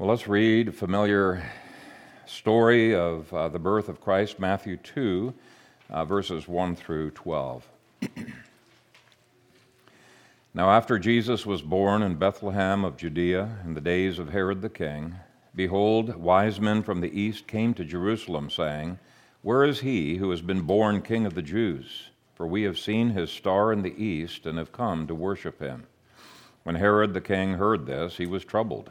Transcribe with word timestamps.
Well, 0.00 0.08
let's 0.08 0.26
read 0.26 0.68
a 0.68 0.72
familiar 0.72 1.44
story 2.24 2.94
of 2.94 3.30
uh, 3.34 3.50
the 3.50 3.58
birth 3.58 3.90
of 3.90 4.00
Christ, 4.00 4.38
Matthew 4.38 4.78
2, 4.78 5.34
uh, 5.90 6.06
verses 6.06 6.48
1 6.48 6.74
through 6.74 7.10
12. 7.10 7.68
now, 10.54 10.70
after 10.70 10.98
Jesus 10.98 11.44
was 11.44 11.60
born 11.60 12.02
in 12.02 12.14
Bethlehem 12.14 12.82
of 12.82 12.96
Judea 12.96 13.58
in 13.62 13.74
the 13.74 13.82
days 13.82 14.18
of 14.18 14.30
Herod 14.30 14.62
the 14.62 14.70
king, 14.70 15.16
behold, 15.54 16.16
wise 16.16 16.58
men 16.58 16.82
from 16.82 17.02
the 17.02 17.20
east 17.20 17.46
came 17.46 17.74
to 17.74 17.84
Jerusalem, 17.84 18.48
saying, 18.48 18.98
Where 19.42 19.64
is 19.64 19.80
he 19.80 20.16
who 20.16 20.30
has 20.30 20.40
been 20.40 20.62
born 20.62 21.02
king 21.02 21.26
of 21.26 21.34
the 21.34 21.42
Jews? 21.42 22.08
For 22.36 22.46
we 22.46 22.62
have 22.62 22.78
seen 22.78 23.10
his 23.10 23.30
star 23.30 23.70
in 23.70 23.82
the 23.82 24.02
east 24.02 24.46
and 24.46 24.56
have 24.56 24.72
come 24.72 25.06
to 25.08 25.14
worship 25.14 25.60
him. 25.60 25.88
When 26.62 26.76
Herod 26.76 27.12
the 27.12 27.20
king 27.20 27.52
heard 27.52 27.84
this, 27.84 28.16
he 28.16 28.24
was 28.24 28.46
troubled 28.46 28.90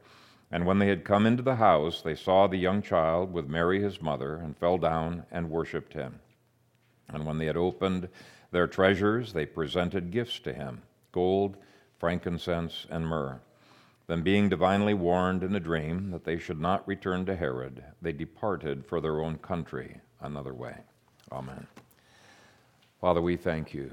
And 0.51 0.65
when 0.65 0.79
they 0.79 0.87
had 0.87 1.05
come 1.05 1.25
into 1.25 1.43
the 1.43 1.55
house, 1.55 2.01
they 2.01 2.15
saw 2.15 2.47
the 2.47 2.57
young 2.57 2.81
child 2.81 3.31
with 3.31 3.47
Mary 3.47 3.81
his 3.81 4.01
mother, 4.01 4.35
and 4.35 4.57
fell 4.57 4.77
down 4.77 5.25
and 5.31 5.49
worshipped 5.49 5.93
him. 5.93 6.19
And 7.07 7.25
when 7.25 7.37
they 7.37 7.45
had 7.45 7.57
opened 7.57 8.09
their 8.51 8.67
treasures, 8.67 9.31
they 9.31 9.45
presented 9.45 10.11
gifts 10.11 10.39
to 10.39 10.53
him 10.53 10.81
gold, 11.13 11.57
frankincense, 11.99 12.85
and 12.89 13.07
myrrh. 13.07 13.39
Then, 14.07 14.23
being 14.23 14.49
divinely 14.49 14.93
warned 14.93 15.43
in 15.43 15.55
a 15.55 15.59
dream 15.59 16.11
that 16.11 16.25
they 16.25 16.37
should 16.37 16.59
not 16.59 16.87
return 16.87 17.25
to 17.27 17.35
Herod, 17.35 17.83
they 18.01 18.11
departed 18.11 18.85
for 18.85 18.99
their 18.99 19.21
own 19.21 19.37
country 19.37 20.01
another 20.19 20.53
way. 20.53 20.75
Amen. 21.31 21.65
Father, 22.99 23.21
we 23.21 23.37
thank 23.37 23.73
you 23.73 23.91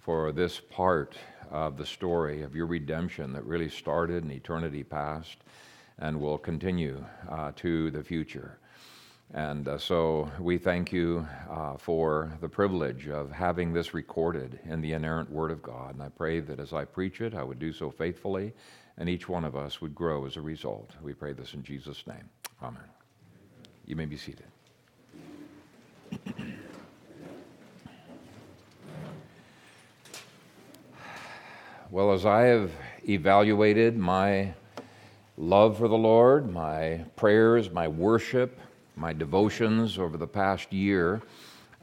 for 0.00 0.32
this 0.32 0.58
part 0.58 1.16
of 1.50 1.76
the 1.76 1.84
story 1.84 2.42
of 2.42 2.54
your 2.54 2.66
redemption 2.66 3.32
that 3.34 3.44
really 3.44 3.68
started 3.68 4.24
in 4.24 4.30
eternity 4.30 4.82
past 4.82 5.38
and 5.98 6.20
will 6.20 6.38
continue 6.38 7.04
uh, 7.28 7.52
to 7.56 7.90
the 7.90 8.02
future. 8.02 8.58
And 9.34 9.68
uh, 9.68 9.76
so 9.76 10.30
we 10.40 10.56
thank 10.56 10.90
you 10.90 11.26
uh, 11.50 11.76
for 11.76 12.32
the 12.40 12.48
privilege 12.48 13.08
of 13.08 13.30
having 13.30 13.74
this 13.74 13.92
recorded 13.92 14.58
in 14.64 14.80
the 14.80 14.94
inerrant 14.94 15.30
Word 15.30 15.50
of 15.50 15.62
God. 15.62 15.94
And 15.94 16.02
I 16.02 16.08
pray 16.08 16.40
that 16.40 16.58
as 16.58 16.72
I 16.72 16.86
preach 16.86 17.20
it, 17.20 17.34
I 17.34 17.42
would 17.42 17.58
do 17.58 17.72
so 17.72 17.90
faithfully, 17.90 18.54
and 18.96 19.06
each 19.08 19.28
one 19.28 19.44
of 19.44 19.54
us 19.54 19.82
would 19.82 19.94
grow 19.94 20.24
as 20.24 20.36
a 20.36 20.40
result. 20.40 20.92
We 21.02 21.12
pray 21.12 21.34
this 21.34 21.52
in 21.52 21.62
Jesus' 21.62 22.06
name. 22.06 22.30
Amen. 22.62 22.80
You 23.84 23.96
may 23.96 24.06
be 24.06 24.16
seated. 24.16 24.46
well, 31.90 32.12
as 32.12 32.24
I 32.24 32.44
have 32.44 32.70
evaluated 33.06 33.98
my 33.98 34.54
love 35.38 35.78
for 35.78 35.86
the 35.86 35.96
Lord, 35.96 36.52
my 36.52 37.04
prayers, 37.14 37.70
my 37.70 37.86
worship, 37.86 38.58
my 38.96 39.12
devotions 39.12 39.96
over 39.96 40.16
the 40.16 40.26
past 40.26 40.72
year, 40.72 41.22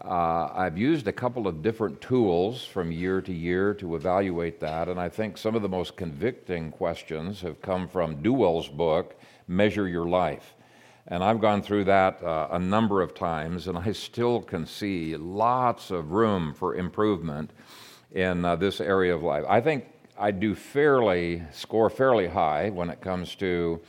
uh, 0.03 0.49
I've 0.53 0.77
used 0.77 1.07
a 1.07 1.13
couple 1.13 1.47
of 1.47 1.61
different 1.61 2.01
tools 2.01 2.65
from 2.65 2.91
year 2.91 3.21
to 3.21 3.31
year 3.31 3.73
to 3.75 3.95
evaluate 3.95 4.59
that, 4.59 4.89
and 4.89 4.99
I 4.99 5.07
think 5.07 5.37
some 5.37 5.55
of 5.55 5.61
the 5.61 5.69
most 5.69 5.95
convicting 5.95 6.69
questions 6.69 7.39
have 7.41 7.61
come 7.61 7.87
from 7.87 8.21
Duewel's 8.21 8.67
book, 8.67 9.17
Measure 9.47 9.87
Your 9.87 10.05
Life. 10.05 10.53
And 11.07 11.23
I've 11.23 11.39
gone 11.39 11.61
through 11.61 11.85
that 11.85 12.21
uh, 12.21 12.49
a 12.51 12.59
number 12.59 13.01
of 13.01 13.13
times, 13.13 13.69
and 13.69 13.77
I 13.77 13.93
still 13.93 14.41
can 14.41 14.65
see 14.65 15.15
lots 15.15 15.91
of 15.91 16.11
room 16.11 16.53
for 16.53 16.75
improvement 16.75 17.51
in 18.11 18.43
uh, 18.43 18.57
this 18.57 18.81
area 18.81 19.15
of 19.15 19.23
life. 19.23 19.45
I 19.47 19.61
think 19.61 19.85
I 20.17 20.31
do 20.31 20.55
fairly 20.55 21.43
score 21.51 21.89
fairly 21.89 22.27
high 22.27 22.69
when 22.69 22.89
it 22.89 23.01
comes 23.01 23.35
to 23.35 23.81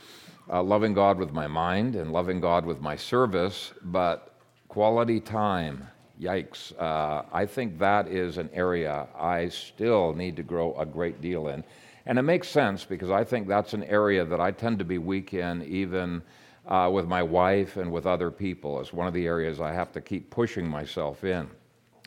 uh, 0.51 0.61
loving 0.61 0.93
God 0.93 1.17
with 1.17 1.31
my 1.31 1.47
mind 1.47 1.95
and 1.95 2.11
loving 2.11 2.41
God 2.41 2.65
with 2.65 2.81
my 2.81 2.97
service, 2.97 3.73
but 3.81 4.33
quality 4.67 5.21
time, 5.21 5.87
yikes. 6.21 6.77
Uh, 6.79 7.23
I 7.31 7.45
think 7.45 7.79
that 7.79 8.09
is 8.09 8.37
an 8.37 8.49
area 8.53 9.07
I 9.17 9.47
still 9.47 10.13
need 10.13 10.35
to 10.35 10.43
grow 10.43 10.77
a 10.77 10.85
great 10.85 11.21
deal 11.21 11.47
in. 11.47 11.63
And 12.05 12.19
it 12.19 12.23
makes 12.23 12.49
sense 12.49 12.83
because 12.83 13.09
I 13.09 13.23
think 13.23 13.47
that's 13.47 13.73
an 13.73 13.85
area 13.85 14.25
that 14.25 14.41
I 14.41 14.51
tend 14.51 14.79
to 14.79 14.85
be 14.85 14.97
weak 14.97 15.33
in, 15.33 15.63
even 15.63 16.21
uh, 16.67 16.89
with 16.91 17.05
my 17.07 17.23
wife 17.23 17.77
and 17.77 17.89
with 17.89 18.05
other 18.05 18.31
people. 18.31 18.81
It's 18.81 18.91
one 18.91 19.07
of 19.07 19.13
the 19.13 19.25
areas 19.25 19.61
I 19.61 19.73
have 19.73 19.93
to 19.93 20.01
keep 20.01 20.29
pushing 20.29 20.67
myself 20.67 21.23
in. 21.23 21.49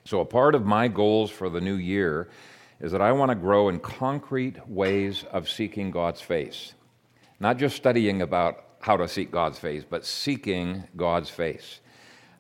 So, 0.04 0.20
a 0.20 0.24
part 0.24 0.54
of 0.54 0.64
my 0.64 0.88
goals 0.88 1.30
for 1.30 1.50
the 1.50 1.60
new 1.60 1.74
year 1.74 2.28
is 2.80 2.92
that 2.92 3.02
I 3.02 3.12
want 3.12 3.30
to 3.30 3.34
grow 3.34 3.68
in 3.68 3.78
concrete 3.78 4.56
ways 4.68 5.24
of 5.32 5.48
seeking 5.48 5.90
God's 5.90 6.20
face. 6.20 6.74
Not 7.38 7.58
just 7.58 7.76
studying 7.76 8.22
about 8.22 8.64
how 8.80 8.96
to 8.96 9.06
seek 9.06 9.30
God's 9.30 9.58
face, 9.58 9.84
but 9.88 10.06
seeking 10.06 10.84
God's 10.96 11.28
face. 11.28 11.80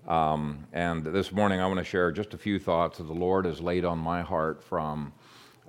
Um, 0.08 0.66
and 0.72 1.04
this 1.04 1.30
morning 1.30 1.60
I 1.60 1.66
want 1.66 1.78
to 1.78 1.84
share 1.84 2.10
just 2.10 2.32
a 2.32 2.38
few 2.38 2.58
thoughts 2.58 2.98
that 2.98 3.04
the 3.04 3.12
Lord 3.12 3.44
has 3.44 3.60
laid 3.60 3.84
on 3.84 3.98
my 3.98 4.22
heart 4.22 4.64
from 4.64 5.12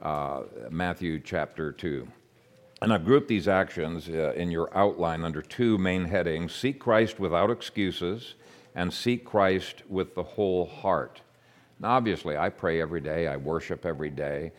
uh, 0.02 0.44
Matthew 0.70 1.20
chapter 1.20 1.74
2. 1.74 2.08
And 2.81 2.94
I've 2.94 3.06
grouped 3.06 3.28
these 3.28 3.48
actions 3.48 4.10
uh, 4.10 4.34
in 4.36 4.50
your 4.50 4.76
outline 4.76 5.24
under 5.24 5.42
two 5.42 5.78
main 5.78 6.06
headings 6.06 6.56
Seek 6.56 6.80
Christ 6.80 7.20
without 7.20 7.52
excuses, 7.52 8.36
and 8.74 8.92
Seek 8.92 9.26
Christ 9.26 9.84
with 9.90 10.16
the 10.16 10.24
whole 10.24 10.66
heart. 10.66 11.22
Now, 11.81 11.94
obviously, 11.94 12.38
I 12.38 12.50
pray 12.50 12.80
every 12.80 13.02
day, 13.02 13.28
I 13.28 13.38
worship 13.38 13.88
every 13.88 14.12
day, 14.12 14.52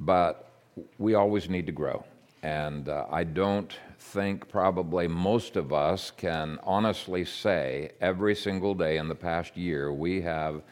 but 0.00 0.50
we 0.96 1.12
always 1.12 1.50
need 1.50 1.66
to 1.66 1.72
grow. 1.72 2.04
And 2.42 2.88
uh, 2.88 3.04
I 3.10 3.24
don't 3.24 3.70
think 3.98 4.48
probably 4.48 5.06
most 5.06 5.56
of 5.56 5.74
us 5.74 6.10
can 6.10 6.58
honestly 6.62 7.26
say 7.26 7.90
every 8.00 8.34
single 8.34 8.74
day 8.74 8.96
in 8.96 9.08
the 9.08 9.14
past 9.14 9.58
year 9.58 9.92
we 9.92 10.22
have 10.22 10.62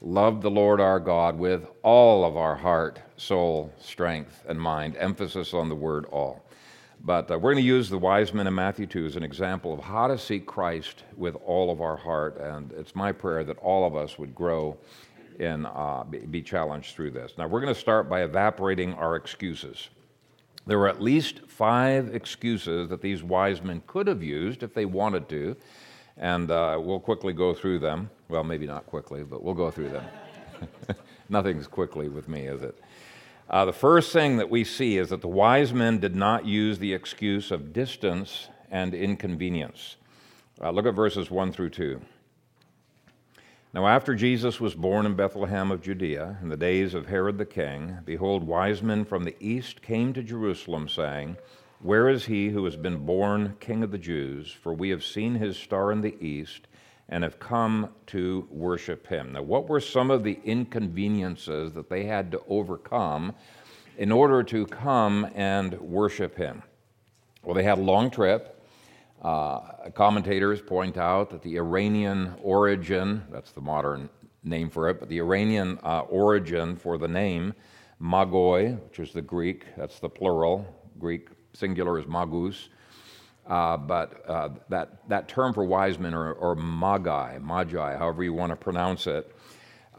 loved 0.00 0.42
the 0.42 0.50
Lord 0.50 0.80
our 0.80 1.00
God 1.00 1.36
with 1.36 1.66
all 1.82 2.24
of 2.24 2.36
our 2.36 2.54
heart, 2.54 3.00
soul, 3.16 3.72
strength, 3.80 4.44
and 4.48 4.60
mind. 4.60 4.96
Emphasis 4.96 5.54
on 5.54 5.68
the 5.68 5.74
word 5.74 6.04
all. 6.12 6.44
But 7.04 7.28
uh, 7.32 7.36
we're 7.36 7.52
going 7.52 7.64
to 7.64 7.68
use 7.68 7.88
the 7.88 7.98
wise 7.98 8.32
men 8.32 8.46
in 8.46 8.54
Matthew 8.54 8.86
2 8.86 9.06
as 9.06 9.16
an 9.16 9.24
example 9.24 9.74
of 9.74 9.80
how 9.80 10.06
to 10.06 10.16
seek 10.16 10.46
Christ 10.46 11.02
with 11.16 11.34
all 11.44 11.72
of 11.72 11.80
our 11.80 11.96
heart. 11.96 12.38
And 12.38 12.70
it's 12.72 12.94
my 12.94 13.10
prayer 13.10 13.42
that 13.42 13.58
all 13.58 13.84
of 13.84 13.96
us 13.96 14.20
would 14.20 14.36
grow 14.36 14.76
and 15.40 15.66
uh, 15.66 16.04
be 16.04 16.42
challenged 16.42 16.94
through 16.94 17.10
this. 17.10 17.32
Now, 17.38 17.46
we're 17.46 17.60
going 17.60 17.74
to 17.74 17.80
start 17.80 18.08
by 18.08 18.22
evaporating 18.22 18.94
our 18.94 19.16
excuses. 19.16 19.88
There 20.66 20.78
were 20.78 20.88
at 20.88 21.02
least 21.02 21.40
five 21.48 22.14
excuses 22.14 22.88
that 22.88 23.00
these 23.00 23.22
wise 23.22 23.62
men 23.62 23.82
could 23.86 24.06
have 24.06 24.22
used 24.22 24.62
if 24.62 24.74
they 24.74 24.84
wanted 24.84 25.28
to, 25.30 25.56
and 26.16 26.50
uh, 26.50 26.78
we'll 26.80 27.00
quickly 27.00 27.32
go 27.32 27.52
through 27.52 27.80
them. 27.80 28.10
Well, 28.28 28.44
maybe 28.44 28.66
not 28.66 28.86
quickly, 28.86 29.24
but 29.24 29.42
we'll 29.42 29.54
go 29.54 29.70
through 29.70 29.90
them. 29.90 30.04
Nothing's 31.28 31.66
quickly 31.66 32.08
with 32.08 32.28
me, 32.28 32.46
is 32.46 32.62
it? 32.62 32.78
Uh, 33.50 33.64
the 33.64 33.72
first 33.72 34.12
thing 34.12 34.36
that 34.36 34.48
we 34.48 34.64
see 34.64 34.98
is 34.98 35.08
that 35.10 35.20
the 35.20 35.28
wise 35.28 35.72
men 35.72 35.98
did 35.98 36.14
not 36.14 36.46
use 36.46 36.78
the 36.78 36.94
excuse 36.94 37.50
of 37.50 37.72
distance 37.72 38.48
and 38.70 38.94
inconvenience. 38.94 39.96
Uh, 40.60 40.70
look 40.70 40.86
at 40.86 40.94
verses 40.94 41.30
1 41.30 41.52
through 41.52 41.70
2. 41.70 42.00
Now, 43.74 43.86
after 43.86 44.14
Jesus 44.14 44.60
was 44.60 44.74
born 44.74 45.06
in 45.06 45.16
Bethlehem 45.16 45.70
of 45.70 45.80
Judea, 45.80 46.36
in 46.42 46.50
the 46.50 46.58
days 46.58 46.92
of 46.92 47.06
Herod 47.06 47.38
the 47.38 47.46
king, 47.46 48.00
behold, 48.04 48.44
wise 48.44 48.82
men 48.82 49.06
from 49.06 49.24
the 49.24 49.34
east 49.40 49.80
came 49.80 50.12
to 50.12 50.22
Jerusalem, 50.22 50.90
saying, 50.90 51.38
Where 51.80 52.10
is 52.10 52.26
he 52.26 52.50
who 52.50 52.66
has 52.66 52.76
been 52.76 53.06
born 53.06 53.56
king 53.60 53.82
of 53.82 53.90
the 53.90 53.96
Jews? 53.96 54.52
For 54.52 54.74
we 54.74 54.90
have 54.90 55.02
seen 55.02 55.36
his 55.36 55.56
star 55.56 55.90
in 55.90 56.02
the 56.02 56.22
east 56.22 56.68
and 57.08 57.24
have 57.24 57.38
come 57.38 57.88
to 58.08 58.46
worship 58.50 59.06
him. 59.06 59.32
Now, 59.32 59.42
what 59.42 59.70
were 59.70 59.80
some 59.80 60.10
of 60.10 60.22
the 60.22 60.38
inconveniences 60.44 61.72
that 61.72 61.88
they 61.88 62.04
had 62.04 62.30
to 62.32 62.42
overcome 62.48 63.34
in 63.96 64.12
order 64.12 64.42
to 64.42 64.66
come 64.66 65.26
and 65.34 65.80
worship 65.80 66.36
him? 66.36 66.62
Well, 67.42 67.54
they 67.54 67.64
had 67.64 67.78
a 67.78 67.82
long 67.82 68.10
trip. 68.10 68.51
Uh, 69.22 69.60
commentators 69.94 70.60
point 70.60 70.96
out 70.96 71.30
that 71.30 71.42
the 71.42 71.56
Iranian 71.56 72.34
origin, 72.42 73.22
that's 73.30 73.52
the 73.52 73.60
modern 73.60 74.10
name 74.42 74.68
for 74.68 74.88
it, 74.88 74.98
but 74.98 75.08
the 75.08 75.18
Iranian 75.18 75.78
uh, 75.84 76.00
origin 76.00 76.74
for 76.74 76.98
the 76.98 77.06
name, 77.06 77.54
Magoi, 78.00 78.82
which 78.82 78.98
is 78.98 79.12
the 79.12 79.22
Greek, 79.22 79.64
that's 79.76 80.00
the 80.00 80.08
plural, 80.08 80.66
Greek 80.98 81.28
singular 81.52 82.00
is 82.00 82.06
magus, 82.08 82.68
uh, 83.46 83.76
but 83.76 84.28
uh, 84.28 84.48
that, 84.68 85.08
that 85.08 85.28
term 85.28 85.54
for 85.54 85.64
wise 85.64 86.00
men, 86.00 86.14
or, 86.14 86.32
or 86.32 86.56
magi, 86.56 87.38
magi, 87.38 87.96
however 87.96 88.24
you 88.24 88.32
want 88.32 88.50
to 88.50 88.56
pronounce 88.56 89.06
it, 89.06 89.32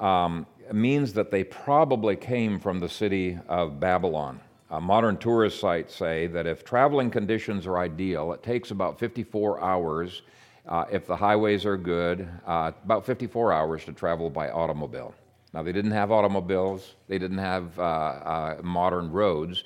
um, 0.01 0.45
means 0.73 1.13
that 1.13 1.31
they 1.31 1.45
probably 1.45 2.17
came 2.17 2.59
from 2.59 2.79
the 2.79 2.89
city 2.89 3.39
of 3.47 3.79
Babylon. 3.79 4.41
Uh, 4.73 4.79
modern 4.79 5.15
tourist 5.15 5.59
sites 5.59 5.95
say 5.95 6.25
that 6.25 6.47
if 6.47 6.65
traveling 6.65 7.11
conditions 7.11 7.67
are 7.67 7.77
ideal, 7.77 8.33
it 8.33 8.41
takes 8.41 8.71
about 8.71 8.97
54 8.97 9.61
hours. 9.61 10.23
Uh, 10.67 10.85
if 10.91 11.05
the 11.05 11.15
highways 11.15 11.63
are 11.63 11.77
good, 11.77 12.27
uh, 12.47 12.71
about 12.83 13.05
54 13.05 13.53
hours 13.53 13.85
to 13.85 13.93
travel 13.93 14.31
by 14.31 14.49
automobile. 14.49 15.13
Now, 15.53 15.61
they 15.61 15.73
didn't 15.73 15.91
have 15.91 16.11
automobiles, 16.11 16.95
they 17.07 17.19
didn't 17.19 17.37
have 17.37 17.77
uh, 17.77 17.83
uh, 17.83 18.61
modern 18.63 19.11
roads, 19.11 19.63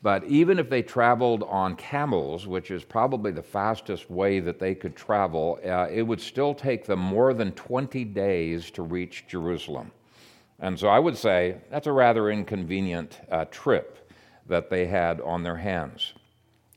but 0.00 0.24
even 0.24 0.58
if 0.58 0.70
they 0.70 0.80
traveled 0.80 1.42
on 1.42 1.76
camels, 1.76 2.46
which 2.46 2.70
is 2.70 2.84
probably 2.84 3.32
the 3.32 3.42
fastest 3.42 4.10
way 4.10 4.40
that 4.40 4.58
they 4.58 4.74
could 4.74 4.96
travel, 4.96 5.58
uh, 5.66 5.88
it 5.90 6.00
would 6.00 6.22
still 6.22 6.54
take 6.54 6.86
them 6.86 7.00
more 7.00 7.34
than 7.34 7.52
20 7.52 8.02
days 8.02 8.70
to 8.70 8.80
reach 8.80 9.26
Jerusalem. 9.28 9.92
And 10.58 10.80
so 10.80 10.88
I 10.88 10.98
would 10.98 11.18
say 11.18 11.58
that's 11.70 11.86
a 11.86 11.92
rather 11.92 12.30
inconvenient 12.30 13.20
trip 13.50 14.07
that 14.48 14.70
they 14.70 14.86
had 14.86 15.20
on 15.20 15.42
their 15.42 15.56
hands. 15.56 16.14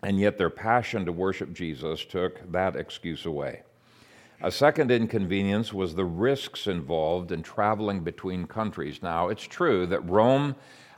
And 0.03 0.19
yet 0.19 0.37
their 0.37 0.49
passion 0.49 1.05
to 1.05 1.11
worship 1.11 1.53
Jesus 1.53 2.05
took 2.05 2.51
that 2.51 2.75
excuse 2.75 3.25
away. 3.25 3.63
A 4.41 4.51
second 4.51 4.89
inconvenience 4.89 5.71
was 5.71 5.93
the 5.93 6.05
risks 6.05 6.65
involved 6.65 7.31
in 7.31 7.43
traveling 7.43 8.03
between 8.03 8.47
countries. 8.47 9.03
Now, 9.03 9.29
it's 9.29 9.43
true 9.43 9.85
that 9.85 10.09
Rome 10.09 10.55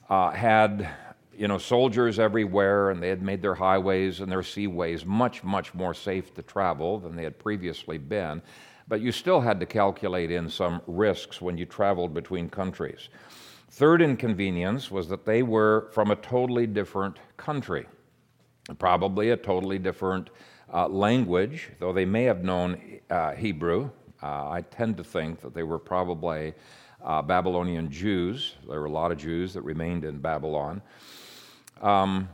uh, 0.10 0.32
had 0.32 0.90
you 1.36 1.48
know, 1.48 1.58
soldiers 1.58 2.20
everywhere, 2.20 2.92
and 2.92 3.02
they 3.02 3.10
had 3.10 3.22
made 3.22 3.42
their 3.42 3.56
highways 3.56 4.20
and 4.20 4.32
their 4.32 4.42
seaways 4.42 5.06
much, 5.06 5.44
much 5.44 5.74
more 5.74 5.94
safe 5.94 6.34
to 6.36 6.42
travel 6.42 7.00
than 7.00 7.16
they 7.16 7.24
had 7.24 7.40
previously 7.40 7.98
been. 7.98 8.42
But 8.88 9.02
you 9.02 9.12
still 9.12 9.42
had 9.42 9.60
to 9.60 9.66
calculate 9.66 10.30
in 10.32 10.50
some 10.50 10.82
risks 10.86 11.42
when 11.42 11.58
you 11.58 11.66
traveled 11.66 12.14
between 12.14 12.50
countries. 12.50 13.10
Third 13.74 14.04
inconvenience 14.04 14.92
was 14.92 15.10
that 15.10 15.26
they 15.26 15.42
were 15.42 15.88
from 15.94 16.12
a 16.12 16.16
totally 16.16 16.68
different 16.68 17.18
country, 17.38 17.88
probably 18.78 19.32
a 19.32 19.36
totally 19.36 19.80
different 19.80 20.30
uh, 20.72 20.88
language, 20.88 21.72
though 21.80 21.92
they 21.92 22.06
may 22.06 22.24
have 22.26 22.44
known 22.44 23.00
uh, 23.10 23.32
Hebrew. 23.32 23.90
Uh, 24.22 24.48
I 24.48 24.64
tend 24.70 24.98
to 24.98 25.04
think 25.04 25.42
that 25.42 25.56
they 25.56 25.64
were 25.64 25.80
probably 25.80 26.54
uh, 27.04 27.24
Babylonian 27.24 27.90
Jews. 27.90 28.58
There 28.70 28.80
were 28.80 28.86
a 28.86 28.92
lot 28.92 29.12
of 29.12 29.18
Jews 29.18 29.56
that 29.56 29.64
remained 29.64 30.06
in 30.06 30.20
Babylon. 30.20 30.80
Um, 31.82 32.30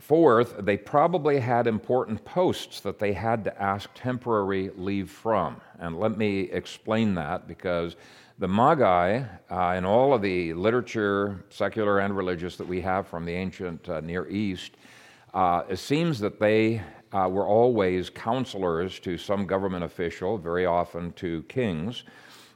fourth, 0.00 0.54
they 0.58 0.78
probably 0.78 1.38
had 1.38 1.66
important 1.66 2.24
posts 2.24 2.80
that 2.80 2.98
they 2.98 3.12
had 3.12 3.44
to 3.44 3.62
ask 3.62 3.90
temporary 3.94 4.70
leave 4.74 5.10
from. 5.10 5.60
And 5.78 6.00
let 6.00 6.16
me 6.16 6.50
explain 6.50 7.14
that 7.16 7.46
because 7.46 7.94
the 8.42 8.48
Magi, 8.48 9.22
uh, 9.52 9.74
in 9.78 9.84
all 9.84 10.12
of 10.12 10.20
the 10.20 10.52
literature, 10.54 11.44
secular 11.48 12.00
and 12.00 12.16
religious, 12.16 12.56
that 12.56 12.66
we 12.66 12.80
have 12.80 13.06
from 13.06 13.24
the 13.24 13.30
ancient 13.30 13.88
uh, 13.88 14.00
Near 14.00 14.28
East, 14.28 14.72
uh, 15.32 15.62
it 15.68 15.78
seems 15.78 16.18
that 16.18 16.40
they 16.40 16.82
uh, 17.12 17.28
were 17.30 17.46
always 17.46 18.10
counselors 18.10 18.98
to 18.98 19.16
some 19.16 19.46
government 19.46 19.84
official, 19.84 20.38
very 20.38 20.66
often 20.66 21.12
to 21.12 21.44
kings. 21.44 22.02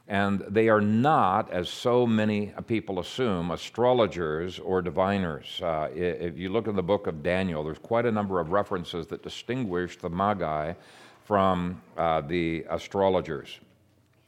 And 0.09 0.43
they 0.49 0.67
are 0.67 0.81
not, 0.81 1.49
as 1.53 1.69
so 1.69 2.05
many 2.05 2.51
people 2.67 2.99
assume, 2.99 3.51
astrologers 3.51 4.59
or 4.59 4.81
diviners. 4.81 5.61
Uh, 5.63 5.87
if 5.95 6.37
you 6.37 6.49
look 6.49 6.67
in 6.67 6.75
the 6.75 6.83
book 6.83 7.07
of 7.07 7.23
Daniel, 7.23 7.63
there's 7.63 7.79
quite 7.79 8.05
a 8.05 8.11
number 8.11 8.41
of 8.41 8.51
references 8.51 9.07
that 9.07 9.23
distinguish 9.23 9.97
the 9.97 10.09
Magi 10.09 10.73
from 11.23 11.81
uh, 11.95 12.19
the 12.19 12.65
astrologers. 12.69 13.61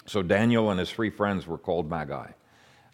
So 0.09 0.23
Daniel 0.23 0.71
and 0.71 0.79
his 0.79 0.89
three 0.89 1.11
friends 1.11 1.45
were 1.45 1.59
called 1.59 1.87
Magi. 1.87 2.31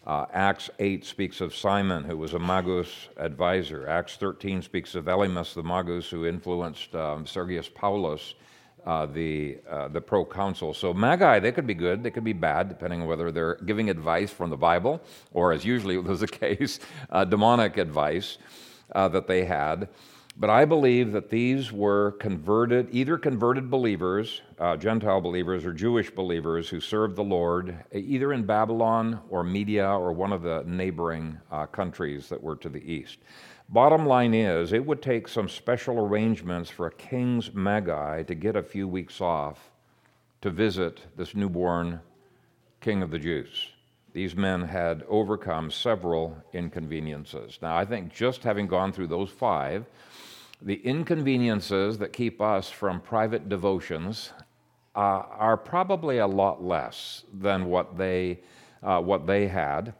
Uh, 0.06 0.26
Acts 0.34 0.68
8 0.78 1.02
speaks 1.02 1.40
of 1.40 1.54
Simon, 1.54 2.04
who 2.04 2.18
was 2.18 2.34
a 2.34 2.38
Magus 2.38 3.08
advisor. 3.16 3.88
Acts 3.88 4.16
13 4.16 4.60
speaks 4.60 4.94
of 4.94 5.06
Elymas 5.06 5.54
the 5.54 5.62
Magus, 5.62 6.10
who 6.10 6.26
influenced 6.26 6.94
um, 6.94 7.26
Sergius 7.26 7.70
Paulus, 7.70 8.34
uh, 8.84 9.06
the, 9.06 9.56
uh, 9.66 9.88
the 9.88 10.00
proconsul. 10.00 10.74
So, 10.74 10.92
Magi, 10.92 11.38
they 11.38 11.52
could 11.52 11.66
be 11.66 11.72
good, 11.72 12.02
they 12.02 12.10
could 12.10 12.22
be 12.22 12.34
bad, 12.34 12.68
depending 12.68 13.00
on 13.00 13.08
whether 13.08 13.32
they're 13.32 13.56
giving 13.64 13.88
advice 13.88 14.30
from 14.30 14.50
the 14.50 14.58
Bible, 14.58 15.00
or 15.32 15.54
as 15.54 15.64
usually 15.64 15.96
was 15.96 16.20
the 16.20 16.28
case, 16.28 16.80
uh, 17.08 17.24
demonic 17.24 17.78
advice 17.78 18.36
uh, 18.94 19.08
that 19.08 19.26
they 19.26 19.46
had. 19.46 19.88
But 20.38 20.50
I 20.50 20.66
believe 20.66 21.12
that 21.12 21.30
these 21.30 21.72
were 21.72 22.12
converted, 22.12 22.88
either 22.92 23.16
converted 23.16 23.70
believers, 23.70 24.42
uh, 24.58 24.76
Gentile 24.76 25.22
believers, 25.22 25.64
or 25.64 25.72
Jewish 25.72 26.10
believers 26.10 26.68
who 26.68 26.78
served 26.78 27.16
the 27.16 27.24
Lord, 27.24 27.74
either 27.90 28.34
in 28.34 28.44
Babylon 28.44 29.20
or 29.30 29.42
Media 29.42 29.88
or 29.88 30.12
one 30.12 30.34
of 30.34 30.42
the 30.42 30.62
neighboring 30.66 31.38
uh, 31.50 31.64
countries 31.64 32.28
that 32.28 32.42
were 32.42 32.56
to 32.56 32.68
the 32.68 32.92
east. 32.92 33.18
Bottom 33.70 34.04
line 34.04 34.34
is, 34.34 34.74
it 34.74 34.84
would 34.84 35.00
take 35.00 35.26
some 35.26 35.48
special 35.48 35.98
arrangements 35.98 36.68
for 36.68 36.86
a 36.86 36.92
king's 36.92 37.54
magi 37.54 38.22
to 38.24 38.34
get 38.34 38.56
a 38.56 38.62
few 38.62 38.86
weeks 38.86 39.22
off 39.22 39.70
to 40.42 40.50
visit 40.50 41.00
this 41.16 41.34
newborn 41.34 41.98
king 42.82 43.02
of 43.02 43.10
the 43.10 43.18
Jews 43.18 43.70
these 44.16 44.34
men 44.34 44.62
had 44.62 45.04
overcome 45.10 45.70
several 45.70 46.34
inconveniences. 46.54 47.58
Now, 47.60 47.76
I 47.76 47.84
think 47.84 48.14
just 48.14 48.42
having 48.42 48.66
gone 48.66 48.90
through 48.90 49.08
those 49.08 49.28
five, 49.28 49.84
the 50.62 50.80
inconveniences 50.84 51.98
that 51.98 52.12
keep 52.12 52.40
us 52.40 52.70
from 52.70 53.00
private 53.00 53.48
devotions 53.48 54.32
uh, 54.94 55.22
are 55.30 55.56
probably 55.56 56.18
a 56.18 56.26
lot 56.26 56.64
less 56.64 57.24
than 57.32 57.66
what 57.66 57.98
they, 57.98 58.40
uh, 58.82 59.00
what 59.00 59.26
they 59.26 59.46
had. 59.48 59.94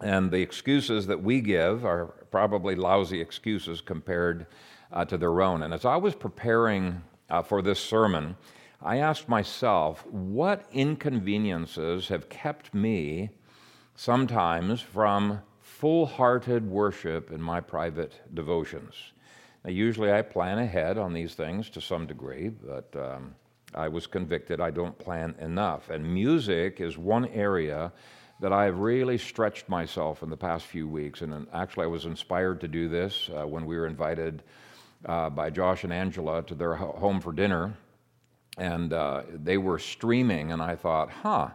And 0.00 0.30
the 0.30 0.42
excuses 0.42 1.06
that 1.06 1.22
we 1.22 1.40
give 1.40 1.84
are 1.84 2.06
probably 2.30 2.74
lousy 2.74 3.20
excuses 3.20 3.80
compared 3.80 4.46
uh, 4.92 5.04
to 5.04 5.16
their 5.16 5.40
own. 5.40 5.62
And 5.62 5.72
as 5.72 5.84
I 5.84 5.96
was 5.96 6.14
preparing 6.14 7.00
uh, 7.30 7.42
for 7.42 7.62
this 7.62 7.78
sermon, 7.78 8.36
I 8.82 8.96
asked 8.98 9.28
myself, 9.28 10.04
what 10.06 10.66
inconveniences 10.72 12.08
have 12.08 12.28
kept 12.28 12.74
me 12.74 13.30
sometimes 13.94 14.80
from 14.80 15.40
full 15.60 16.06
hearted 16.06 16.68
worship 16.68 17.30
in 17.30 17.40
my 17.40 17.60
private 17.60 18.20
devotions? 18.34 19.13
Now, 19.64 19.70
usually 19.70 20.12
I 20.12 20.22
plan 20.22 20.58
ahead 20.58 20.98
on 20.98 21.12
these 21.12 21.34
things 21.34 21.70
to 21.70 21.80
some 21.80 22.06
degree, 22.06 22.50
but 22.50 22.94
um, 22.96 23.34
I 23.74 23.88
was 23.88 24.06
convicted 24.06 24.60
I 24.60 24.70
don't 24.70 24.98
plan 24.98 25.34
enough. 25.40 25.88
And 25.90 26.04
music 26.04 26.80
is 26.80 26.98
one 26.98 27.26
area 27.28 27.92
that 28.40 28.52
I've 28.52 28.78
really 28.78 29.16
stretched 29.16 29.68
myself 29.68 30.22
in 30.22 30.28
the 30.28 30.36
past 30.36 30.66
few 30.66 30.86
weeks. 30.86 31.22
And 31.22 31.46
actually, 31.52 31.84
I 31.84 31.88
was 31.88 32.04
inspired 32.04 32.60
to 32.60 32.68
do 32.68 32.88
this 32.88 33.30
uh, 33.34 33.46
when 33.46 33.64
we 33.64 33.76
were 33.76 33.86
invited 33.86 34.42
uh, 35.06 35.30
by 35.30 35.48
Josh 35.48 35.84
and 35.84 35.92
Angela 35.92 36.42
to 36.42 36.54
their 36.54 36.74
home 36.74 37.20
for 37.20 37.32
dinner. 37.32 37.74
And 38.58 38.92
uh, 38.92 39.22
they 39.32 39.56
were 39.56 39.78
streaming, 39.78 40.52
and 40.52 40.60
I 40.60 40.76
thought, 40.76 41.10
huh, 41.10 41.48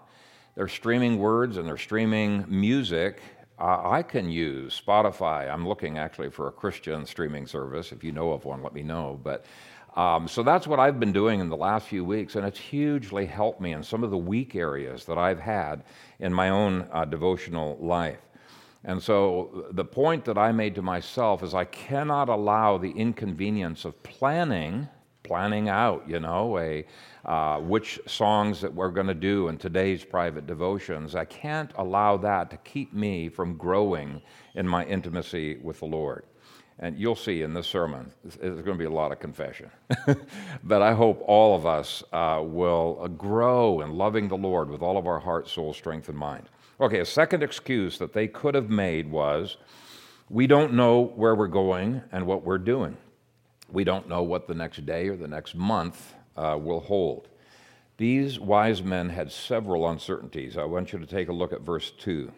they're 0.56 0.68
streaming 0.68 1.20
words 1.20 1.56
and 1.56 1.66
they're 1.66 1.78
streaming 1.78 2.44
music 2.48 3.22
I 3.60 4.04
can 4.04 4.30
use 4.30 4.80
Spotify. 4.80 5.52
I'm 5.52 5.68
looking 5.68 5.98
actually 5.98 6.30
for 6.30 6.48
a 6.48 6.52
Christian 6.52 7.06
streaming 7.06 7.46
service. 7.46 7.92
If 7.92 8.04
you 8.04 8.12
know 8.12 8.32
of 8.32 8.46
one, 8.46 8.64
let 8.64 8.74
me 8.74 8.84
know. 8.84 9.20
But 9.22 9.46
um, 9.96 10.28
so 10.28 10.44
that's 10.44 10.66
what 10.66 10.80
I've 10.80 11.00
been 11.00 11.12
doing 11.12 11.40
in 11.42 11.50
the 11.50 11.58
last 11.58 11.88
few 11.88 12.06
weeks, 12.06 12.36
and 12.36 12.46
it's 12.46 12.60
hugely 12.60 13.26
helped 13.26 13.60
me 13.60 13.74
in 13.74 13.84
some 13.84 14.04
of 14.04 14.12
the 14.12 14.18
weak 14.18 14.56
areas 14.56 15.04
that 15.06 15.18
I've 15.18 15.40
had 15.40 15.84
in 16.20 16.34
my 16.34 16.50
own 16.50 16.88
uh, 16.92 17.06
devotional 17.06 17.78
life. 17.82 18.20
And 18.86 19.04
so 19.04 19.68
the 19.72 19.84
point 19.84 20.24
that 20.26 20.38
I 20.38 20.52
made 20.54 20.76
to 20.76 20.82
myself 20.82 21.44
is 21.44 21.54
I 21.54 21.66
cannot 21.66 22.30
allow 22.30 22.78
the 22.78 22.92
inconvenience 22.92 23.84
of 23.84 24.02
planning, 24.04 24.88
planning 25.30 25.70
out, 25.70 26.04
you 26.10 26.20
know, 26.20 26.58
a, 26.58 26.84
uh, 27.24 27.60
which 27.60 28.00
songs 28.08 28.60
that 28.62 28.74
we're 28.74 28.90
going 28.90 29.06
to 29.06 29.14
do 29.14 29.48
in 29.50 29.60
today's 29.60 30.04
private 30.04 30.48
devotions. 30.48 31.14
I 31.14 31.26
can't 31.26 31.72
allow 31.76 32.18
that 32.18 32.50
to 32.50 32.58
keep 32.58 32.96
me 32.96 33.30
from 33.30 33.56
growing 33.56 34.24
in 34.56 34.68
my 34.68 34.84
intimacy 34.86 35.58
with 35.62 35.82
the 35.82 35.86
Lord. 35.86 36.24
And 36.80 36.98
you'll 36.98 37.16
see 37.16 37.44
in 37.44 37.54
this 37.54 37.68
sermon, 37.68 38.12
there's 38.24 38.64
going 38.64 38.76
to 38.76 38.84
be 38.84 38.86
a 38.86 38.90
lot 38.90 39.12
of 39.12 39.20
confession. 39.20 39.70
but 40.64 40.82
I 40.82 40.94
hope 40.94 41.22
all 41.28 41.56
of 41.56 41.68
us 41.68 42.04
uh, 42.12 42.42
will 42.44 43.08
grow 43.10 43.82
in 43.82 44.00
loving 44.00 44.30
the 44.30 44.38
Lord 44.38 44.72
with 44.72 44.82
all 44.82 44.98
of 44.98 45.06
our 45.06 45.20
heart, 45.20 45.48
soul, 45.48 45.76
strength, 45.76 46.10
and 46.10 46.18
mind. 46.18 46.50
Okay, 46.82 47.02
a 47.02 47.06
second 47.06 47.44
excuse 47.44 48.00
that 48.00 48.14
they 48.14 48.28
could 48.28 48.56
have 48.56 48.72
made 48.72 49.12
was 49.12 49.58
we 50.28 50.48
don't 50.48 50.74
know 50.74 51.14
where 51.16 51.36
we're 51.36 51.46
going 51.46 52.02
and 52.12 52.26
what 52.26 52.44
we're 52.44 52.58
doing. 52.58 52.98
We 53.72 53.84
don't 53.84 54.10
know 54.10 54.24
what 54.24 54.48
the 54.48 54.56
next 54.56 54.86
day 54.86 55.08
or 55.10 55.16
the 55.16 55.28
next 55.28 55.56
month 55.56 56.16
uh, 56.36 56.58
will 56.60 56.80
hold. 56.80 57.28
These 57.98 58.40
wise 58.40 58.82
men 58.82 59.10
had 59.10 59.32
several 59.32 59.90
uncertainties. 59.90 60.58
I 60.58 60.64
want 60.64 60.94
you 60.94 61.00
to 61.00 61.06
take 61.06 61.28
a 61.28 61.34
look 61.34 61.52
at 61.52 61.62
verse 61.62 61.92
2. 61.92 62.32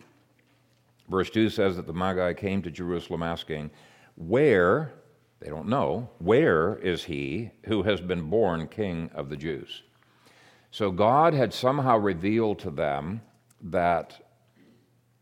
Verse 1.07 1.29
2 1.29 1.49
says 1.49 1.75
that 1.75 1.85
the 1.85 1.93
Magi 1.93 2.33
came 2.33 2.61
to 2.63 2.71
Jerusalem 2.71 3.21
asking, 3.21 3.69
Where, 4.15 4.93
they 5.39 5.49
don't 5.49 5.67
know, 5.67 6.09
where 6.19 6.77
is 6.77 7.03
he 7.03 7.51
who 7.65 7.83
has 7.83 8.01
been 8.01 8.29
born 8.29 8.67
king 8.67 9.11
of 9.13 9.29
the 9.29 9.37
Jews? 9.37 9.83
So 10.71 10.89
God 10.89 11.33
had 11.33 11.53
somehow 11.53 11.97
revealed 11.97 12.59
to 12.59 12.71
them 12.71 13.21
that 13.61 14.25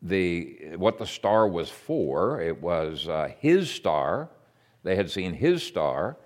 the, 0.02 0.76
what 0.78 1.00
the 1.00 1.06
star 1.06 1.48
was 1.48 1.70
for. 1.70 2.40
It 2.40 2.62
was 2.62 3.08
uh, 3.08 3.32
his 3.40 3.70
star. 3.70 4.30
They 4.84 4.96
had 4.96 5.10
seen 5.10 5.34
his 5.34 5.64
star. 5.64 6.18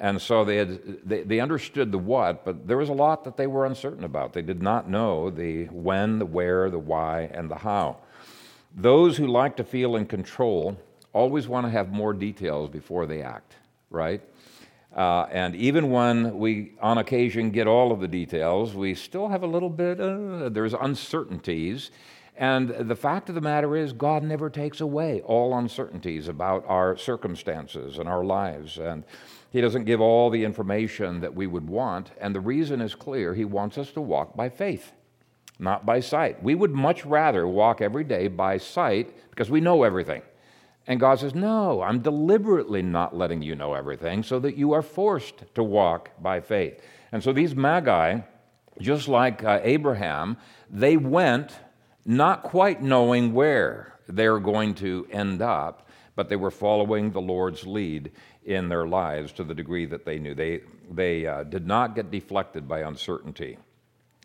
And 0.00 0.20
so 0.20 0.44
they, 0.44 0.56
had, 0.56 1.06
they, 1.06 1.22
they 1.22 1.40
understood 1.40 1.92
the 1.92 1.98
what, 1.98 2.44
but 2.44 2.66
there 2.66 2.76
was 2.76 2.88
a 2.88 2.94
lot 2.94 3.24
that 3.24 3.36
they 3.36 3.46
were 3.46 3.66
uncertain 3.66 4.04
about. 4.04 4.32
They 4.32 4.42
did 4.42 4.62
not 4.62 4.88
know 4.88 5.30
the 5.30 5.66
when, 5.66 6.18
the 6.18 6.26
where, 6.26 6.70
the 6.70 6.78
why, 6.78 7.30
and 7.32 7.48
the 7.48 7.56
how. 7.56 7.98
Those 8.74 9.16
who 9.16 9.26
like 9.26 9.56
to 9.58 9.64
feel 9.64 9.96
in 9.96 10.06
control 10.06 10.76
always 11.12 11.46
want 11.46 11.66
to 11.66 11.70
have 11.70 11.92
more 11.92 12.12
details 12.12 12.70
before 12.70 13.06
they 13.06 13.22
act, 13.22 13.54
right? 13.90 14.22
Uh, 14.96 15.26
and 15.30 15.54
even 15.54 15.90
when 15.90 16.38
we, 16.38 16.72
on 16.80 16.98
occasion, 16.98 17.50
get 17.50 17.66
all 17.66 17.92
of 17.92 18.00
the 18.00 18.08
details, 18.08 18.74
we 18.74 18.94
still 18.94 19.28
have 19.28 19.42
a 19.42 19.46
little 19.46 19.70
bit, 19.70 20.00
uh, 20.00 20.48
there's 20.48 20.74
uncertainties. 20.74 21.90
And 22.42 22.70
the 22.70 22.96
fact 22.96 23.28
of 23.28 23.36
the 23.36 23.40
matter 23.40 23.76
is, 23.76 23.92
God 23.92 24.24
never 24.24 24.50
takes 24.50 24.80
away 24.80 25.20
all 25.20 25.56
uncertainties 25.56 26.26
about 26.26 26.64
our 26.66 26.96
circumstances 26.96 27.98
and 27.98 28.08
our 28.08 28.24
lives. 28.24 28.78
And 28.78 29.04
He 29.52 29.60
doesn't 29.60 29.84
give 29.84 30.00
all 30.00 30.28
the 30.28 30.42
information 30.42 31.20
that 31.20 31.36
we 31.36 31.46
would 31.46 31.68
want. 31.68 32.10
And 32.20 32.34
the 32.34 32.40
reason 32.40 32.80
is 32.80 32.96
clear 32.96 33.32
He 33.32 33.44
wants 33.44 33.78
us 33.78 33.92
to 33.92 34.00
walk 34.00 34.34
by 34.34 34.48
faith, 34.48 34.90
not 35.60 35.86
by 35.86 36.00
sight. 36.00 36.42
We 36.42 36.56
would 36.56 36.72
much 36.72 37.04
rather 37.04 37.46
walk 37.46 37.80
every 37.80 38.02
day 38.02 38.26
by 38.26 38.58
sight 38.58 39.16
because 39.30 39.48
we 39.48 39.60
know 39.60 39.84
everything. 39.84 40.22
And 40.88 40.98
God 40.98 41.20
says, 41.20 41.36
No, 41.36 41.80
I'm 41.80 42.00
deliberately 42.00 42.82
not 42.82 43.16
letting 43.16 43.42
you 43.42 43.54
know 43.54 43.74
everything 43.74 44.24
so 44.24 44.40
that 44.40 44.56
you 44.56 44.72
are 44.72 44.82
forced 44.82 45.44
to 45.54 45.62
walk 45.62 46.10
by 46.20 46.40
faith. 46.40 46.82
And 47.12 47.22
so 47.22 47.32
these 47.32 47.54
magi, 47.54 48.22
just 48.80 49.06
like 49.06 49.44
uh, 49.44 49.60
Abraham, 49.62 50.38
they 50.68 50.96
went 50.96 51.52
not 52.04 52.42
quite 52.42 52.82
knowing 52.82 53.32
where 53.32 53.98
they're 54.08 54.40
going 54.40 54.74
to 54.74 55.06
end 55.10 55.40
up, 55.40 55.88
but 56.16 56.28
they 56.28 56.36
were 56.36 56.50
following 56.50 57.10
the 57.10 57.20
Lord's 57.20 57.66
lead 57.66 58.12
in 58.44 58.68
their 58.68 58.86
lives 58.86 59.32
to 59.32 59.44
the 59.44 59.54
degree 59.54 59.86
that 59.86 60.04
they 60.04 60.18
knew. 60.18 60.34
They, 60.34 60.60
they 60.90 61.26
uh, 61.26 61.44
did 61.44 61.66
not 61.66 61.94
get 61.94 62.10
deflected 62.10 62.68
by 62.68 62.80
uncertainty. 62.80 63.56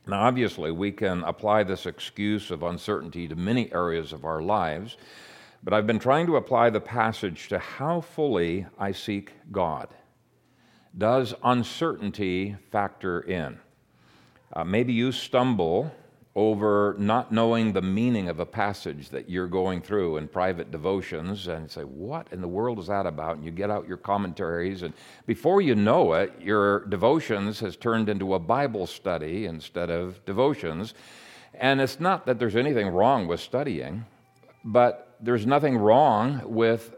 Now, 0.08 0.22
obviously, 0.22 0.72
we 0.72 0.92
can 0.92 1.24
apply 1.24 1.64
this 1.64 1.86
excuse 1.86 2.50
of 2.50 2.64
uncertainty 2.64 3.28
to 3.28 3.36
many 3.36 3.72
areas 3.74 4.14
of 4.14 4.26
our 4.26 4.42
lives, 4.42 4.98
but 5.64 5.74
I've 5.74 5.88
been 5.88 6.00
trying 6.00 6.26
to 6.28 6.38
apply 6.38 6.70
the 6.70 6.80
passage 6.80 7.50
to 7.50 7.60
how 7.60 8.02
fully 8.02 8.66
I 8.80 8.92
seek 8.92 9.34
God. 9.52 9.90
Does 10.98 11.36
uncertainty 11.44 12.56
factor 12.72 13.20
in? 13.20 13.60
Uh, 14.54 14.64
maybe 14.64 14.94
you 14.94 15.12
stumble 15.12 15.92
over 16.38 16.96
not 17.00 17.32
knowing 17.32 17.74
the 17.74 17.82
meaning 17.82 18.30
of 18.30 18.40
a 18.40 18.46
passage 18.46 19.10
that 19.10 19.28
you're 19.28 19.48
going 19.48 19.82
through 19.82 20.18
in 20.18 20.28
private 20.28 20.70
devotions 20.70 21.48
and 21.48 21.70
say, 21.70 21.82
What 21.82 22.28
in 22.32 22.42
the 22.42 22.48
world 22.48 22.78
is 22.78 22.86
that 22.86 23.08
about? 23.08 23.38
And 23.38 23.44
you 23.44 23.50
get 23.50 23.72
out 23.72 23.88
your 23.88 23.98
commentaries, 23.98 24.84
and 24.84 24.94
before 25.26 25.62
you 25.62 25.74
know 25.74 26.14
it, 26.14 26.32
your 26.40 26.86
devotions 26.86 27.60
has 27.62 27.76
turned 27.76 28.08
into 28.08 28.36
a 28.36 28.40
Bible 28.40 28.86
study 28.86 29.48
instead 29.48 29.90
of 29.90 30.24
devotions. 30.26 30.94
And 31.56 31.82
it's 31.82 32.00
not 32.00 32.28
that 32.28 32.38
there's 32.38 32.56
anything 32.56 32.90
wrong 32.90 33.26
with 33.26 33.40
studying, 33.40 34.06
but 34.64 35.16
there's 35.20 35.48
nothing 35.48 35.76
wrong 35.76 36.44
with 36.46 36.94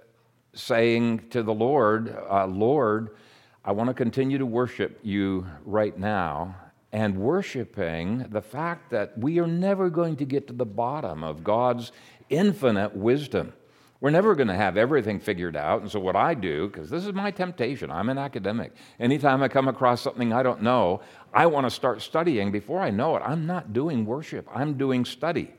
saying 0.54 1.30
to 1.30 1.44
the 1.44 1.54
Lord, 1.54 2.14
uh, 2.30 2.46
Lord, 2.46 3.16
I 3.64 3.72
want 3.72 3.88
to 3.88 3.94
continue 3.94 4.38
to 4.38 4.46
worship 4.46 5.00
you 5.02 5.46
right 5.64 5.98
now 5.98 6.58
and 6.92 7.18
worshiping 7.18 8.26
the 8.30 8.42
fact 8.42 8.90
that 8.92 9.18
we 9.18 9.40
are 9.40 9.48
never 9.48 9.90
going 9.90 10.16
to 10.18 10.26
get 10.26 10.48
to 10.48 10.54
the 10.54 10.66
bottom 10.66 11.24
of 11.24 11.44
God's 11.44 11.92
infinite 12.30 12.96
wisdom. 12.96 13.54
We're 14.02 14.12
never 14.12 14.34
going 14.34 14.48
to 14.48 14.56
have 14.56 14.78
everything 14.78 15.20
figured 15.20 15.58
out. 15.58 15.82
And 15.82 15.92
so, 15.92 16.00
what 16.00 16.16
I 16.16 16.34
do, 16.34 16.68
because 16.68 16.90
this 16.90 17.06
is 17.06 17.14
my 17.14 17.32
temptation, 17.32 17.92
I'm 17.92 18.10
an 18.10 18.18
academic. 18.18 18.72
Anytime 19.00 19.44
I 19.44 19.50
come 19.50 19.68
across 19.68 20.02
something 20.02 20.32
I 20.32 20.42
don't 20.42 20.62
know, 20.62 21.02
I 21.34 21.48
want 21.48 21.66
to 21.66 21.70
start 21.70 22.02
studying. 22.02 22.52
Before 22.52 22.80
I 22.80 22.92
know 22.92 23.18
it, 23.18 23.24
I'm 23.26 23.46
not 23.46 23.74
doing 23.74 24.06
worship, 24.06 24.48
I'm 24.54 24.78
doing 24.78 25.04
study. 25.04 25.54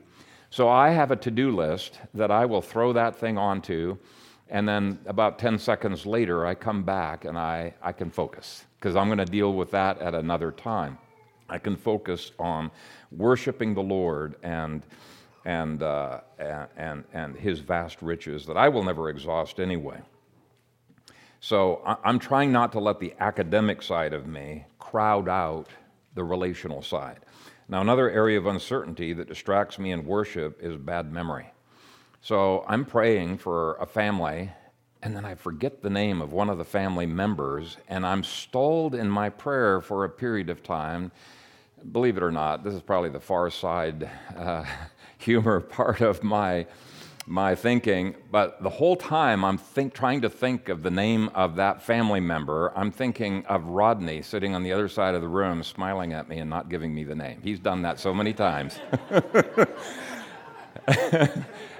So, 0.49 0.67
I 0.67 0.89
have 0.89 1.11
a 1.11 1.15
to 1.17 1.29
do 1.29 1.55
list 1.55 1.99
that 2.15 2.31
I 2.31 2.45
will 2.45 2.63
throw 2.63 2.93
that 2.93 3.15
thing 3.15 3.37
onto. 3.37 3.97
And 4.49 4.67
then, 4.67 4.99
about 5.05 5.37
10 5.37 5.59
seconds 5.59 6.07
later, 6.07 6.45
I 6.45 6.55
come 6.55 6.81
back 6.81 7.25
and 7.25 7.37
I, 7.37 7.75
I 7.81 7.91
can 7.91 8.09
focus 8.09 8.65
because 8.79 8.95
I'm 8.95 9.07
going 9.07 9.19
to 9.19 9.25
deal 9.25 9.53
with 9.53 9.69
that 9.71 10.01
at 10.01 10.15
another 10.15 10.51
time. 10.51 10.97
I 11.51 11.59
can 11.59 11.75
focus 11.75 12.31
on 12.39 12.71
worshiping 13.11 13.75
the 13.75 13.83
Lord 13.83 14.35
and, 14.41 14.83
and, 15.45 15.83
uh, 15.83 16.21
and, 16.77 17.03
and 17.13 17.35
His 17.35 17.59
vast 17.59 18.01
riches 18.01 18.45
that 18.45 18.57
I 18.57 18.69
will 18.69 18.83
never 18.83 19.09
exhaust 19.09 19.59
anyway. 19.59 19.99
So 21.41 21.81
I'm 22.03 22.19
trying 22.19 22.51
not 22.51 22.71
to 22.73 22.79
let 22.79 22.99
the 22.99 23.13
academic 23.19 23.81
side 23.81 24.13
of 24.13 24.27
me 24.27 24.65
crowd 24.79 25.27
out 25.27 25.67
the 26.15 26.23
relational 26.23 26.81
side. 26.81 27.19
Now, 27.67 27.81
another 27.81 28.09
area 28.09 28.37
of 28.37 28.45
uncertainty 28.45 29.13
that 29.13 29.27
distracts 29.27 29.77
me 29.77 29.91
in 29.91 30.05
worship 30.05 30.59
is 30.61 30.77
bad 30.77 31.11
memory. 31.11 31.51
So 32.21 32.63
I'm 32.67 32.85
praying 32.85 33.39
for 33.39 33.75
a 33.75 33.85
family 33.85 34.51
and 35.03 35.15
then 35.15 35.25
I 35.25 35.35
forget 35.35 35.81
the 35.81 35.89
name 35.89 36.21
of 36.21 36.31
one 36.31 36.49
of 36.49 36.57
the 36.57 36.63
family 36.63 37.07
members, 37.07 37.77
and 37.87 38.05
I'm 38.05 38.23
stalled 38.23 38.93
in 38.93 39.09
my 39.09 39.29
prayer 39.29 39.81
for 39.81 40.03
a 40.03 40.09
period 40.09 40.49
of 40.49 40.61
time 40.61 41.11
believe 41.91 42.17
it 42.17 42.23
or 42.23 42.31
not, 42.31 42.63
this 42.63 42.73
is 42.73 42.81
probably 42.81 43.09
the 43.09 43.19
far 43.19 43.49
side 43.49 44.09
uh, 44.35 44.65
humor 45.17 45.59
part 45.59 46.01
of 46.01 46.23
my 46.23 46.65
my 47.27 47.55
thinking, 47.55 48.15
but 48.31 48.61
the 48.63 48.69
whole 48.69 48.95
time 48.95 49.45
I'm 49.45 49.57
think, 49.57 49.93
trying 49.93 50.21
to 50.21 50.29
think 50.29 50.69
of 50.69 50.81
the 50.81 50.89
name 50.89 51.29
of 51.29 51.55
that 51.57 51.81
family 51.81 52.19
member, 52.19 52.73
I'm 52.75 52.91
thinking 52.91 53.45
of 53.45 53.67
Rodney 53.67 54.23
sitting 54.23 54.55
on 54.55 54.63
the 54.63 54.73
other 54.73 54.87
side 54.87 55.13
of 55.13 55.21
the 55.21 55.27
room, 55.27 55.63
smiling 55.63 56.13
at 56.13 56.27
me 56.27 56.39
and 56.39 56.49
not 56.49 56.67
giving 56.67 56.93
me 56.93 57.03
the 57.03 57.15
name. 57.15 57.39
He's 57.43 57.59
done 57.59 57.83
that 57.83 57.99
so 57.99 58.13
many 58.13 58.33
times. 58.33 58.79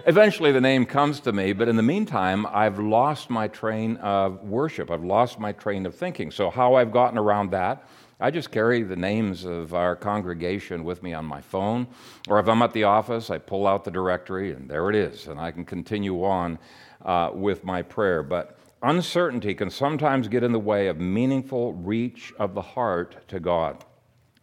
Eventually, 0.05 0.51
the 0.51 0.61
name 0.61 0.85
comes 0.85 1.19
to 1.21 1.31
me, 1.31 1.53
but 1.53 1.67
in 1.67 1.75
the 1.75 1.83
meantime, 1.83 2.45
I've 2.47 2.79
lost 2.79 3.29
my 3.29 3.47
train 3.47 3.97
of 3.97 4.43
worship. 4.43 4.89
I've 4.89 5.03
lost 5.03 5.39
my 5.39 5.51
train 5.51 5.85
of 5.85 5.95
thinking. 5.95 6.31
So, 6.31 6.49
how 6.49 6.75
I've 6.75 6.91
gotten 6.91 7.17
around 7.17 7.51
that 7.51 7.87
I 8.21 8.29
just 8.29 8.51
carry 8.51 8.83
the 8.83 8.95
names 8.95 9.45
of 9.45 9.73
our 9.73 9.95
congregation 9.95 10.83
with 10.83 11.01
me 11.01 11.11
on 11.11 11.25
my 11.25 11.41
phone, 11.41 11.87
or 12.29 12.39
if 12.39 12.47
I'm 12.47 12.61
at 12.61 12.71
the 12.71 12.83
office, 12.83 13.31
I 13.31 13.39
pull 13.39 13.65
out 13.65 13.83
the 13.83 13.89
directory 13.89 14.51
and 14.51 14.69
there 14.69 14.91
it 14.91 14.95
is, 14.95 15.25
and 15.25 15.39
I 15.39 15.49
can 15.49 15.65
continue 15.65 16.23
on 16.23 16.59
uh, 17.03 17.31
with 17.33 17.63
my 17.63 17.81
prayer. 17.81 18.21
But 18.21 18.59
uncertainty 18.83 19.55
can 19.55 19.71
sometimes 19.71 20.27
get 20.27 20.43
in 20.43 20.51
the 20.51 20.59
way 20.59 20.87
of 20.87 20.99
meaningful 20.99 21.73
reach 21.73 22.31
of 22.37 22.53
the 22.53 22.61
heart 22.61 23.27
to 23.29 23.39
God. 23.39 23.83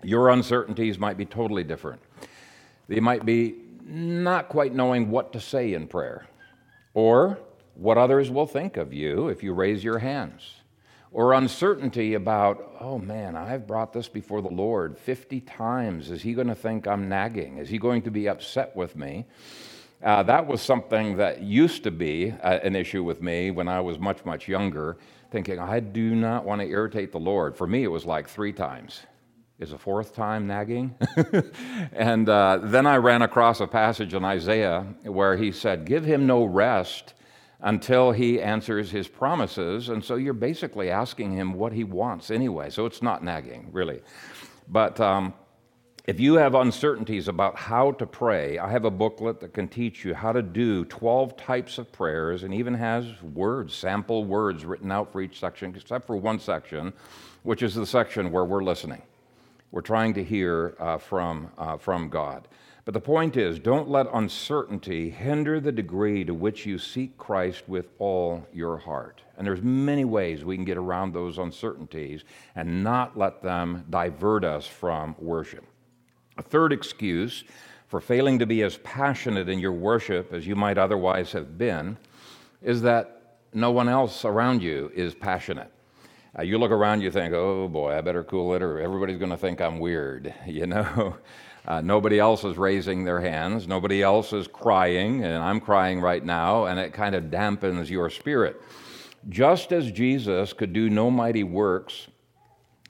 Your 0.03 0.31
uncertainties 0.31 0.99
might 0.99 1.17
be 1.17 1.25
totally 1.25 1.63
different. 1.63 2.03
They 2.89 2.99
might 2.99 3.25
be 3.25 3.55
not 3.85 4.49
quite 4.49 4.75
knowing 4.75 5.09
what 5.09 5.33
to 5.35 5.41
say 5.41 5.73
in 5.75 5.87
prayer, 5.87 6.27
or 6.95 7.39
what 7.75 7.97
others 7.97 8.29
will 8.29 8.47
think 8.47 8.77
of 8.77 8.93
you 8.93 9.29
if 9.29 9.45
you 9.45 9.53
raise 9.53 9.85
your 9.85 10.01
hands 10.01 10.63
or 11.11 11.33
uncertainty 11.33 12.15
about, 12.15 12.77
oh 12.81 12.99
man, 12.99 13.37
I've 13.37 13.67
brought 13.67 13.93
this 13.93 14.09
before 14.09 14.43
the 14.43 14.49
Lord 14.49 14.99
50 14.99 15.41
times. 15.41 16.11
Is 16.11 16.23
he 16.23 16.35
going 16.35 16.49
to 16.49 16.55
think 16.55 16.87
I'm 16.87 17.09
nagging? 17.09 17.59
Is 17.59 17.69
he 17.69 17.79
going 17.79 18.03
to 18.03 18.11
be 18.11 18.29
upset 18.29 18.77
with 18.77 18.97
me? 18.97 19.27
Uh, 20.03 20.23
that 20.23 20.47
was 20.47 20.63
something 20.63 21.17
that 21.17 21.43
used 21.43 21.83
to 21.83 21.91
be 21.91 22.31
uh, 22.43 22.59
an 22.63 22.77
issue 22.77 23.03
with 23.03 23.21
me 23.21 23.51
when 23.51 23.67
I 23.67 23.81
was 23.81 23.99
much, 23.99 24.25
much 24.25 24.47
younger, 24.47 24.97
thinking, 25.31 25.59
I 25.59 25.81
do 25.81 26.15
not 26.15 26.45
want 26.45 26.61
to 26.61 26.69
irritate 26.69 27.11
the 27.11 27.19
Lord. 27.19 27.57
For 27.57 27.67
me, 27.67 27.83
it 27.83 27.89
was 27.89 28.05
like 28.05 28.29
three 28.29 28.53
times. 28.53 29.01
Is 29.59 29.73
a 29.73 29.79
fourth 29.79 30.15
time 30.15 30.47
nagging? 30.47 30.95
and 31.93 32.29
uh, 32.29 32.61
then 32.63 32.87
I 32.87 32.99
ran 32.99 33.23
across 33.23 33.59
a 33.61 33.67
passage 33.67 34.15
in 34.15 34.25
Isaiah 34.25 34.87
where 35.03 35.37
he 35.37 35.51
said, 35.51 35.85
Give 35.85 36.05
him 36.05 36.29
no 36.29 36.45
rest 36.45 37.15
until 37.61 38.13
he 38.13 38.41
answers 38.41 38.91
his 38.91 39.09
promises. 39.09 39.89
And 39.89 40.05
so 40.05 40.15
you're 40.15 40.33
basically 40.33 40.91
asking 40.91 41.33
him 41.33 41.55
what 41.55 41.73
he 41.73 41.85
wants 41.85 42.31
anyway. 42.31 42.71
So 42.71 42.87
it's 42.87 43.03
not 43.03 43.25
nagging, 43.25 43.69
really. 43.73 44.01
But 44.69 45.01
um, 45.01 45.35
if 46.07 46.21
you 46.21 46.35
have 46.35 46.55
uncertainties 46.55 47.29
about 47.29 47.57
how 47.57 47.93
to 47.93 48.07
pray, 48.07 48.59
I 48.59 48.71
have 48.71 48.85
a 48.85 48.91
booklet 48.91 49.41
that 49.41 49.53
can 49.53 49.69
teach 49.69 50.05
you 50.05 50.15
how 50.15 50.33
to 50.33 50.41
do 50.41 50.85
12 50.85 51.37
types 51.37 51.79
of 51.79 51.91
prayers 51.91 52.45
and 52.45 52.55
even 52.55 52.75
has 52.75 53.23
words, 53.23 53.75
sample 53.75 54.25
words 54.25 54.65
written 54.65 54.93
out 54.93 55.13
for 55.13 55.21
each 55.21 55.39
section, 55.41 55.75
except 55.77 56.07
for 56.07 56.17
one 56.17 56.39
section, 56.39 56.93
which 57.43 57.63
is 57.63 57.75
the 57.75 57.87
section 57.87 58.31
where 58.31 58.45
we're 58.45 58.63
listening. 58.63 59.03
We're 59.71 59.83
trying 59.83 60.15
to 60.15 60.25
hear 60.25 60.77
uh, 60.79 60.97
from, 60.97 61.51
uh, 61.59 61.77
from 61.77 62.09
God. 62.09 62.49
But 62.89 62.95
the 62.95 63.01
point 63.01 63.37
is, 63.37 63.59
don't 63.59 63.91
let 63.91 64.07
uncertainty 64.15 65.11
hinder 65.11 65.61
the 65.61 65.71
degree 65.71 66.25
to 66.25 66.33
which 66.33 66.65
you 66.65 66.79
seek 66.79 67.19
Christ 67.19 67.69
with 67.69 67.91
all 67.99 68.47
your 68.51 68.79
heart. 68.79 69.21
And 69.37 69.47
there's 69.47 69.61
many 69.61 70.07
ways 70.07 70.43
we 70.43 70.57
can 70.57 70.65
get 70.65 70.79
around 70.79 71.13
those 71.13 71.37
uncertainties 71.37 72.25
and 72.57 72.83
not 72.83 73.15
let 73.15 73.43
them 73.43 73.85
divert 73.91 74.43
us 74.43 74.67
from 74.67 75.15
worship. 75.19 75.67
A 76.39 76.43
third 76.43 76.73
excuse 76.73 77.45
for 77.89 78.01
failing 78.01 78.39
to 78.39 78.47
be 78.47 78.63
as 78.63 78.79
passionate 78.79 79.51
in 79.51 79.59
your 79.59 79.73
worship 79.73 80.33
as 80.33 80.47
you 80.47 80.57
might 80.57 80.79
otherwise 80.79 81.33
have 81.33 81.59
been 81.59 81.99
is 82.63 82.81
that 82.81 83.37
no 83.53 83.71
one 83.71 83.91
else 83.91 84.25
around 84.25 84.63
you 84.63 84.91
is 84.95 85.15
passionate. 85.15 85.71
Uh, 86.39 86.43
you 86.43 86.57
look 86.57 86.71
around, 86.71 87.03
you 87.03 87.11
think, 87.11 87.35
oh 87.35 87.69
boy, 87.69 87.97
I 87.97 88.01
better 88.01 88.25
cool 88.25 88.55
it, 88.55 88.63
or 88.63 88.81
everybody's 88.81 89.19
going 89.19 89.31
to 89.31 89.37
think 89.37 89.61
I'm 89.61 89.79
weird. 89.79 90.33
You 90.47 90.67
know, 90.67 91.17
uh, 91.69 91.83
nobody 91.83 92.19
else 92.19 92.45
is 92.45 92.57
raising 92.57 93.05
their 93.05 93.21
hands, 93.21 93.69
nobody 93.69 94.03
else 94.03 94.33
is 94.33 94.49
crying, 94.49 95.23
and 95.23 95.37
I'm 95.37 95.61
crying 95.61 96.01
right 96.01 96.25
now, 96.25 96.65
and 96.65 96.81
it 96.81 96.95
kind 96.95 97.15
of 97.15 97.25
dampens 97.25 97.91
your 97.91 98.09
spirit. 98.09 98.63
Just 99.29 99.71
as 99.71 99.93
Jesus 99.93 100.55
could 100.55 100.73
do 100.73 100.89
no 100.89 101.11
mighty 101.11 101.45
works 101.45 102.09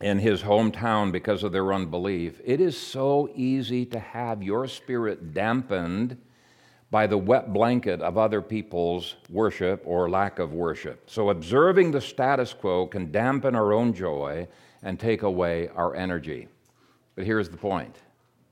in 0.00 0.20
his 0.20 0.40
hometown 0.40 1.10
because 1.10 1.42
of 1.42 1.50
their 1.50 1.72
unbelief, 1.72 2.40
it 2.44 2.60
is 2.60 2.78
so 2.78 3.28
easy 3.34 3.84
to 3.86 3.98
have 3.98 4.44
your 4.44 4.68
spirit 4.68 5.34
dampened 5.34 6.16
by 6.92 7.08
the 7.08 7.18
wet 7.18 7.52
blanket 7.52 8.00
of 8.00 8.16
other 8.16 8.40
people's 8.40 9.16
worship 9.28 9.82
or 9.86 10.08
lack 10.08 10.38
of 10.38 10.52
worship. 10.52 11.10
So, 11.10 11.30
observing 11.30 11.90
the 11.90 12.00
status 12.00 12.54
quo 12.54 12.86
can 12.86 13.10
dampen 13.10 13.56
our 13.56 13.72
own 13.72 13.92
joy 13.92 14.46
and 14.84 15.00
take 15.00 15.22
away 15.22 15.66
our 15.74 15.96
energy. 15.96 16.46
But 17.16 17.26
here's 17.26 17.48
the 17.48 17.56
point 17.56 17.96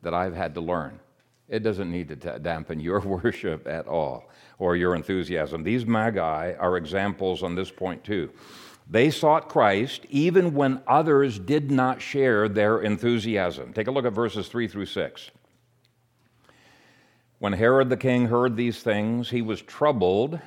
that 0.07 0.15
I've 0.15 0.37
had 0.37 0.55
to 0.55 0.61
learn 0.61 1.01
it 1.49 1.63
doesn't 1.63 1.91
need 1.91 2.09
to 2.09 2.39
dampen 2.39 2.81
your 2.81 3.01
worship 3.23 3.67
at 3.67 3.87
all 3.87 4.29
or 4.59 4.77
your 4.77 4.95
enthusiasm. 4.95 5.63
These 5.63 5.87
magi 5.87 6.55
are 6.55 6.77
examples 6.77 7.43
on 7.43 7.55
this 7.55 7.71
point, 7.71 8.05
too. 8.05 8.31
They 8.89 9.11
sought 9.11 9.49
Christ 9.49 10.07
even 10.09 10.55
when 10.55 10.81
others 10.87 11.39
did 11.39 11.71
not 11.71 12.01
share 12.01 12.49
their 12.49 12.81
enthusiasm. 12.81 13.73
Take 13.73 13.89
a 13.89 13.91
look 13.91 14.05
at 14.05 14.13
verses 14.13 14.49
3 14.49 14.69
through 14.69 14.87
6. 14.87 15.31
When 17.39 17.53
Herod 17.53 17.91
the 17.91 17.97
king 17.97 18.27
heard 18.27 18.57
these 18.57 18.83
things, 18.83 19.31
he 19.31 19.43
was 19.43 19.61
troubled, 19.61 20.41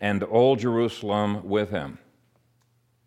and 0.00 0.22
all 0.22 0.56
Jerusalem 0.56 1.48
with 1.48 1.70
him. 1.70 1.98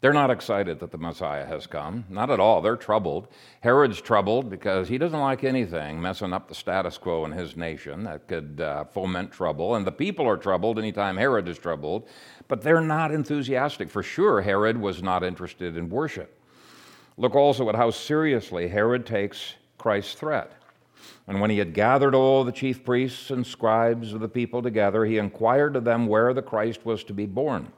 They're 0.01 0.13
not 0.13 0.31
excited 0.31 0.79
that 0.79 0.91
the 0.91 0.97
Messiah 0.97 1.45
has 1.45 1.67
come. 1.67 2.05
Not 2.09 2.29
at 2.29 2.39
all. 2.39 2.61
They're 2.61 2.77
troubled. 2.77 3.27
Herod's 3.59 3.99
troubled 3.99 4.49
because 4.49 4.87
he 4.87 4.97
doesn't 4.97 5.19
like 5.19 5.43
anything 5.43 6.01
messing 6.01 6.31
up 6.31 6.47
the 6.47 6.55
status 6.55 6.97
quo 6.97 7.25
in 7.25 7.33
his 7.33 7.57
nation 7.57 8.05
that 8.05 8.27
could 8.27 8.61
uh, 8.61 8.85
foment 8.85 9.29
trouble. 9.29 9.75
And 9.75 9.85
the 9.85 9.91
people 9.91 10.25
are 10.25 10.37
troubled 10.37 10.79
anytime 10.79 11.17
Herod 11.17 11.49
is 11.49 11.57
troubled, 11.57 12.07
but 12.47 12.61
they're 12.61 12.79
not 12.79 13.11
enthusiastic. 13.11 13.89
For 13.89 14.01
sure, 14.01 14.39
Herod 14.39 14.79
was 14.79 15.03
not 15.03 15.21
interested 15.21 15.75
in 15.75 15.89
worship. 15.89 16.39
Look 17.17 17.35
also 17.35 17.67
at 17.67 17.75
how 17.75 17.91
seriously 17.91 18.69
Herod 18.69 19.05
takes 19.05 19.55
Christ's 19.77 20.13
threat. 20.13 20.53
And 21.27 21.41
when 21.41 21.49
he 21.49 21.57
had 21.57 21.73
gathered 21.73 22.15
all 22.15 22.45
the 22.45 22.53
chief 22.53 22.85
priests 22.85 23.31
and 23.31 23.45
scribes 23.45 24.13
of 24.13 24.21
the 24.21 24.29
people 24.29 24.61
together, 24.61 25.03
he 25.03 25.17
inquired 25.17 25.75
of 25.75 25.83
them 25.83 26.07
where 26.07 26.33
the 26.33 26.41
Christ 26.41 26.85
was 26.85 27.03
to 27.03 27.13
be 27.13 27.25
born. 27.25 27.73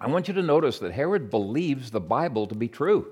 I 0.00 0.08
want 0.08 0.28
you 0.28 0.34
to 0.34 0.42
notice 0.42 0.78
that 0.78 0.92
Herod 0.92 1.30
believes 1.30 1.90
the 1.90 2.00
Bible 2.00 2.46
to 2.46 2.54
be 2.54 2.68
true. 2.68 3.06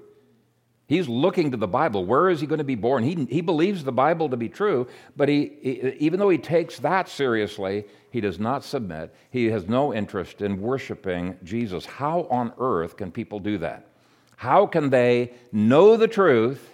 He's 0.86 1.06
looking 1.06 1.50
to 1.50 1.58
the 1.58 1.68
Bible. 1.68 2.06
Where 2.06 2.30
is 2.30 2.40
he 2.40 2.46
going 2.46 2.58
to 2.58 2.64
be 2.64 2.74
born? 2.74 3.04
He, 3.04 3.26
he 3.26 3.42
believes 3.42 3.84
the 3.84 3.92
Bible 3.92 4.30
to 4.30 4.38
be 4.38 4.48
true, 4.48 4.86
but 5.16 5.28
he, 5.28 5.52
he, 5.60 5.96
even 5.98 6.18
though 6.18 6.30
he 6.30 6.38
takes 6.38 6.78
that 6.78 7.10
seriously, 7.10 7.84
he 8.10 8.22
does 8.22 8.40
not 8.40 8.64
submit. 8.64 9.14
He 9.30 9.46
has 9.46 9.68
no 9.68 9.92
interest 9.92 10.40
in 10.40 10.62
worshiping 10.62 11.36
Jesus. 11.44 11.84
How 11.84 12.26
on 12.30 12.54
earth 12.58 12.96
can 12.96 13.12
people 13.12 13.38
do 13.38 13.58
that? 13.58 13.86
How 14.36 14.66
can 14.66 14.88
they 14.88 15.34
know 15.52 15.98
the 15.98 16.08
truth 16.08 16.66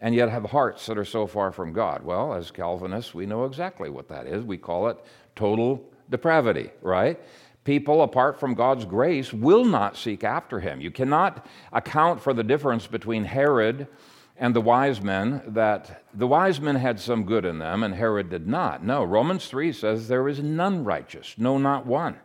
and 0.00 0.12
yet 0.12 0.28
have 0.28 0.44
hearts 0.44 0.86
that 0.86 0.98
are 0.98 1.04
so 1.04 1.28
far 1.28 1.52
from 1.52 1.72
God? 1.72 2.02
Well, 2.02 2.34
as 2.34 2.50
Calvinists, 2.50 3.14
we 3.14 3.26
know 3.26 3.44
exactly 3.44 3.90
what 3.90 4.08
that 4.08 4.26
is. 4.26 4.42
We 4.42 4.56
call 4.56 4.88
it 4.88 4.98
total 5.36 5.88
depravity, 6.10 6.70
right? 6.82 7.20
People, 7.66 8.02
apart 8.02 8.40
from 8.40 8.54
God's 8.54 8.86
grace, 8.86 9.32
will 9.32 9.64
not 9.64 9.96
seek 9.96 10.24
after 10.24 10.60
him. 10.60 10.80
You 10.80 10.90
cannot 10.90 11.44
account 11.72 12.22
for 12.22 12.32
the 12.32 12.44
difference 12.44 12.86
between 12.86 13.24
Herod 13.24 13.88
and 14.38 14.54
the 14.54 14.60
wise 14.60 15.02
men, 15.02 15.42
that 15.48 16.04
the 16.14 16.26
wise 16.26 16.60
men 16.60 16.76
had 16.76 17.00
some 17.00 17.24
good 17.24 17.44
in 17.44 17.58
them 17.58 17.82
and 17.82 17.94
Herod 17.94 18.30
did 18.30 18.46
not. 18.46 18.84
No, 18.84 19.02
Romans 19.02 19.46
3 19.48 19.72
says 19.72 20.08
there 20.08 20.28
is 20.28 20.40
none 20.40 20.84
righteous, 20.84 21.34
no, 21.36 21.58
not 21.58 21.86
one. 21.86 22.16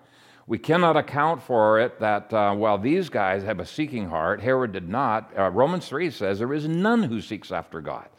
We 0.45 0.57
cannot 0.57 0.97
account 0.97 1.41
for 1.41 1.79
it 1.79 1.99
that 1.99 2.33
uh, 2.33 2.53
while 2.53 2.77
these 2.77 3.09
guys 3.09 3.43
have 3.43 3.59
a 3.59 3.65
seeking 3.65 4.09
heart, 4.09 4.41
Herod 4.41 4.73
did 4.73 4.89
not. 4.89 5.31
Uh, 5.37 5.49
Romans 5.49 5.87
3 5.87 6.11
says 6.11 6.39
there 6.39 6.53
is 6.53 6.67
none 6.67 7.03
who 7.03 7.21
seeks 7.21 7.51
after 7.51 7.81
God. 7.81 8.09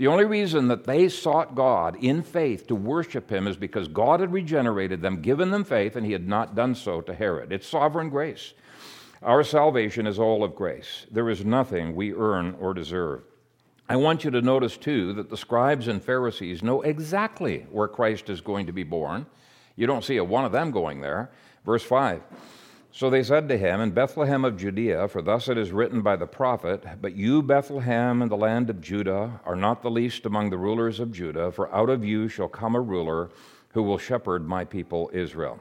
The 0.00 0.06
only 0.06 0.24
reason 0.24 0.68
that 0.68 0.84
they 0.84 1.10
sought 1.10 1.54
God 1.54 1.94
in 2.02 2.22
faith 2.22 2.66
to 2.68 2.74
worship 2.74 3.28
him 3.28 3.46
is 3.46 3.58
because 3.58 3.86
God 3.86 4.20
had 4.20 4.32
regenerated 4.32 5.02
them, 5.02 5.20
given 5.20 5.50
them 5.50 5.62
faith, 5.62 5.94
and 5.94 6.06
he 6.06 6.12
had 6.12 6.26
not 6.26 6.54
done 6.54 6.74
so 6.74 7.02
to 7.02 7.14
Herod. 7.14 7.52
It's 7.52 7.68
sovereign 7.68 8.08
grace. 8.08 8.54
Our 9.22 9.44
salvation 9.44 10.06
is 10.06 10.18
all 10.18 10.42
of 10.42 10.54
grace. 10.54 11.04
There 11.10 11.28
is 11.28 11.44
nothing 11.44 11.94
we 11.94 12.14
earn 12.14 12.56
or 12.58 12.72
deserve. 12.72 13.24
I 13.90 13.96
want 13.96 14.24
you 14.24 14.30
to 14.30 14.40
notice, 14.40 14.78
too, 14.78 15.12
that 15.12 15.28
the 15.28 15.36
scribes 15.36 15.86
and 15.86 16.02
Pharisees 16.02 16.62
know 16.62 16.80
exactly 16.80 17.66
where 17.70 17.86
Christ 17.86 18.30
is 18.30 18.40
going 18.40 18.64
to 18.64 18.72
be 18.72 18.84
born. 18.84 19.26
You 19.76 19.86
don't 19.86 20.02
see 20.02 20.16
a 20.16 20.24
one 20.24 20.46
of 20.46 20.52
them 20.52 20.70
going 20.70 21.02
there. 21.02 21.30
Verse 21.66 21.82
5 21.82 22.22
so 22.92 23.08
they 23.08 23.22
said 23.22 23.48
to 23.48 23.56
him, 23.56 23.80
In 23.80 23.92
Bethlehem 23.92 24.44
of 24.44 24.56
Judea, 24.56 25.06
for 25.08 25.22
thus 25.22 25.48
it 25.48 25.56
is 25.56 25.70
written 25.70 26.02
by 26.02 26.16
the 26.16 26.26
prophet, 26.26 26.84
But 27.00 27.14
you, 27.14 27.42
Bethlehem, 27.42 28.20
in 28.20 28.28
the 28.28 28.36
land 28.36 28.68
of 28.68 28.80
Judah, 28.80 29.40
are 29.44 29.56
not 29.56 29.82
the 29.82 29.90
least 29.90 30.26
among 30.26 30.50
the 30.50 30.58
rulers 30.58 30.98
of 30.98 31.12
Judah, 31.12 31.52
for 31.52 31.72
out 31.74 31.88
of 31.88 32.04
you 32.04 32.28
shall 32.28 32.48
come 32.48 32.74
a 32.74 32.80
ruler 32.80 33.30
who 33.72 33.82
will 33.82 33.98
shepherd 33.98 34.46
my 34.46 34.64
people 34.64 35.10
Israel. 35.12 35.60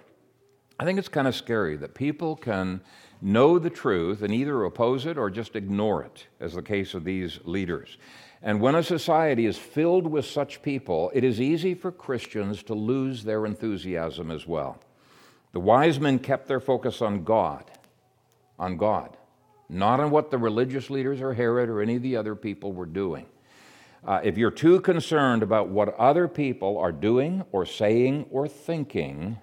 I 0.80 0.86
think 0.86 0.98
it's 0.98 1.10
kind 1.10 1.28
of 1.28 1.36
scary 1.36 1.76
that 1.78 1.94
people 1.94 2.36
can 2.36 2.82
know 3.22 3.60
the 3.60 3.70
truth 3.70 4.22
and 4.22 4.34
either 4.34 4.63
oppose 4.63 5.06
it 5.06 5.18
or 5.18 5.30
just 5.30 5.56
ignore 5.56 6.04
it, 6.04 6.26
as 6.39 6.54
the 6.54 6.62
case 6.62 6.94
of 6.94 7.04
these 7.04 7.39
leaders. 7.44 7.98
And 8.42 8.62
when 8.62 8.76
a 8.76 8.84
society 8.84 9.46
is 9.46 9.58
filled 9.58 10.08
with 10.08 10.26
such 10.26 10.62
people, 10.62 11.12
it 11.13 11.24
is 11.24 11.42
easy 11.42 11.76
for 11.76 11.92
Christians 11.92 12.63
to 12.63 12.74
lose 12.74 13.24
their 13.24 13.46
enthusiasm 13.46 14.32
as 14.32 14.48
well. 14.48 14.80
The 15.52 15.60
wise 15.60 16.00
men 16.00 16.20
kept 16.20 16.48
their 16.48 16.60
focus 16.60 17.02
on 17.02 17.24
God, 17.24 17.72
on 18.58 18.78
God, 18.78 19.18
not 19.68 20.00
on 20.00 20.12
what 20.12 20.32
the 20.32 20.38
religious 20.38 20.90
leaders 20.90 21.22
or 21.22 21.34
Herod 21.34 21.70
or 21.70 21.82
any 21.82 21.96
of 21.96 22.04
the 22.04 22.16
other 22.16 22.36
people 22.36 22.72
were 22.72 22.86
doing. 22.86 23.26
Uh, 24.06 24.22
if 24.24 24.38
you're 24.38 24.52
too 24.52 24.80
concerned 24.80 25.44
about 25.44 25.70
what 25.70 25.94
other 25.96 26.28
people 26.28 26.78
are 26.78 26.92
doing 26.92 27.44
or 27.52 27.66
saying 27.66 28.26
or 28.32 28.48
thinking, 28.48 29.38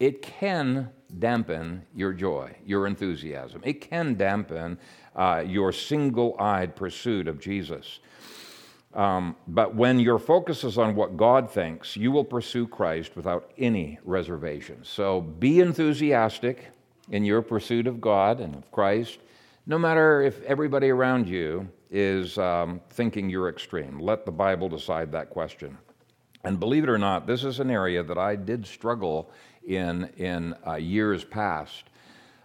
it 0.00 0.22
can 0.22 0.90
dampen 1.18 1.84
your 1.94 2.12
joy, 2.12 2.54
your 2.66 2.86
enthusiasm. 2.86 3.60
It 3.64 3.80
can 3.80 4.14
dampen 4.14 4.78
uh, 5.14 5.44
your 5.46 5.72
single 5.72 6.36
eyed 6.40 6.74
pursuit 6.74 7.28
of 7.28 7.40
Jesus. 7.40 8.00
Um, 8.94 9.34
but 9.48 9.74
when 9.74 9.98
your 9.98 10.20
focus 10.20 10.62
is 10.62 10.78
on 10.78 10.94
what 10.94 11.16
God 11.16 11.50
thinks, 11.50 11.96
you 11.96 12.12
will 12.12 12.24
pursue 12.24 12.66
Christ 12.66 13.16
without 13.16 13.50
any 13.58 13.98
reservations. 14.04 14.88
So 14.88 15.20
be 15.20 15.60
enthusiastic 15.60 16.70
in 17.10 17.24
your 17.24 17.42
pursuit 17.42 17.86
of 17.86 18.00
God 18.00 18.40
and 18.40 18.54
of 18.54 18.70
Christ, 18.70 19.18
no 19.66 19.78
matter 19.78 20.22
if 20.22 20.40
everybody 20.42 20.90
around 20.90 21.28
you 21.28 21.68
is 21.90 22.38
um, 22.38 22.80
thinking 22.90 23.28
you're 23.28 23.48
extreme. 23.48 23.98
Let 23.98 24.24
the 24.24 24.32
Bible 24.32 24.68
decide 24.68 25.10
that 25.12 25.30
question. 25.30 25.76
And 26.44 26.60
believe 26.60 26.84
it 26.84 26.90
or 26.90 26.98
not, 26.98 27.26
this 27.26 27.42
is 27.42 27.58
an 27.58 27.70
area 27.70 28.02
that 28.02 28.18
I 28.18 28.36
did 28.36 28.66
struggle 28.66 29.30
in 29.66 30.10
in 30.18 30.54
uh, 30.66 30.74
years 30.74 31.24
past. 31.24 31.84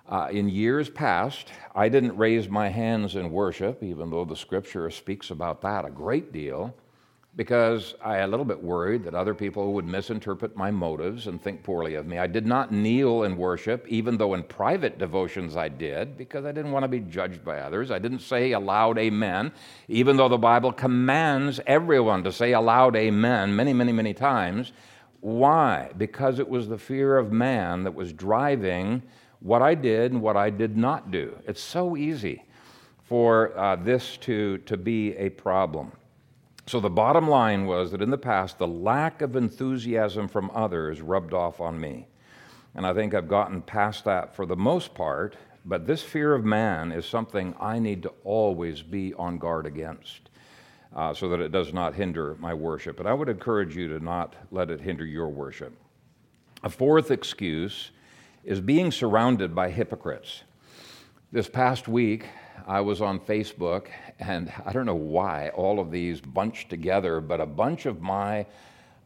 Uh, 0.10 0.28
in 0.32 0.50
years 0.50 0.90
past, 0.90 1.50
I 1.76 1.88
didn't 1.88 2.18
raise 2.18 2.50
my 2.50 2.68
hands 2.68 3.16
in 3.16 3.32
worship, 3.32 3.84
even 3.84 4.10
though 4.10 4.26
the 4.26 4.36
scripture 4.36 4.90
speaks 4.90 5.30
about 5.30 5.62
that 5.62 5.86
a 5.86 5.92
great 5.92 6.34
deal. 6.34 6.74
because 7.36 7.96
I 8.04 8.18
a 8.18 8.28
little 8.28 8.46
bit 8.46 8.62
worried 8.62 9.04
that 9.06 9.14
other 9.14 9.34
people 9.34 9.72
would 9.74 9.86
misinterpret 9.86 10.58
my 10.58 10.72
motives 10.72 11.28
and 11.28 11.42
think 11.42 11.64
poorly 11.64 11.96
of 11.96 12.06
me. 12.06 12.18
I 12.18 12.28
did 12.28 12.46
not 12.46 12.74
kneel 12.74 13.24
in 13.24 13.38
worship, 13.38 13.88
even 13.88 14.18
though 14.18 14.34
in 14.34 14.44
private 14.44 14.98
devotions 14.98 15.56
I 15.56 15.70
did, 15.70 16.18
because 16.18 16.44
I 16.44 16.52
didn't 16.52 16.72
want 16.72 16.84
to 16.84 16.90
be 16.90 17.00
judged 17.00 17.46
by 17.46 17.60
others. 17.60 17.92
I 17.92 18.00
didn't 18.00 18.20
say 18.20 18.52
aloud 18.52 18.98
amen, 18.98 19.54
even 19.88 20.18
though 20.18 20.28
the 20.28 20.38
Bible 20.38 20.74
commands 20.74 21.62
everyone 21.66 22.24
to 22.24 22.32
say 22.34 22.52
aloud 22.54 22.96
amen 22.98 23.56
many, 23.56 23.74
many, 23.74 23.94
many 23.94 24.14
times. 24.14 24.74
Why? 25.22 25.92
Because 25.98 26.40
it 26.40 26.50
was 26.50 26.68
the 26.68 26.78
fear 26.78 27.18
of 27.18 27.32
man 27.32 27.84
that 27.84 27.94
was 27.94 28.12
driving 28.12 29.04
what 29.40 29.62
I 29.62 29.76
did 29.76 30.12
and 30.12 30.22
what 30.22 30.38
I 30.38 30.50
did 30.50 30.78
not 30.78 31.12
do. 31.12 31.38
It's 31.48 31.62
so 31.62 31.96
easy 31.96 32.44
for 33.04 33.58
uh, 33.58 33.76
this 33.76 34.18
to, 34.18 34.58
to 34.60 34.78
be 34.78 35.16
a 35.16 35.30
problem. 35.30 35.92
So 36.68 36.80
the 36.80 36.90
bottom 36.90 37.28
line 37.28 37.66
was 37.66 37.92
that 37.92 38.02
in 38.02 38.12
the 38.12 38.18
past, 38.18 38.60
the 38.60 38.68
lack 38.68 39.24
of 39.24 39.36
enthusiasm 39.36 40.28
from 40.28 40.52
others 40.54 41.02
rubbed 41.02 41.34
off 41.34 41.60
on 41.60 41.80
me. 41.80 42.08
And 42.76 42.86
I 42.86 42.94
think 42.94 43.16
I've 43.16 43.28
gotten 43.28 43.64
past 43.64 44.06
that 44.06 44.36
for 44.36 44.46
the 44.46 44.56
most 44.56 44.94
part, 44.94 45.36
but 45.66 45.88
this 45.88 46.04
fear 46.04 46.36
of 46.36 46.46
man 46.46 46.92
is 46.92 47.06
something 47.06 47.56
I 47.60 47.80
need 47.80 48.04
to 48.04 48.14
always 48.24 48.84
be 48.84 49.14
on 49.16 49.40
guard 49.40 49.66
against 49.66 50.30
uh, 50.96 51.14
so 51.14 51.30
that 51.30 51.40
it 51.40 51.52
does 51.52 51.74
not 51.74 51.96
hinder 51.96 52.36
my 52.40 52.54
worship. 52.54 53.00
And 53.00 53.10
I 53.10 53.14
would 53.14 53.30
encourage 53.30 53.76
you 53.76 53.88
to 53.88 54.04
not 54.04 54.36
let 54.52 54.70
it 54.70 54.82
hinder 54.82 55.06
your 55.06 55.30
worship. 55.30 55.74
A 56.64 56.70
fourth 56.70 57.10
excuse 57.10 57.92
is 58.44 58.62
being 58.62 58.92
surrounded 58.92 59.54
by 59.54 59.70
hypocrites. 59.70 60.44
This 61.32 61.50
past 61.50 61.88
week, 61.88 62.26
I 62.68 62.82
was 62.82 63.02
on 63.02 63.20
Facebook, 63.20 63.88
and 64.20 64.52
I 64.66 64.72
don't 64.72 64.86
know 64.86 64.96
why 64.96 65.50
all 65.50 65.80
of 65.80 65.92
these 65.92 66.22
bunched 66.22 66.70
together, 66.70 67.22
but 67.22 67.42
a 67.42 67.46
bunch 67.46 67.86
of 67.86 68.02
my 68.02 68.46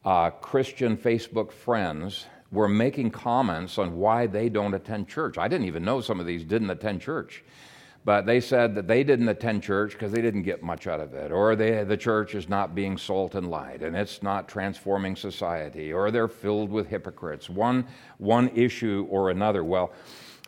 uh, 0.06 0.30
Christian 0.30 0.98
Facebook 0.98 1.52
friends 1.52 2.26
were 2.52 2.68
making 2.68 3.12
comments 3.12 3.78
on 3.78 3.98
why 3.98 4.28
they 4.28 4.48
don't 4.50 4.74
attend 4.74 5.08
church. 5.08 5.38
I 5.38 5.48
didn't 5.48 5.68
even 5.68 5.84
know 5.84 6.02
some 6.02 6.20
of 6.20 6.26
these 6.26 6.44
didn't 6.44 6.70
attend 6.70 7.02
church. 7.02 7.44
But 8.06 8.26
they 8.26 8.42
said 8.42 8.76
that 8.76 8.88
they 8.88 9.04
didn't 9.04 9.30
attend 9.30 9.64
church 9.64 9.94
because 9.94 10.12
they 10.12 10.22
didn't 10.22 10.44
get 10.44 10.62
much 10.62 10.88
out 10.88 11.00
of 11.00 11.14
it, 11.14 11.32
or 11.32 11.56
they, 11.56 11.84
the 11.86 11.96
church 11.96 12.36
is 12.36 12.50
not 12.50 12.76
being 12.76 12.98
salt 12.98 13.36
and 13.36 13.50
light, 13.50 13.82
and 13.82 13.96
it's 13.96 14.22
not 14.22 14.50
transforming 14.50 15.16
society, 15.16 15.94
or 15.94 16.12
they're 16.12 16.28
filled 16.28 16.70
with 16.70 16.88
hypocrites, 16.88 17.50
one, 17.50 17.86
one 18.18 18.50
issue 18.50 19.08
or 19.10 19.30
another. 19.30 19.64
Well, 19.64 19.94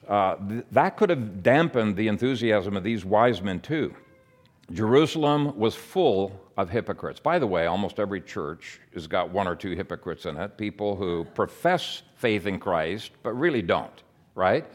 uh, 0.07 0.35
th- 0.35 0.65
that 0.71 0.97
could 0.97 1.09
have 1.09 1.43
dampened 1.43 1.95
the 1.95 2.09
enthusiasm 2.09 2.75
of 2.75 2.83
these 2.83 3.05
wise 3.05 3.41
men 3.41 3.61
too. 3.61 3.95
Jerusalem 4.71 5.57
was 5.57 5.75
full 5.75 6.39
of 6.57 6.69
hypocrites. 6.69 7.19
By 7.19 7.39
the 7.39 7.47
way, 7.47 7.67
almost 7.67 7.99
every 7.99 8.21
church 8.21 8.79
has 8.93 9.07
got 9.07 9.29
one 9.29 9.47
or 9.47 9.55
two 9.55 9.71
hypocrites 9.71 10.25
in 10.25 10.37
it, 10.37 10.57
people 10.57 10.95
who 10.95 11.25
profess 11.35 12.01
faith 12.15 12.47
in 12.47 12.59
Christ 12.59 13.11
but 13.23 13.33
really 13.33 13.61
don't, 13.61 14.03
right? 14.33 14.65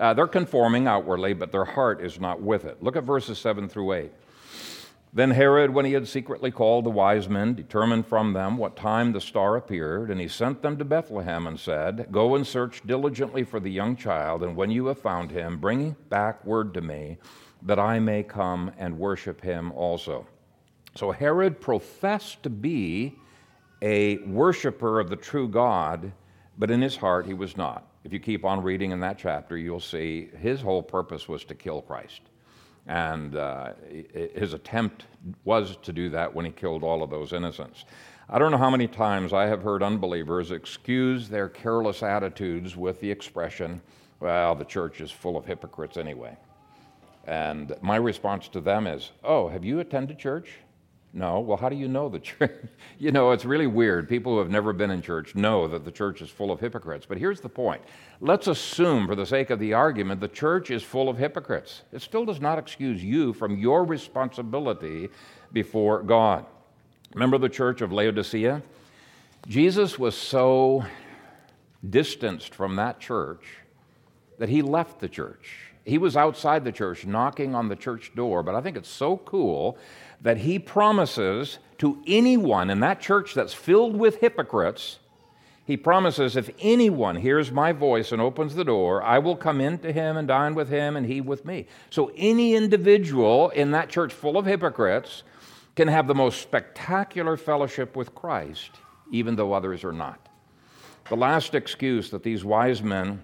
Uh, 0.00 0.14
they're 0.14 0.26
conforming 0.26 0.86
outwardly, 0.86 1.34
but 1.34 1.52
their 1.52 1.66
heart 1.66 2.00
is 2.00 2.18
not 2.18 2.40
with 2.40 2.64
it. 2.64 2.82
Look 2.82 2.96
at 2.96 3.04
verses 3.04 3.38
7 3.38 3.68
through 3.68 3.92
8. 3.92 4.12
Then 5.12 5.32
Herod, 5.32 5.74
when 5.74 5.84
he 5.84 5.92
had 5.92 6.08
secretly 6.08 6.50
called 6.50 6.86
the 6.86 6.90
wise 6.90 7.28
men, 7.28 7.54
determined 7.54 8.06
from 8.06 8.32
them 8.32 8.56
what 8.56 8.76
time 8.76 9.12
the 9.12 9.20
star 9.20 9.56
appeared, 9.56 10.10
and 10.10 10.18
he 10.18 10.26
sent 10.28 10.62
them 10.62 10.78
to 10.78 10.84
Bethlehem 10.86 11.46
and 11.46 11.60
said, 11.60 12.06
Go 12.10 12.34
and 12.34 12.46
search 12.46 12.80
diligently 12.86 13.44
for 13.44 13.60
the 13.60 13.70
young 13.70 13.94
child, 13.94 14.42
and 14.42 14.56
when 14.56 14.70
you 14.70 14.86
have 14.86 14.98
found 14.98 15.30
him, 15.30 15.58
bring 15.58 15.96
back 16.08 16.46
word 16.46 16.72
to 16.74 16.80
me, 16.80 17.18
that 17.62 17.78
I 17.78 17.98
may 17.98 18.22
come 18.22 18.70
and 18.78 18.98
worship 18.98 19.42
him 19.42 19.70
also. 19.72 20.26
So 20.94 21.10
Herod 21.10 21.60
professed 21.60 22.42
to 22.44 22.50
be 22.50 23.16
a 23.82 24.16
worshiper 24.18 24.98
of 24.98 25.10
the 25.10 25.16
true 25.16 25.48
God, 25.48 26.12
but 26.56 26.70
in 26.70 26.80
his 26.80 26.96
heart 26.96 27.26
he 27.26 27.34
was 27.34 27.56
not. 27.56 27.89
If 28.04 28.12
you 28.12 28.20
keep 28.20 28.44
on 28.44 28.62
reading 28.62 28.92
in 28.92 29.00
that 29.00 29.18
chapter, 29.18 29.56
you'll 29.56 29.80
see 29.80 30.30
his 30.38 30.60
whole 30.60 30.82
purpose 30.82 31.28
was 31.28 31.44
to 31.44 31.54
kill 31.54 31.82
Christ. 31.82 32.22
And 32.86 33.36
uh, 33.36 33.74
his 34.34 34.54
attempt 34.54 35.04
was 35.44 35.76
to 35.82 35.92
do 35.92 36.08
that 36.10 36.34
when 36.34 36.46
he 36.46 36.50
killed 36.50 36.82
all 36.82 37.02
of 37.02 37.10
those 37.10 37.32
innocents. 37.32 37.84
I 38.28 38.38
don't 38.38 38.52
know 38.52 38.58
how 38.58 38.70
many 38.70 38.86
times 38.86 39.32
I 39.32 39.46
have 39.46 39.62
heard 39.62 39.82
unbelievers 39.82 40.50
excuse 40.50 41.28
their 41.28 41.48
careless 41.48 42.02
attitudes 42.02 42.76
with 42.76 43.00
the 43.00 43.10
expression, 43.10 43.82
well, 44.20 44.54
the 44.54 44.64
church 44.64 45.00
is 45.00 45.10
full 45.10 45.36
of 45.36 45.44
hypocrites 45.44 45.96
anyway. 45.96 46.36
And 47.26 47.74
my 47.82 47.96
response 47.96 48.48
to 48.48 48.60
them 48.60 48.86
is, 48.86 49.10
oh, 49.24 49.48
have 49.48 49.64
you 49.64 49.80
attended 49.80 50.18
church? 50.18 50.50
No. 51.12 51.40
Well, 51.40 51.56
how 51.56 51.68
do 51.68 51.76
you 51.76 51.88
know 51.88 52.08
the 52.08 52.18
church? 52.20 52.52
you 52.98 53.10
know, 53.10 53.32
it's 53.32 53.44
really 53.44 53.66
weird. 53.66 54.08
People 54.08 54.32
who 54.32 54.38
have 54.38 54.50
never 54.50 54.72
been 54.72 54.90
in 54.90 55.02
church 55.02 55.34
know 55.34 55.66
that 55.68 55.84
the 55.84 55.90
church 55.90 56.22
is 56.22 56.30
full 56.30 56.50
of 56.50 56.60
hypocrites. 56.60 57.06
But 57.06 57.18
here's 57.18 57.40
the 57.40 57.48
point 57.48 57.82
let's 58.20 58.46
assume, 58.46 59.06
for 59.06 59.14
the 59.14 59.26
sake 59.26 59.50
of 59.50 59.58
the 59.58 59.74
argument, 59.74 60.20
the 60.20 60.28
church 60.28 60.70
is 60.70 60.82
full 60.82 61.08
of 61.08 61.18
hypocrites. 61.18 61.82
It 61.92 62.02
still 62.02 62.24
does 62.24 62.40
not 62.40 62.58
excuse 62.58 63.02
you 63.02 63.32
from 63.32 63.58
your 63.58 63.84
responsibility 63.84 65.08
before 65.52 66.02
God. 66.02 66.46
Remember 67.14 67.38
the 67.38 67.48
church 67.48 67.80
of 67.80 67.92
Laodicea? 67.92 68.62
Jesus 69.48 69.98
was 69.98 70.16
so 70.16 70.84
distanced 71.88 72.54
from 72.54 72.76
that 72.76 73.00
church 73.00 73.44
that 74.38 74.48
he 74.48 74.62
left 74.62 75.00
the 75.00 75.08
church. 75.08 75.70
He 75.84 75.98
was 75.98 76.16
outside 76.16 76.64
the 76.64 76.72
church 76.72 77.06
knocking 77.06 77.54
on 77.54 77.68
the 77.68 77.74
church 77.74 78.12
door, 78.14 78.42
but 78.42 78.54
I 78.54 78.60
think 78.60 78.76
it's 78.76 78.88
so 78.88 79.16
cool 79.16 79.78
that 80.20 80.38
he 80.38 80.58
promises 80.58 81.58
to 81.78 82.02
anyone 82.06 82.70
in 82.70 82.80
that 82.80 83.00
church 83.00 83.34
that's 83.34 83.54
filled 83.54 83.96
with 83.96 84.20
hypocrites, 84.20 84.98
he 85.64 85.76
promises 85.76 86.36
if 86.36 86.50
anyone 86.60 87.16
hears 87.16 87.52
my 87.52 87.72
voice 87.72 88.12
and 88.12 88.20
opens 88.20 88.54
the 88.54 88.64
door, 88.64 89.02
I 89.02 89.18
will 89.18 89.36
come 89.36 89.60
in 89.60 89.78
to 89.78 89.92
him 89.92 90.16
and 90.16 90.26
dine 90.26 90.54
with 90.54 90.68
him 90.68 90.96
and 90.96 91.06
he 91.06 91.20
with 91.20 91.44
me. 91.44 91.66
So 91.90 92.10
any 92.16 92.54
individual 92.54 93.50
in 93.50 93.70
that 93.70 93.88
church 93.88 94.12
full 94.12 94.36
of 94.36 94.46
hypocrites 94.46 95.22
can 95.76 95.88
have 95.88 96.06
the 96.06 96.14
most 96.14 96.42
spectacular 96.42 97.36
fellowship 97.36 97.94
with 97.96 98.14
Christ, 98.14 98.72
even 99.12 99.36
though 99.36 99.52
others 99.52 99.84
are 99.84 99.92
not. 99.92 100.28
The 101.08 101.16
last 101.16 101.54
excuse 101.54 102.10
that 102.10 102.22
these 102.22 102.44
wise 102.44 102.82
men 102.82 103.22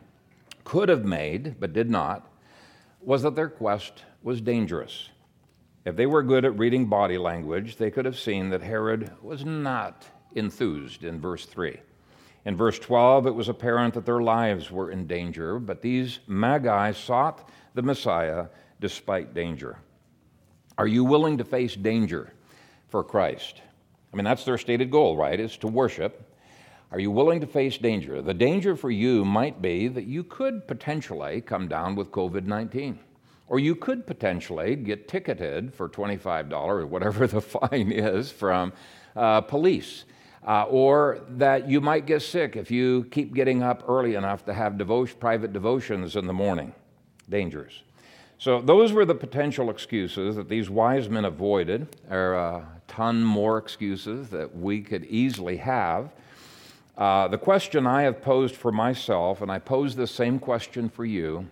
could 0.64 0.88
have 0.88 1.04
made, 1.04 1.56
but 1.58 1.72
did 1.72 1.90
not, 1.90 2.30
was 3.00 3.22
that 3.22 3.34
their 3.34 3.48
quest 3.48 4.04
was 4.22 4.40
dangerous. 4.40 5.10
If 5.86 5.94
they 5.94 6.06
were 6.06 6.24
good 6.24 6.44
at 6.44 6.58
reading 6.58 6.86
body 6.86 7.16
language, 7.16 7.76
they 7.76 7.92
could 7.92 8.06
have 8.06 8.18
seen 8.18 8.50
that 8.50 8.60
Herod 8.60 9.12
was 9.22 9.44
not 9.44 10.04
enthused 10.34 11.04
in 11.04 11.20
verse 11.20 11.46
3. 11.46 11.78
In 12.44 12.56
verse 12.56 12.80
12, 12.80 13.28
it 13.28 13.34
was 13.34 13.48
apparent 13.48 13.94
that 13.94 14.04
their 14.04 14.20
lives 14.20 14.68
were 14.68 14.90
in 14.90 15.06
danger, 15.06 15.60
but 15.60 15.82
these 15.82 16.18
magi 16.26 16.90
sought 16.90 17.48
the 17.74 17.82
Messiah 17.82 18.46
despite 18.80 19.32
danger. 19.32 19.78
Are 20.76 20.88
you 20.88 21.04
willing 21.04 21.38
to 21.38 21.44
face 21.44 21.76
danger 21.76 22.32
for 22.88 23.04
Christ? 23.04 23.62
I 24.12 24.16
mean, 24.16 24.24
that's 24.24 24.44
their 24.44 24.58
stated 24.58 24.90
goal, 24.90 25.16
right? 25.16 25.38
Is 25.38 25.56
to 25.58 25.68
worship. 25.68 26.34
Are 26.90 26.98
you 26.98 27.12
willing 27.12 27.40
to 27.42 27.46
face 27.46 27.78
danger? 27.78 28.20
The 28.22 28.34
danger 28.34 28.74
for 28.74 28.90
you 28.90 29.24
might 29.24 29.62
be 29.62 29.86
that 29.86 30.06
you 30.06 30.24
could 30.24 30.66
potentially 30.66 31.42
come 31.42 31.68
down 31.68 31.94
with 31.94 32.10
COVID 32.10 32.44
19. 32.44 32.98
Or 33.48 33.58
you 33.58 33.76
could 33.76 34.06
potentially 34.06 34.74
get 34.76 35.08
ticketed 35.08 35.72
for 35.72 35.88
$25 35.88 36.52
or 36.52 36.86
whatever 36.86 37.26
the 37.26 37.40
fine 37.70 37.92
is 37.92 38.30
from 38.30 38.72
uh, 39.14 39.40
police. 39.42 40.04
Uh, 40.46 40.62
or 40.64 41.20
that 41.28 41.68
you 41.68 41.80
might 41.80 42.06
get 42.06 42.22
sick 42.22 42.54
if 42.54 42.70
you 42.70 43.04
keep 43.10 43.34
getting 43.34 43.64
up 43.64 43.82
early 43.88 44.14
enough 44.14 44.44
to 44.44 44.54
have 44.54 44.78
private 45.18 45.52
devotions 45.52 46.14
in 46.14 46.26
the 46.26 46.32
morning. 46.32 46.72
Dangerous. 47.28 47.82
So, 48.38 48.60
those 48.60 48.92
were 48.92 49.04
the 49.04 49.14
potential 49.14 49.70
excuses 49.70 50.36
that 50.36 50.48
these 50.48 50.70
wise 50.70 51.08
men 51.08 51.24
avoided. 51.24 51.88
There 52.08 52.34
are 52.34 52.58
a 52.58 52.68
ton 52.86 53.24
more 53.24 53.58
excuses 53.58 54.28
that 54.28 54.54
we 54.54 54.82
could 54.82 55.04
easily 55.06 55.56
have. 55.56 56.12
Uh, 56.96 57.28
the 57.28 57.38
question 57.38 57.86
I 57.86 58.02
have 58.02 58.22
posed 58.22 58.54
for 58.54 58.70
myself, 58.70 59.42
and 59.42 59.50
I 59.50 59.58
pose 59.58 59.96
the 59.96 60.06
same 60.06 60.38
question 60.38 60.88
for 60.88 61.04
you, 61.04 61.46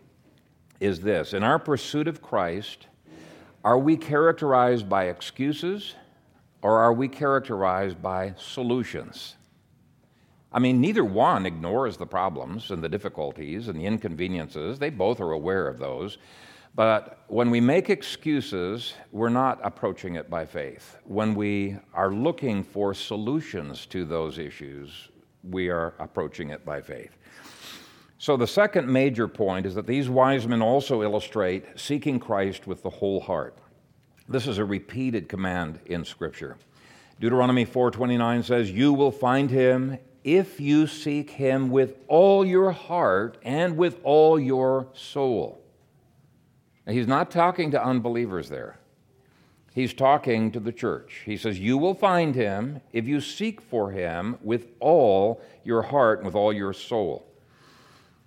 is 0.80 1.00
this 1.00 1.32
In 1.32 1.42
our 1.42 1.58
pursuit 1.58 2.08
of 2.08 2.22
Christ, 2.22 2.86
are 3.64 3.78
we 3.78 3.96
characterized 3.96 4.88
by 4.88 5.04
excuses 5.04 5.94
or 6.62 6.78
are 6.78 6.92
we 6.92 7.08
characterized 7.08 8.02
by 8.02 8.34
solutions? 8.38 9.36
I 10.52 10.60
mean, 10.60 10.80
neither 10.80 11.04
one 11.04 11.46
ignores 11.46 11.96
the 11.96 12.06
problems 12.06 12.70
and 12.70 12.82
the 12.82 12.88
difficulties 12.88 13.68
and 13.68 13.78
the 13.78 13.86
inconveniences. 13.86 14.78
They 14.78 14.90
both 14.90 15.20
are 15.20 15.32
aware 15.32 15.66
of 15.66 15.78
those. 15.78 16.18
But 16.76 17.24
when 17.28 17.50
we 17.50 17.60
make 17.60 17.90
excuses, 17.90 18.94
we're 19.12 19.28
not 19.28 19.60
approaching 19.62 20.14
it 20.14 20.30
by 20.30 20.46
faith. 20.46 20.96
When 21.04 21.34
we 21.34 21.76
are 21.92 22.12
looking 22.12 22.62
for 22.62 22.94
solutions 22.94 23.86
to 23.86 24.04
those 24.04 24.38
issues, 24.38 25.08
we 25.42 25.68
are 25.68 25.94
approaching 25.98 26.50
it 26.50 26.64
by 26.64 26.80
faith. 26.80 27.16
So, 28.24 28.38
the 28.38 28.46
second 28.46 28.88
major 28.88 29.28
point 29.28 29.66
is 29.66 29.74
that 29.74 29.86
these 29.86 30.08
wise 30.08 30.48
men 30.48 30.62
also 30.62 31.02
illustrate 31.02 31.66
seeking 31.78 32.18
Christ 32.18 32.66
with 32.66 32.82
the 32.82 32.88
whole 32.88 33.20
heart. 33.20 33.58
This 34.26 34.46
is 34.46 34.56
a 34.56 34.64
repeated 34.64 35.28
command 35.28 35.78
in 35.84 36.06
Scripture. 36.06 36.56
Deuteronomy 37.20 37.66
4:29 37.66 38.42
says, 38.42 38.72
"You 38.72 38.94
will 38.94 39.10
find 39.10 39.50
him 39.50 39.98
if 40.24 40.58
you 40.58 40.86
seek 40.86 41.32
him 41.32 41.68
with 41.68 41.96
all 42.08 42.46
your 42.46 42.70
heart 42.70 43.36
and 43.42 43.76
with 43.76 44.00
all 44.04 44.40
your 44.40 44.86
soul." 44.94 45.60
Now, 46.86 46.94
he's 46.94 47.06
not 47.06 47.30
talking 47.30 47.72
to 47.72 47.86
unbelievers 47.86 48.48
there. 48.48 48.78
He's 49.74 49.92
talking 49.92 50.50
to 50.52 50.60
the 50.60 50.72
church. 50.72 51.24
He 51.26 51.36
says, 51.36 51.60
You 51.60 51.76
will 51.76 51.92
find 51.92 52.34
him 52.34 52.80
if 52.90 53.06
you 53.06 53.20
seek 53.20 53.60
for 53.60 53.90
him 53.90 54.38
with 54.42 54.68
all 54.80 55.42
your 55.62 55.82
heart 55.82 56.20
and 56.20 56.26
with 56.26 56.34
all 56.34 56.54
your 56.54 56.72
soul. 56.72 57.26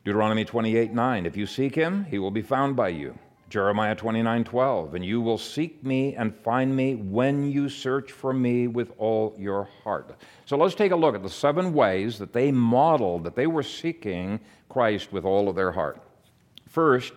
Deuteronomy 0.08 0.46
28 0.46 0.94
9, 0.94 1.26
if 1.26 1.36
you 1.36 1.46
seek 1.46 1.76
him, 1.76 2.06
he 2.06 2.18
will 2.18 2.32
be 2.32 2.42
found 2.42 2.78
by 2.78 2.88
you. 2.88 3.14
Jeremiah 3.50 3.94
29 3.94 4.46
12, 4.46 4.96
and 4.96 5.04
you 5.04 5.20
will 5.20 5.38
seek 5.38 5.84
me 5.84 6.16
and 6.16 6.34
find 6.34 6.74
me 6.74 6.96
when 6.96 7.52
you 7.52 7.68
search 7.68 8.14
for 8.14 8.32
me 8.32 8.68
with 8.68 8.94
all 9.00 9.36
your 9.38 9.68
heart. 9.84 10.16
So 10.46 10.56
let's 10.56 10.76
take 10.76 10.94
a 10.94 10.96
look 10.96 11.14
at 11.14 11.24
the 11.24 11.30
seven 11.30 11.74
ways 11.74 12.18
that 12.20 12.32
they 12.32 12.54
modeled 12.54 13.26
that 13.26 13.36
they 13.36 13.48
were 13.48 13.64
seeking 13.64 14.40
Christ 14.70 15.12
with 15.12 15.26
all 15.26 15.50
of 15.50 15.58
their 15.58 15.74
heart. 15.74 16.02
First, 16.70 17.16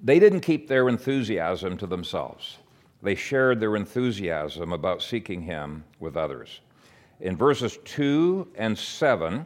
they 0.00 0.20
didn't 0.20 0.42
keep 0.42 0.68
their 0.68 0.88
enthusiasm 0.88 1.76
to 1.78 1.88
themselves, 1.88 2.58
they 3.02 3.16
shared 3.16 3.58
their 3.58 3.74
enthusiasm 3.74 4.72
about 4.72 5.02
seeking 5.02 5.42
him 5.42 5.82
with 5.98 6.16
others. 6.16 6.60
In 7.18 7.36
verses 7.36 7.80
2 7.84 8.52
and 8.54 8.78
7, 8.78 9.44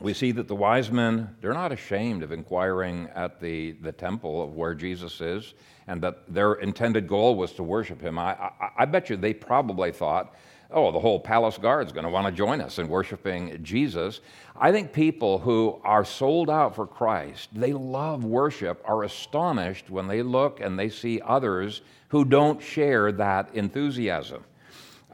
we 0.00 0.12
see 0.12 0.32
that 0.32 0.48
the 0.48 0.56
wise 0.56 0.90
men, 0.90 1.36
they're 1.40 1.54
not 1.54 1.70
ashamed 1.70 2.22
of 2.22 2.32
inquiring 2.32 3.08
at 3.14 3.40
the, 3.40 3.72
the 3.72 3.92
temple 3.92 4.42
of 4.42 4.54
where 4.54 4.74
Jesus 4.74 5.20
is, 5.20 5.54
and 5.86 6.02
that 6.02 6.32
their 6.32 6.54
intended 6.54 7.06
goal 7.06 7.36
was 7.36 7.52
to 7.52 7.62
worship 7.62 8.00
him. 8.00 8.18
I, 8.18 8.32
I, 8.32 8.70
I 8.78 8.84
bet 8.86 9.08
you 9.08 9.16
they 9.16 9.34
probably 9.34 9.92
thought, 9.92 10.34
oh, 10.70 10.90
the 10.90 10.98
whole 10.98 11.20
palace 11.20 11.58
guard's 11.58 11.92
going 11.92 12.04
to 12.04 12.10
want 12.10 12.26
to 12.26 12.32
join 12.32 12.60
us 12.60 12.78
in 12.80 12.88
worshiping 12.88 13.62
Jesus. 13.62 14.20
I 14.56 14.72
think 14.72 14.92
people 14.92 15.38
who 15.38 15.80
are 15.84 16.04
sold 16.04 16.50
out 16.50 16.74
for 16.74 16.86
Christ, 16.86 17.50
they 17.52 17.72
love 17.72 18.24
worship, 18.24 18.82
are 18.84 19.04
astonished 19.04 19.90
when 19.90 20.08
they 20.08 20.22
look 20.22 20.60
and 20.60 20.76
they 20.76 20.88
see 20.88 21.20
others 21.20 21.82
who 22.08 22.24
don't 22.24 22.60
share 22.60 23.12
that 23.12 23.54
enthusiasm. 23.54 24.44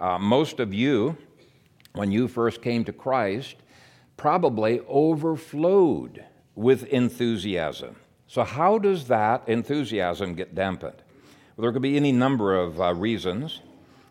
Uh, 0.00 0.18
most 0.18 0.60
of 0.60 0.72
you, 0.72 1.16
when 1.92 2.10
you 2.10 2.28
first 2.28 2.62
came 2.62 2.84
to 2.84 2.92
Christ, 2.92 3.56
probably 4.20 4.80
overflowed 4.86 6.22
with 6.54 6.84
enthusiasm. 6.88 7.96
So, 8.26 8.44
how 8.44 8.76
does 8.76 9.06
that 9.06 9.48
enthusiasm 9.48 10.34
get 10.34 10.54
dampened? 10.54 11.02
Well, 11.56 11.62
there 11.62 11.72
could 11.72 11.80
be 11.80 11.96
any 11.96 12.12
number 12.12 12.54
of 12.54 12.78
uh, 12.78 12.92
reasons. 12.92 13.60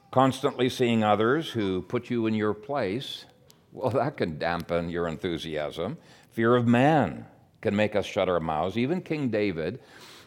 Constantly 0.09 0.67
seeing 0.67 1.03
others 1.03 1.51
who 1.51 1.83
put 1.83 2.09
you 2.09 2.25
in 2.25 2.33
your 2.33 2.55
place, 2.55 3.25
well, 3.71 3.91
that 4.01 4.17
can 4.17 4.39
dampen 4.39 4.89
your 4.89 5.07
enthusiasm. 5.07 5.95
Fear 6.31 6.55
of 6.55 6.65
man 6.65 7.27
can 7.61 7.75
make 7.75 7.95
us 7.95 8.07
shut 8.07 8.27
our 8.27 8.39
mouths. 8.39 8.79
Even 8.79 9.01
King 9.01 9.29
David 9.29 9.79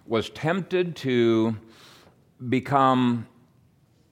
was 0.07 0.31
tempted 0.31 0.95
to 0.99 1.57
become 2.49 3.27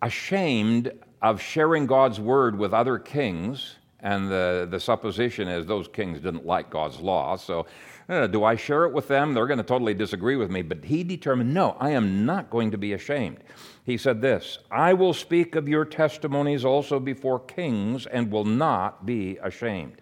ashamed 0.02 0.90
of 1.22 1.40
sharing 1.40 1.86
God's 1.86 2.18
word 2.18 2.58
with 2.58 2.74
other 2.74 2.98
kings 2.98 3.76
and 4.02 4.30
the, 4.30 4.66
the 4.70 4.80
supposition 4.80 5.48
is 5.48 5.66
those 5.66 5.88
kings 5.88 6.20
didn't 6.20 6.46
like 6.46 6.70
God's 6.70 7.00
law. 7.00 7.36
So, 7.36 7.66
uh, 8.08 8.26
do 8.26 8.42
I 8.42 8.56
share 8.56 8.86
it 8.86 8.92
with 8.92 9.06
them? 9.06 9.34
They're 9.34 9.46
going 9.46 9.58
to 9.58 9.64
totally 9.64 9.94
disagree 9.94 10.34
with 10.34 10.50
me. 10.50 10.62
But 10.62 10.84
he 10.84 11.04
determined, 11.04 11.54
no, 11.54 11.76
I 11.78 11.90
am 11.90 12.26
not 12.26 12.50
going 12.50 12.72
to 12.72 12.78
be 12.78 12.92
ashamed. 12.92 13.38
He 13.84 13.96
said 13.96 14.20
this 14.20 14.58
I 14.70 14.94
will 14.94 15.14
speak 15.14 15.54
of 15.54 15.68
your 15.68 15.84
testimonies 15.84 16.64
also 16.64 16.98
before 16.98 17.38
kings 17.38 18.06
and 18.06 18.30
will 18.30 18.44
not 18.44 19.06
be 19.06 19.38
ashamed. 19.42 20.00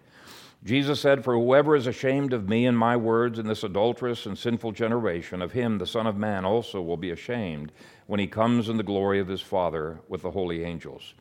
Jesus 0.64 1.00
said, 1.00 1.22
For 1.22 1.34
whoever 1.34 1.76
is 1.76 1.86
ashamed 1.86 2.32
of 2.32 2.48
me 2.48 2.66
and 2.66 2.76
my 2.76 2.96
words 2.96 3.38
in 3.38 3.46
this 3.46 3.62
adulterous 3.62 4.26
and 4.26 4.36
sinful 4.36 4.72
generation, 4.72 5.40
of 5.40 5.52
him 5.52 5.78
the 5.78 5.86
Son 5.86 6.06
of 6.06 6.16
Man 6.16 6.44
also 6.44 6.82
will 6.82 6.96
be 6.96 7.10
ashamed 7.10 7.72
when 8.06 8.18
he 8.18 8.26
comes 8.26 8.68
in 8.68 8.76
the 8.76 8.82
glory 8.82 9.20
of 9.20 9.28
his 9.28 9.40
Father 9.40 10.00
with 10.08 10.22
the 10.22 10.30
holy 10.30 10.64
angels. 10.64 11.14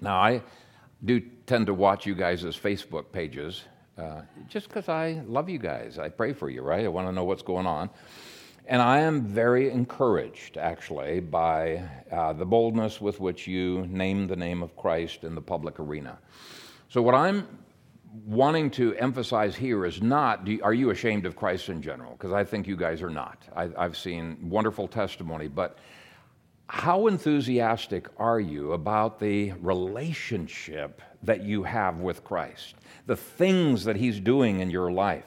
Now, 0.00 0.16
I 0.16 0.42
do 1.04 1.20
tend 1.46 1.66
to 1.66 1.74
watch 1.74 2.06
you 2.06 2.14
guys' 2.14 2.44
Facebook 2.44 3.12
pages 3.12 3.64
uh, 3.98 4.22
just 4.48 4.68
because 4.68 4.88
I 4.88 5.22
love 5.26 5.48
you 5.48 5.58
guys. 5.58 5.98
I 5.98 6.08
pray 6.08 6.32
for 6.32 6.48
you, 6.48 6.62
right? 6.62 6.84
I 6.84 6.88
want 6.88 7.08
to 7.08 7.12
know 7.12 7.24
what's 7.24 7.42
going 7.42 7.66
on. 7.66 7.90
And 8.66 8.80
I 8.80 9.00
am 9.00 9.22
very 9.26 9.70
encouraged, 9.70 10.56
actually, 10.56 11.20
by 11.20 11.82
uh, 12.10 12.32
the 12.32 12.46
boldness 12.46 13.00
with 13.00 13.18
which 13.20 13.46
you 13.46 13.86
name 13.88 14.28
the 14.28 14.36
name 14.36 14.62
of 14.62 14.76
Christ 14.76 15.24
in 15.24 15.34
the 15.34 15.42
public 15.42 15.80
arena. 15.80 16.18
So, 16.88 17.02
what 17.02 17.14
I'm 17.14 17.46
wanting 18.24 18.70
to 18.70 18.94
emphasize 18.96 19.56
here 19.56 19.84
is 19.84 20.00
not 20.00 20.46
you, 20.46 20.60
are 20.62 20.74
you 20.74 20.90
ashamed 20.90 21.26
of 21.26 21.34
Christ 21.34 21.70
in 21.70 21.82
general? 21.82 22.12
Because 22.12 22.32
I 22.32 22.44
think 22.44 22.68
you 22.68 22.76
guys 22.76 23.02
are 23.02 23.10
not. 23.10 23.42
I, 23.56 23.68
I've 23.76 23.96
seen 23.96 24.38
wonderful 24.42 24.86
testimony, 24.86 25.48
but 25.48 25.78
how 26.68 27.06
enthusiastic 27.06 28.08
are 28.18 28.40
you 28.40 28.72
about 28.72 29.18
the 29.18 29.52
relationship 29.60 31.02
that 31.22 31.42
you 31.42 31.62
have 31.62 31.98
with 31.98 32.24
Christ, 32.24 32.76
the 33.06 33.16
things 33.16 33.84
that 33.84 33.96
He's 33.96 34.20
doing 34.20 34.60
in 34.60 34.70
your 34.70 34.90
life? 34.90 35.24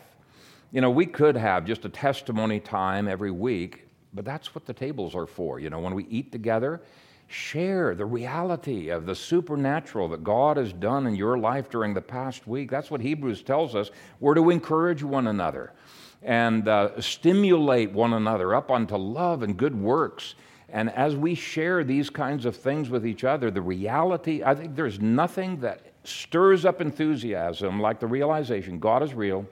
You 0.71 0.81
know, 0.81 0.89
we 0.89 1.05
could 1.05 1.37
have 1.37 1.65
just 1.65 1.85
a 1.85 1.89
testimony 1.89 2.59
time 2.59 3.07
every 3.07 3.31
week, 3.31 3.87
but 4.13 4.25
that's 4.25 4.55
what 4.55 4.65
the 4.65 4.73
tables 4.73 5.15
are 5.15 5.27
for. 5.27 5.59
You 5.59 5.69
know, 5.69 5.79
when 5.79 5.93
we 5.93 6.05
eat 6.07 6.31
together, 6.31 6.81
share 7.27 7.95
the 7.95 8.05
reality 8.05 8.89
of 8.89 9.05
the 9.05 9.15
supernatural 9.15 10.09
that 10.09 10.23
God 10.23 10.57
has 10.57 10.73
done 10.73 11.07
in 11.07 11.15
your 11.15 11.37
life 11.37 11.69
during 11.69 11.93
the 11.93 12.01
past 12.01 12.47
week. 12.47 12.69
That's 12.69 12.91
what 12.91 13.01
Hebrews 13.01 13.43
tells 13.43 13.75
us. 13.75 13.91
We're 14.19 14.35
to 14.35 14.49
encourage 14.49 15.03
one 15.03 15.27
another 15.27 15.73
and 16.21 16.67
uh, 16.67 16.99
stimulate 17.01 17.91
one 17.91 18.13
another 18.13 18.55
up 18.55 18.71
unto 18.71 18.95
love 18.95 19.43
and 19.43 19.57
good 19.57 19.79
works. 19.79 20.35
And 20.75 20.89
as 20.89 21.15
we 21.15 21.35
share 21.35 21.85
these 21.85 22.09
kinds 22.09 22.45
of 22.45 22.53
things 22.53 22.89
with 22.89 23.07
each 23.07 23.23
other, 23.23 23.49
the 23.49 23.61
reality, 23.61 24.43
I 24.43 24.53
think 24.53 24.75
there's 24.75 24.99
nothing 24.99 25.61
that 25.61 25.93
stirs 26.03 26.65
up 26.65 26.81
enthusiasm 26.81 27.79
like 27.79 28.01
the 28.01 28.07
realization 28.07 28.77
God 28.77 29.01
is 29.01 29.13
real, 29.13 29.47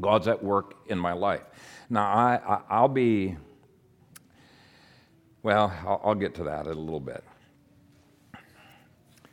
God's 0.00 0.26
at 0.26 0.42
work 0.42 0.74
in 0.88 0.98
my 0.98 1.12
life. 1.12 1.44
Now, 1.88 2.06
I, 2.06 2.62
I, 2.68 2.80
will 2.80 2.88
be, 2.88 3.36
well, 5.44 5.72
I'll, 5.86 6.00
I'll 6.02 6.14
get 6.16 6.34
to 6.34 6.42
that 6.42 6.66
in 6.66 6.72
a 6.72 6.80
little 6.80 6.98
bit. 6.98 7.22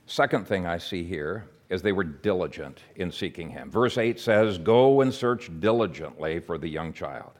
Second 0.05 0.47
thing 0.47 0.67
I 0.67 0.77
see 0.77 1.03
here 1.03 1.49
is 1.71 1.81
they 1.81 1.93
were 1.93 2.03
diligent 2.03 2.81
in 2.97 3.11
seeking 3.11 3.49
him. 3.49 3.71
Verse 3.71 3.97
8 3.97 4.19
says, 4.19 4.59
Go 4.59 5.01
and 5.01 5.11
search 5.11 5.49
diligently 5.59 6.39
for 6.39 6.59
the 6.59 6.69
young 6.69 6.93
child. 6.93 7.31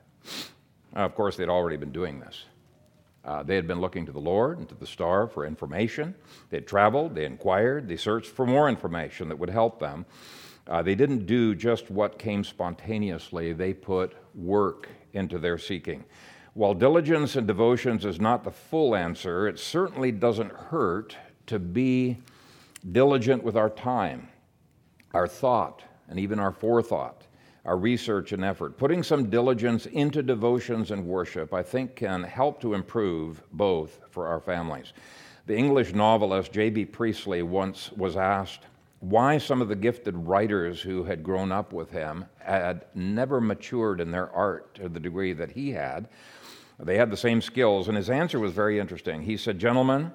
Now, 0.95 1.05
of 1.05 1.13
course, 1.13 1.37
they'd 1.37 1.47
already 1.47 1.77
been 1.77 1.91
doing 1.91 2.19
this. 2.19 2.45
Uh, 3.25 3.41
they 3.41 3.55
had 3.55 3.67
been 3.67 3.79
looking 3.79 4.05
to 4.05 4.11
the 4.11 4.19
Lord 4.19 4.59
and 4.59 4.67
to 4.67 4.75
the 4.75 4.85
star 4.85 5.27
for 5.27 5.45
information. 5.45 6.13
They 6.49 6.57
had 6.57 6.67
traveled, 6.67 7.15
they 7.15 7.25
inquired, 7.25 7.87
they 7.87 7.95
searched 7.95 8.29
for 8.29 8.45
more 8.45 8.67
information 8.67 9.29
that 9.29 9.39
would 9.39 9.49
help 9.49 9.79
them. 9.79 10.05
Uh, 10.67 10.81
they 10.81 10.95
didn't 10.95 11.25
do 11.25 11.55
just 11.55 11.89
what 11.89 12.19
came 12.19 12.43
spontaneously, 12.43 13.53
they 13.53 13.73
put 13.73 14.13
work 14.35 14.89
into 15.13 15.37
their 15.39 15.57
seeking. 15.57 16.03
While 16.53 16.73
diligence 16.73 17.35
and 17.35 17.47
devotions 17.47 18.05
is 18.05 18.19
not 18.19 18.43
the 18.43 18.51
full 18.51 18.95
answer, 18.95 19.47
it 19.47 19.57
certainly 19.57 20.11
doesn't 20.11 20.51
hurt 20.51 21.17
to 21.47 21.59
be 21.59 22.17
diligent 22.91 23.43
with 23.43 23.55
our 23.55 23.69
time, 23.69 24.29
our 25.13 25.27
thought, 25.27 25.83
and 26.09 26.19
even 26.19 26.39
our 26.39 26.51
forethought 26.51 27.23
our 27.65 27.77
research 27.77 28.31
and 28.31 28.43
effort. 28.43 28.77
Putting 28.77 29.03
some 29.03 29.29
diligence 29.29 29.85
into 29.85 30.21
devotions 30.21 30.91
and 30.91 31.05
worship, 31.05 31.53
I 31.53 31.63
think, 31.63 31.95
can 31.95 32.23
help 32.23 32.59
to 32.61 32.73
improve 32.73 33.41
both 33.51 33.99
for 34.09 34.27
our 34.27 34.39
families. 34.39 34.93
The 35.45 35.55
English 35.55 35.93
novelist 35.93 36.51
J.B. 36.51 36.85
Priestley 36.85 37.43
once 37.43 37.91
was 37.93 38.17
asked 38.17 38.67
why 38.99 39.37
some 39.37 39.61
of 39.61 39.67
the 39.67 39.75
gifted 39.75 40.15
writers 40.15 40.81
who 40.81 41.03
had 41.03 41.23
grown 41.23 41.51
up 41.51 41.73
with 41.73 41.91
him 41.91 42.25
had 42.39 42.85
never 42.95 43.41
matured 43.41 43.99
in 43.99 44.11
their 44.11 44.31
art 44.31 44.73
to 44.75 44.87
the 44.87 44.99
degree 44.99 45.33
that 45.33 45.51
he 45.51 45.71
had. 45.71 46.07
They 46.79 46.97
had 46.97 47.11
the 47.11 47.17
same 47.17 47.41
skills, 47.41 47.87
and 47.89 47.97
his 47.97 48.09
answer 48.09 48.39
was 48.39 48.53
very 48.53 48.79
interesting. 48.79 49.21
He 49.21 49.35
said, 49.35 49.59
Gentlemen, 49.59 50.11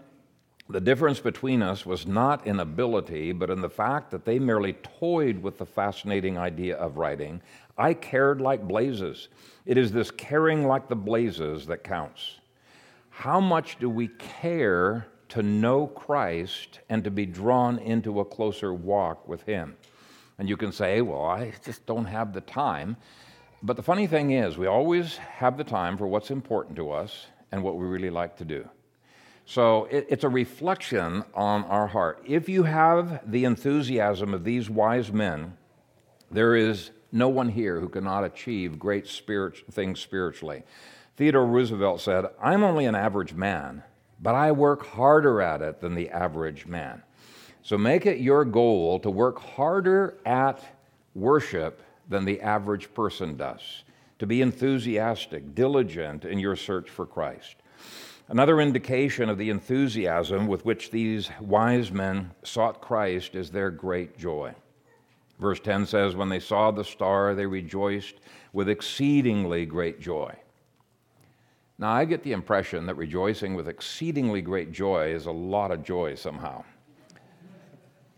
the 0.70 0.80
difference 0.80 1.18
between 1.18 1.62
us 1.62 1.86
was 1.86 2.06
not 2.06 2.46
in 2.46 2.60
ability, 2.60 3.32
but 3.32 3.48
in 3.48 3.62
the 3.62 3.70
fact 3.70 4.10
that 4.10 4.26
they 4.26 4.38
merely 4.38 4.74
toyed 4.74 5.42
with 5.42 5.56
the 5.56 5.64
fascinating 5.64 6.36
idea 6.36 6.76
of 6.76 6.98
writing. 6.98 7.40
I 7.78 7.94
cared 7.94 8.40
like 8.42 8.68
blazes. 8.68 9.28
It 9.64 9.78
is 9.78 9.92
this 9.92 10.10
caring 10.10 10.66
like 10.66 10.88
the 10.88 10.96
blazes 10.96 11.66
that 11.66 11.84
counts. 11.84 12.38
How 13.08 13.40
much 13.40 13.78
do 13.78 13.88
we 13.88 14.08
care 14.18 15.06
to 15.30 15.42
know 15.42 15.86
Christ 15.86 16.80
and 16.90 17.02
to 17.02 17.10
be 17.10 17.24
drawn 17.24 17.78
into 17.78 18.20
a 18.20 18.24
closer 18.24 18.74
walk 18.74 19.26
with 19.26 19.42
Him? 19.44 19.74
And 20.38 20.48
you 20.48 20.56
can 20.56 20.70
say, 20.70 21.00
well, 21.00 21.24
I 21.24 21.52
just 21.64 21.86
don't 21.86 22.04
have 22.04 22.34
the 22.34 22.42
time. 22.42 22.96
But 23.62 23.76
the 23.76 23.82
funny 23.82 24.06
thing 24.06 24.32
is, 24.32 24.58
we 24.58 24.66
always 24.66 25.16
have 25.16 25.56
the 25.56 25.64
time 25.64 25.96
for 25.96 26.06
what's 26.06 26.30
important 26.30 26.76
to 26.76 26.90
us 26.90 27.26
and 27.50 27.62
what 27.62 27.76
we 27.76 27.86
really 27.86 28.10
like 28.10 28.36
to 28.36 28.44
do. 28.44 28.68
So 29.48 29.86
it, 29.86 30.08
it's 30.10 30.24
a 30.24 30.28
reflection 30.28 31.24
on 31.32 31.64
our 31.64 31.86
heart. 31.86 32.22
If 32.26 32.50
you 32.50 32.64
have 32.64 33.22
the 33.24 33.46
enthusiasm 33.46 34.34
of 34.34 34.44
these 34.44 34.68
wise 34.68 35.10
men, 35.10 35.56
there 36.30 36.54
is 36.54 36.90
no 37.12 37.30
one 37.30 37.48
here 37.48 37.80
who 37.80 37.88
cannot 37.88 38.24
achieve 38.24 38.78
great 38.78 39.06
spirit, 39.06 39.56
things 39.70 40.00
spiritually. 40.00 40.64
Theodore 41.16 41.46
Roosevelt 41.46 42.02
said, 42.02 42.26
I'm 42.42 42.62
only 42.62 42.84
an 42.84 42.94
average 42.94 43.32
man, 43.32 43.82
but 44.20 44.34
I 44.34 44.52
work 44.52 44.84
harder 44.84 45.40
at 45.40 45.62
it 45.62 45.80
than 45.80 45.94
the 45.94 46.10
average 46.10 46.66
man. 46.66 47.02
So 47.62 47.78
make 47.78 48.04
it 48.04 48.20
your 48.20 48.44
goal 48.44 49.00
to 49.00 49.10
work 49.10 49.38
harder 49.40 50.18
at 50.26 50.62
worship 51.14 51.80
than 52.06 52.26
the 52.26 52.42
average 52.42 52.92
person 52.92 53.38
does, 53.38 53.84
to 54.18 54.26
be 54.26 54.42
enthusiastic, 54.42 55.54
diligent 55.54 56.26
in 56.26 56.38
your 56.38 56.54
search 56.54 56.90
for 56.90 57.06
Christ. 57.06 57.56
Another 58.30 58.60
indication 58.60 59.30
of 59.30 59.38
the 59.38 59.48
enthusiasm 59.48 60.46
with 60.48 60.66
which 60.66 60.90
these 60.90 61.30
wise 61.40 61.90
men 61.90 62.30
sought 62.42 62.82
Christ 62.82 63.34
is 63.34 63.50
their 63.50 63.70
great 63.70 64.18
joy. 64.18 64.54
Verse 65.38 65.60
10 65.60 65.86
says, 65.86 66.14
When 66.14 66.28
they 66.28 66.40
saw 66.40 66.70
the 66.70 66.84
star, 66.84 67.34
they 67.34 67.46
rejoiced 67.46 68.16
with 68.52 68.68
exceedingly 68.68 69.64
great 69.64 69.98
joy. 69.98 70.34
Now, 71.78 71.92
I 71.92 72.04
get 72.04 72.22
the 72.22 72.32
impression 72.32 72.84
that 72.86 72.96
rejoicing 72.96 73.54
with 73.54 73.66
exceedingly 73.66 74.42
great 74.42 74.72
joy 74.72 75.14
is 75.14 75.24
a 75.24 75.32
lot 75.32 75.70
of 75.70 75.82
joy 75.82 76.14
somehow. 76.14 76.64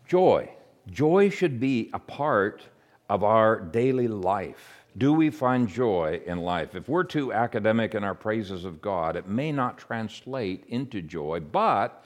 Joy. 0.08 0.50
Joy 0.90 1.28
should 1.28 1.60
be 1.60 1.88
a 1.92 2.00
part 2.00 2.62
of 3.08 3.22
our 3.22 3.60
daily 3.60 4.08
life. 4.08 4.79
Do 4.98 5.12
we 5.12 5.30
find 5.30 5.68
joy 5.68 6.20
in 6.26 6.38
life? 6.38 6.74
If 6.74 6.88
we're 6.88 7.04
too 7.04 7.32
academic 7.32 7.94
in 7.94 8.02
our 8.04 8.14
praises 8.14 8.64
of 8.64 8.82
God, 8.82 9.16
it 9.16 9.28
may 9.28 9.52
not 9.52 9.78
translate 9.78 10.64
into 10.68 11.00
joy, 11.00 11.40
but 11.40 12.04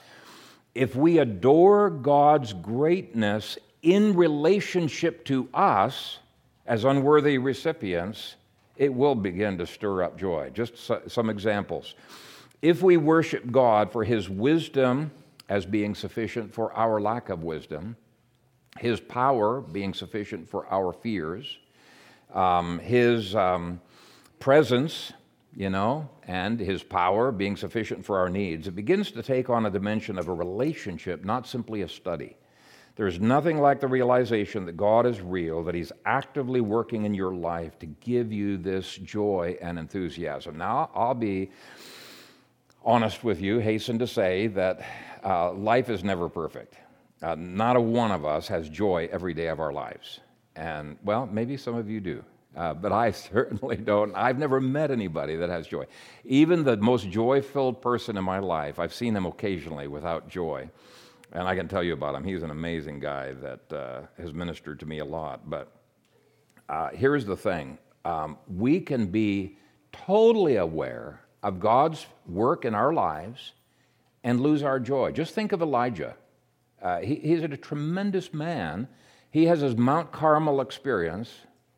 if 0.75 0.95
we 0.95 1.17
adore 1.19 1.89
God's 1.89 2.53
greatness 2.53 3.57
in 3.81 4.15
relationship 4.15 5.25
to 5.25 5.49
us 5.53 6.19
as 6.65 6.83
unworthy 6.83 7.37
recipients, 7.37 8.35
it 8.75 8.93
will 8.93 9.15
begin 9.15 9.57
to 9.57 9.65
stir 9.65 10.03
up 10.03 10.17
joy. 10.17 10.51
Just 10.53 10.91
some 11.07 11.29
examples. 11.29 11.95
If 12.61 12.81
we 12.81 12.97
worship 12.97 13.51
God 13.51 13.91
for 13.91 14.03
his 14.03 14.29
wisdom 14.29 15.11
as 15.49 15.65
being 15.65 15.95
sufficient 15.95 16.53
for 16.53 16.73
our 16.73 16.99
lack 16.99 17.29
of 17.29 17.43
wisdom, 17.43 17.95
his 18.79 18.99
power 18.99 19.61
being 19.61 19.93
sufficient 19.93 20.49
for 20.49 20.67
our 20.71 20.91
fears, 20.91 21.57
um, 22.35 22.79
his 22.79 23.35
um, 23.35 23.81
presence, 24.39 25.13
you 25.55 25.69
know, 25.69 26.09
and 26.27 26.59
his 26.59 26.83
power 26.83 27.31
being 27.31 27.55
sufficient 27.55 28.05
for 28.05 28.19
our 28.19 28.29
needs, 28.29 28.67
it 28.67 28.75
begins 28.75 29.11
to 29.11 29.23
take 29.23 29.49
on 29.49 29.65
a 29.65 29.69
dimension 29.69 30.19
of 30.19 30.27
a 30.27 30.33
relationship, 30.33 31.23
not 31.23 31.47
simply 31.47 31.81
a 31.81 31.87
study. 31.87 32.35
There's 32.95 33.19
nothing 33.19 33.59
like 33.59 33.81
the 33.81 33.87
realization 33.87 34.65
that 34.65 34.77
God 34.77 35.05
is 35.05 35.19
real, 35.19 35.63
that 35.63 35.75
He's 35.75 35.91
actively 36.05 36.61
working 36.61 37.03
in 37.03 37.13
your 37.13 37.33
life 37.33 37.77
to 37.79 37.85
give 37.85 38.31
you 38.31 38.57
this 38.57 38.95
joy 38.95 39.57
and 39.61 39.77
enthusiasm. 39.77 40.57
Now, 40.57 40.89
I'll 40.95 41.13
be 41.13 41.51
honest 42.83 43.23
with 43.23 43.41
you, 43.41 43.59
hasten 43.59 43.99
to 43.99 44.07
say 44.07 44.47
that 44.47 44.81
uh, 45.25 45.51
life 45.51 45.89
is 45.89 46.03
never 46.03 46.29
perfect. 46.29 46.75
Uh, 47.21 47.35
not 47.37 47.75
a 47.75 47.81
one 47.81 48.11
of 48.11 48.23
us 48.23 48.47
has 48.47 48.69
joy 48.69 49.09
every 49.11 49.33
day 49.33 49.47
of 49.47 49.59
our 49.59 49.73
lives. 49.73 50.19
And, 50.55 50.97
well, 51.03 51.27
maybe 51.27 51.57
some 51.57 51.75
of 51.75 51.89
you 51.89 51.99
do. 51.99 52.23
Uh, 52.55 52.73
but 52.73 52.91
I 52.91 53.11
certainly 53.11 53.77
don't. 53.77 54.15
I've 54.15 54.37
never 54.37 54.59
met 54.61 54.91
anybody 54.91 55.35
that 55.37 55.49
has 55.49 55.67
joy. 55.67 55.85
Even 56.23 56.63
the 56.63 56.77
most 56.77 57.09
joy 57.09 57.41
filled 57.41 57.81
person 57.81 58.17
in 58.17 58.23
my 58.23 58.39
life, 58.39 58.79
I've 58.79 58.93
seen 58.93 59.15
him 59.15 59.25
occasionally 59.25 59.87
without 59.87 60.29
joy. 60.29 60.69
And 61.31 61.47
I 61.47 61.55
can 61.55 61.67
tell 61.67 61.83
you 61.83 61.93
about 61.93 62.15
him. 62.15 62.23
He's 62.23 62.43
an 62.43 62.51
amazing 62.51 62.99
guy 62.99 63.33
that 63.33 63.73
uh, 63.73 64.01
has 64.17 64.33
ministered 64.33 64.79
to 64.79 64.85
me 64.85 64.99
a 64.99 65.05
lot. 65.05 65.49
But 65.49 65.71
uh, 66.69 66.89
here's 66.93 67.25
the 67.25 67.35
thing 67.35 67.77
um, 68.05 68.37
we 68.47 68.79
can 68.79 69.07
be 69.07 69.57
totally 69.91 70.55
aware 70.57 71.21
of 71.43 71.59
God's 71.59 72.05
work 72.27 72.65
in 72.65 72.73
our 72.73 72.93
lives 72.93 73.53
and 74.23 74.39
lose 74.39 74.63
our 74.63 74.79
joy. 74.79 75.11
Just 75.11 75.33
think 75.33 75.51
of 75.51 75.61
Elijah. 75.61 76.15
Uh, 76.81 76.99
he, 76.99 77.15
he's 77.15 77.43
a 77.43 77.47
tremendous 77.49 78.33
man. 78.33 78.87
He 79.35 79.47
has 79.47 79.59
his 79.59 79.75
Mount 79.75 80.13
Carmel 80.13 80.61
experience, 80.61 81.29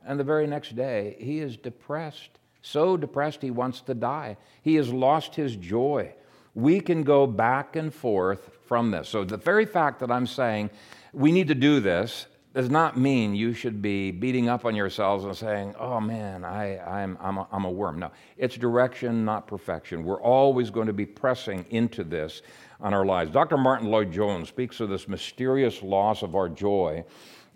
and 0.06 0.20
the 0.20 0.24
very 0.24 0.46
next 0.46 0.76
day, 0.76 1.16
he 1.20 1.40
is 1.40 1.58
depressed. 1.58 2.38
So 2.62 2.98
depressed, 2.98 3.42
he 3.42 3.50
wants 3.50 3.82
to 3.82 3.96
die. 3.96 4.38
He 4.62 4.76
has 4.76 4.94
lost 4.94 5.34
his 5.34 5.56
joy 5.56 6.14
we 6.58 6.80
can 6.80 7.04
go 7.04 7.28
back 7.28 7.76
and 7.76 7.94
forth 7.94 8.50
from 8.66 8.90
this. 8.90 9.08
So 9.08 9.24
the 9.24 9.38
very 9.38 9.68
fact 9.68 10.00
that 10.00 10.10
I'm 10.10 10.26
saying 10.26 10.72
we 11.14 11.32
need 11.32 11.50
to 11.50 11.56
do 11.56 11.80
this 11.80 12.26
does 12.56 12.72
not 12.72 12.98
mean 12.98 13.36
you 13.36 13.54
should 13.54 13.80
be 13.80 14.10
beating 14.10 14.50
up 14.50 14.66
on 14.66 14.76
yourselves 14.76 15.24
and 15.24 15.38
saying, 15.38 15.76
oh 15.78 16.02
man, 16.02 16.44
I, 16.44 16.80
I'm, 16.80 17.16
I'm, 17.22 17.38
a, 17.38 17.48
I'm 17.52 17.66
a 17.66 17.70
worm. 17.70 18.00
No, 18.00 18.10
it's 18.38 18.58
direction, 18.58 19.24
not 19.24 19.46
perfection. 19.46 20.04
We're 20.04 20.20
always 20.20 20.72
going 20.72 20.88
to 20.88 20.94
be 20.94 21.06
pressing 21.06 21.64
into 21.70 22.04
this 22.04 22.42
on 22.82 22.92
our 22.92 23.06
lives. 23.06 23.30
Dr. 23.30 23.58
Martyn 23.58 23.92
Lloyd-Jones 23.92 24.50
speaks 24.50 24.80
of 24.80 24.90
this 24.90 25.08
mysterious 25.08 25.84
loss 25.84 26.24
of 26.24 26.34
our 26.34 26.50
joy 26.50 27.06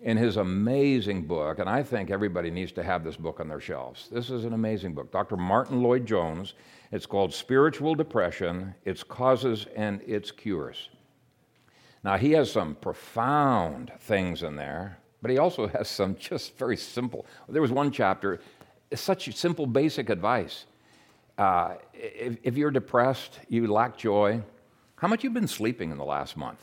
in 0.02 0.16
his 0.16 0.36
amazing 0.36 1.22
book, 1.26 1.60
and 1.60 1.68
I 1.68 1.82
think 1.82 2.10
everybody 2.10 2.50
needs 2.50 2.72
to 2.72 2.82
have 2.82 3.04
this 3.04 3.16
book 3.16 3.38
on 3.38 3.48
their 3.48 3.60
shelves. 3.60 4.08
This 4.10 4.30
is 4.30 4.44
an 4.44 4.52
amazing 4.52 4.94
book. 4.94 5.12
Dr. 5.12 5.36
Martyn 5.36 5.80
Lloyd-Jones, 5.80 6.54
it's 6.90 7.06
called 7.06 7.32
Spiritual 7.32 7.94
Depression, 7.94 8.74
Its 8.84 9.04
Causes 9.04 9.66
and 9.76 10.02
Its 10.02 10.32
Cures. 10.32 10.88
Now, 12.02 12.16
he 12.16 12.32
has 12.32 12.50
some 12.50 12.74
profound 12.74 13.92
things 14.00 14.42
in 14.42 14.56
there, 14.56 14.98
but 15.22 15.30
he 15.30 15.38
also 15.38 15.68
has 15.78 15.88
some 15.88 16.16
just 16.16 16.58
very 16.58 16.76
simple. 16.76 17.24
There 17.48 17.62
was 17.62 17.70
one 17.70 17.92
chapter, 17.92 18.40
such 18.92 19.32
simple, 19.36 19.66
basic 19.66 20.10
advice. 20.10 20.66
Uh, 21.38 21.76
if, 21.94 22.36
if 22.42 22.56
you're 22.56 22.72
depressed, 22.72 23.38
you 23.48 23.68
lack 23.68 23.96
joy, 23.96 24.42
how 24.96 25.06
much 25.06 25.22
you've 25.22 25.32
been 25.32 25.48
sleeping 25.48 25.92
in 25.92 25.96
the 25.96 26.04
last 26.04 26.36
month? 26.36 26.60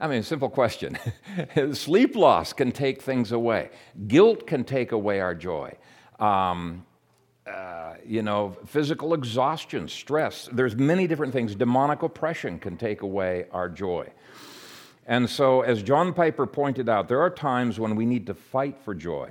I 0.00 0.08
mean, 0.08 0.22
simple 0.22 0.48
question. 0.48 0.98
Sleep 1.74 2.16
loss 2.16 2.52
can 2.54 2.72
take 2.72 3.02
things 3.02 3.32
away. 3.32 3.70
Guilt 4.08 4.46
can 4.46 4.64
take 4.64 4.92
away 4.92 5.20
our 5.20 5.34
joy. 5.34 5.76
Um, 6.18 6.86
uh, 7.46 7.94
you 8.06 8.22
know, 8.22 8.56
physical 8.66 9.12
exhaustion, 9.12 9.88
stress. 9.88 10.48
There's 10.52 10.76
many 10.76 11.06
different 11.06 11.32
things. 11.32 11.54
Demonic 11.54 12.02
oppression 12.02 12.58
can 12.58 12.76
take 12.76 13.02
away 13.02 13.46
our 13.52 13.68
joy. 13.68 14.10
And 15.06 15.28
so, 15.28 15.62
as 15.62 15.82
John 15.82 16.14
Piper 16.14 16.46
pointed 16.46 16.88
out, 16.88 17.08
there 17.08 17.20
are 17.20 17.30
times 17.30 17.80
when 17.80 17.96
we 17.96 18.06
need 18.06 18.26
to 18.26 18.34
fight 18.34 18.78
for 18.78 18.94
joy. 18.94 19.30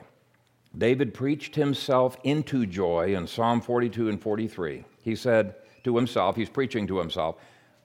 David 0.78 1.14
preached 1.14 1.56
himself 1.56 2.18
into 2.24 2.66
joy 2.66 3.16
in 3.16 3.26
Psalm 3.28 3.62
42 3.62 4.10
and 4.10 4.22
43. 4.22 4.84
He 5.02 5.16
said 5.16 5.56
to 5.84 5.96
himself, 5.96 6.36
he's 6.36 6.50
preaching 6.50 6.86
to 6.88 7.00
himself, 7.00 7.38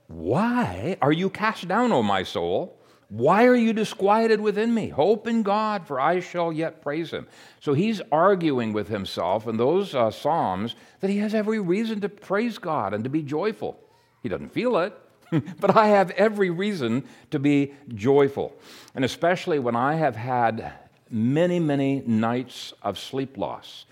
why 0.06 0.96
are 1.00 1.12
you 1.12 1.30
cast 1.30 1.66
down, 1.68 1.92
O 1.92 2.02
my 2.02 2.22
soul? 2.22 2.78
Why 3.08 3.46
are 3.46 3.54
you 3.54 3.72
disquieted 3.72 4.40
within 4.40 4.74
me? 4.74 4.88
Hope 4.88 5.26
in 5.26 5.42
God, 5.42 5.86
for 5.86 6.00
I 6.00 6.20
shall 6.20 6.52
yet 6.52 6.82
praise 6.82 7.10
him. 7.10 7.26
So 7.60 7.74
he's 7.74 8.00
arguing 8.10 8.72
with 8.72 8.88
himself 8.88 9.46
in 9.46 9.56
those 9.56 9.94
uh, 9.94 10.10
Psalms 10.10 10.74
that 11.00 11.10
he 11.10 11.18
has 11.18 11.34
every 11.34 11.60
reason 11.60 12.00
to 12.00 12.08
praise 12.08 12.58
God 12.58 12.92
and 12.92 13.04
to 13.04 13.10
be 13.10 13.22
joyful. 13.22 13.78
He 14.22 14.28
doesn't 14.28 14.52
feel 14.52 14.78
it, 14.78 14.98
but 15.60 15.76
I 15.76 15.88
have 15.88 16.10
every 16.12 16.50
reason 16.50 17.04
to 17.30 17.38
be 17.38 17.74
joyful. 17.94 18.54
And 18.94 19.04
especially 19.04 19.58
when 19.58 19.76
I 19.76 19.94
have 19.94 20.16
had 20.16 20.72
many, 21.10 21.60
many 21.60 22.02
nights 22.06 22.72
of 22.82 22.98
sleep 22.98 23.36
loss. 23.36 23.86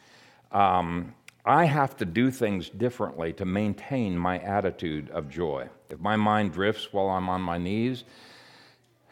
Um, 0.51 1.15
I 1.45 1.65
have 1.65 1.97
to 1.97 2.05
do 2.05 2.31
things 2.31 2.69
differently 2.71 3.33
to 3.35 3.45
maintain 3.45 4.17
my 4.17 4.39
attitude 4.39 5.11
of 5.11 5.29
joy. 5.29 5.69
If 5.93 6.01
my 6.01 6.17
mind 6.17 6.55
drifts 6.55 6.91
while 6.91 7.11
I'm 7.11 7.29
on 7.29 7.43
my 7.43 7.59
knees, 7.59 8.05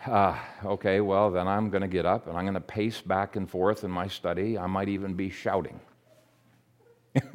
uh, 0.07 0.35
okay, 0.65 1.03
well, 1.03 1.31
then 1.31 1.47
I'm 1.47 1.69
going 1.69 1.83
to 1.83 1.89
get 1.89 2.07
up 2.07 2.27
and 2.27 2.39
I'm 2.39 2.45
going 2.45 2.55
to 2.55 2.61
pace 2.61 3.03
back 3.03 3.37
and 3.37 3.49
forth 3.49 3.85
in 3.85 3.91
my 3.91 4.09
study. 4.09 4.57
I 4.57 4.67
might 4.67 4.89
even 4.89 5.13
be 5.13 5.29
shouting 5.29 5.79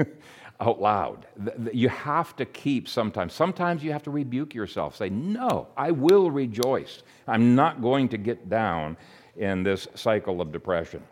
out 0.59 0.81
loud. 0.81 1.27
You 1.71 1.89
have 1.89 2.35
to 2.37 2.45
keep 2.45 2.87
sometimes. 2.89 3.33
Sometimes 3.33 3.83
you 3.83 3.91
have 3.91 4.01
to 4.03 4.11
rebuke 4.11 4.55
yourself. 4.55 4.95
Say, 4.95 5.09
No, 5.09 5.67
I 5.77 5.91
will 5.91 6.31
rejoice. 6.31 7.03
I'm 7.27 7.53
not 7.53 7.83
going 7.83 8.09
to 8.09 8.17
get 8.17 8.49
down 8.49 8.97
in 9.37 9.61
this 9.61 9.87
cycle 9.93 10.41
of 10.41 10.51
depression. 10.51 11.03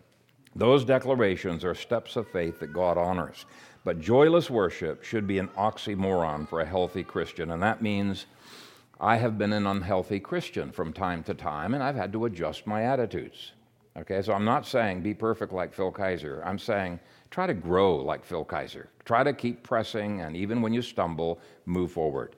Those 0.55 0.83
declarations 0.85 1.63
are 1.63 1.75
steps 1.75 2.15
of 2.15 2.27
faith 2.29 2.59
that 2.61 2.73
God 2.73 2.97
honors. 2.97 3.45
But 3.83 3.99
joyless 3.99 4.49
worship 4.49 5.03
should 5.03 5.27
be 5.27 5.39
an 5.39 5.49
oxymoron 5.49 6.47
for 6.47 6.61
a 6.61 6.65
healthy 6.65 7.03
Christian, 7.03 7.51
and 7.51 7.61
that 7.61 7.81
means 7.81 8.25
I 8.99 9.17
have 9.17 9.37
been 9.37 9.51
an 9.51 9.67
unhealthy 9.67 10.21
Christian 10.21 10.71
from 10.71 10.93
time 10.93 11.23
to 11.23 11.33
time, 11.33 11.73
and 11.73 11.83
I've 11.83 11.97
had 11.97 12.13
to 12.13 12.25
adjust 12.25 12.65
my 12.65 12.83
attitudes. 12.83 13.51
Okay, 13.97 14.21
so 14.21 14.33
I'm 14.33 14.45
not 14.45 14.65
saying 14.65 15.01
be 15.01 15.13
perfect 15.13 15.51
like 15.51 15.73
Phil 15.73 15.91
Kayser. 15.91 16.41
I'm 16.45 16.57
saying 16.57 16.99
try 17.29 17.45
to 17.45 17.53
grow 17.53 17.97
like 17.97 18.25
Phil 18.25 18.45
Kayser. 18.45 18.87
Try 19.05 19.23
to 19.23 19.33
keep 19.33 19.63
pressing, 19.63 20.21
and 20.21 20.37
even 20.37 20.61
when 20.61 20.73
you 20.73 20.81
stumble, 20.81 21.41
move 21.65 21.91
forward. 21.91 22.37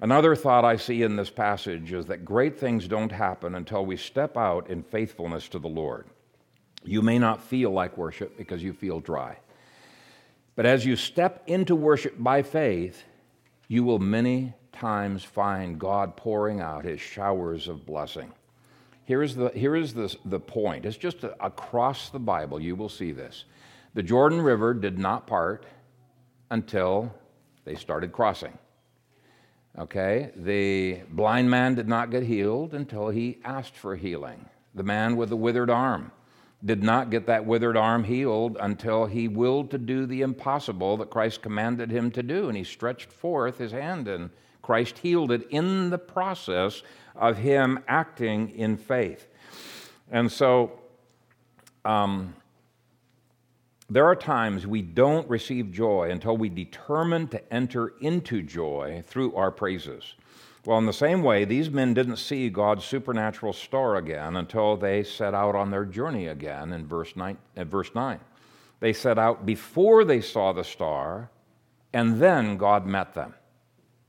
Another 0.00 0.34
thought 0.34 0.64
I 0.64 0.76
see 0.76 1.02
in 1.02 1.14
this 1.14 1.30
passage 1.30 1.92
is 1.92 2.06
that 2.06 2.24
great 2.24 2.58
things 2.58 2.88
don't 2.88 3.12
happen 3.12 3.54
until 3.54 3.86
we 3.86 3.96
step 3.96 4.36
out 4.36 4.68
in 4.68 4.82
faithfulness 4.82 5.48
to 5.50 5.58
the 5.58 5.68
Lord. 5.68 6.06
You 6.82 7.00
may 7.00 7.18
not 7.18 7.42
feel 7.42 7.70
like 7.70 7.96
worship 7.96 8.36
because 8.36 8.62
you 8.62 8.72
feel 8.72 8.98
dry. 9.00 9.36
But 10.56 10.66
as 10.66 10.84
you 10.84 10.96
step 10.96 11.42
into 11.46 11.74
worship 11.74 12.14
by 12.18 12.42
faith, 12.42 13.04
you 13.68 13.84
will 13.84 13.98
many 13.98 14.54
times 14.72 15.24
find 15.24 15.78
God 15.78 16.16
pouring 16.16 16.60
out 16.60 16.84
his 16.84 17.00
showers 17.00 17.68
of 17.68 17.86
blessing. 17.86 18.32
Here 19.04 19.22
is 19.22 19.34
the, 19.34 19.50
here 19.50 19.76
is 19.76 19.94
the, 19.94 20.14
the 20.24 20.40
point. 20.40 20.86
It's 20.86 20.96
just 20.96 21.24
a, 21.24 21.44
across 21.44 22.10
the 22.10 22.18
Bible, 22.18 22.60
you 22.60 22.76
will 22.76 22.88
see 22.88 23.12
this. 23.12 23.44
The 23.94 24.02
Jordan 24.02 24.40
River 24.40 24.72
did 24.74 24.98
not 24.98 25.26
part 25.26 25.66
until 26.50 27.12
they 27.64 27.74
started 27.74 28.12
crossing. 28.12 28.56
Okay? 29.78 30.30
The 30.36 31.00
blind 31.10 31.50
man 31.50 31.74
did 31.74 31.88
not 31.88 32.10
get 32.10 32.22
healed 32.22 32.74
until 32.74 33.08
he 33.08 33.38
asked 33.44 33.76
for 33.76 33.96
healing. 33.96 34.48
The 34.74 34.82
man 34.82 35.16
with 35.16 35.28
the 35.28 35.36
withered 35.36 35.70
arm 35.70 36.12
did 36.64 36.82
not 36.82 37.10
get 37.10 37.26
that 37.26 37.46
withered 37.46 37.76
arm 37.76 38.04
healed 38.04 38.56
until 38.60 39.06
he 39.06 39.28
willed 39.28 39.70
to 39.70 39.78
do 39.78 40.06
the 40.06 40.20
impossible 40.20 40.96
that 40.98 41.10
Christ 41.10 41.42
commanded 41.42 41.90
him 41.90 42.10
to 42.12 42.22
do. 42.22 42.48
And 42.48 42.56
he 42.56 42.64
stretched 42.64 43.10
forth 43.12 43.58
his 43.58 43.72
hand, 43.72 44.08
and 44.08 44.30
Christ 44.62 44.98
healed 44.98 45.32
it 45.32 45.46
in 45.50 45.90
the 45.90 45.98
process 45.98 46.82
of 47.16 47.38
him 47.38 47.80
acting 47.88 48.50
in 48.50 48.76
faith. 48.76 49.26
And 50.10 50.30
so, 50.30 50.78
um, 51.84 52.34
there 53.88 54.06
are 54.06 54.14
times 54.14 54.66
we 54.66 54.82
don't 54.82 55.28
receive 55.28 55.72
joy 55.72 56.10
until 56.10 56.36
we 56.36 56.48
determine 56.48 57.26
to 57.28 57.52
enter 57.52 57.94
into 58.00 58.42
joy 58.42 59.02
through 59.06 59.34
our 59.34 59.50
praises. 59.50 60.14
Well, 60.66 60.78
in 60.78 60.86
the 60.86 60.92
same 60.92 61.22
way, 61.22 61.44
these 61.46 61.70
men 61.70 61.94
didn't 61.94 62.16
see 62.16 62.50
God's 62.50 62.84
supernatural 62.84 63.54
star 63.54 63.96
again 63.96 64.36
until 64.36 64.76
they 64.76 65.02
set 65.02 65.32
out 65.32 65.54
on 65.54 65.70
their 65.70 65.86
journey 65.86 66.26
again 66.26 66.72
in 66.72 66.86
verse 66.86 67.16
9. 67.16 67.38
In 67.56 67.68
verse 67.68 67.90
9. 67.94 68.20
They 68.80 68.92
set 68.92 69.18
out 69.18 69.46
before 69.46 70.04
they 70.04 70.20
saw 70.20 70.52
the 70.52 70.64
star, 70.64 71.30
and 71.92 72.20
then 72.20 72.56
God 72.58 72.86
met 72.86 73.14
them. 73.14 73.34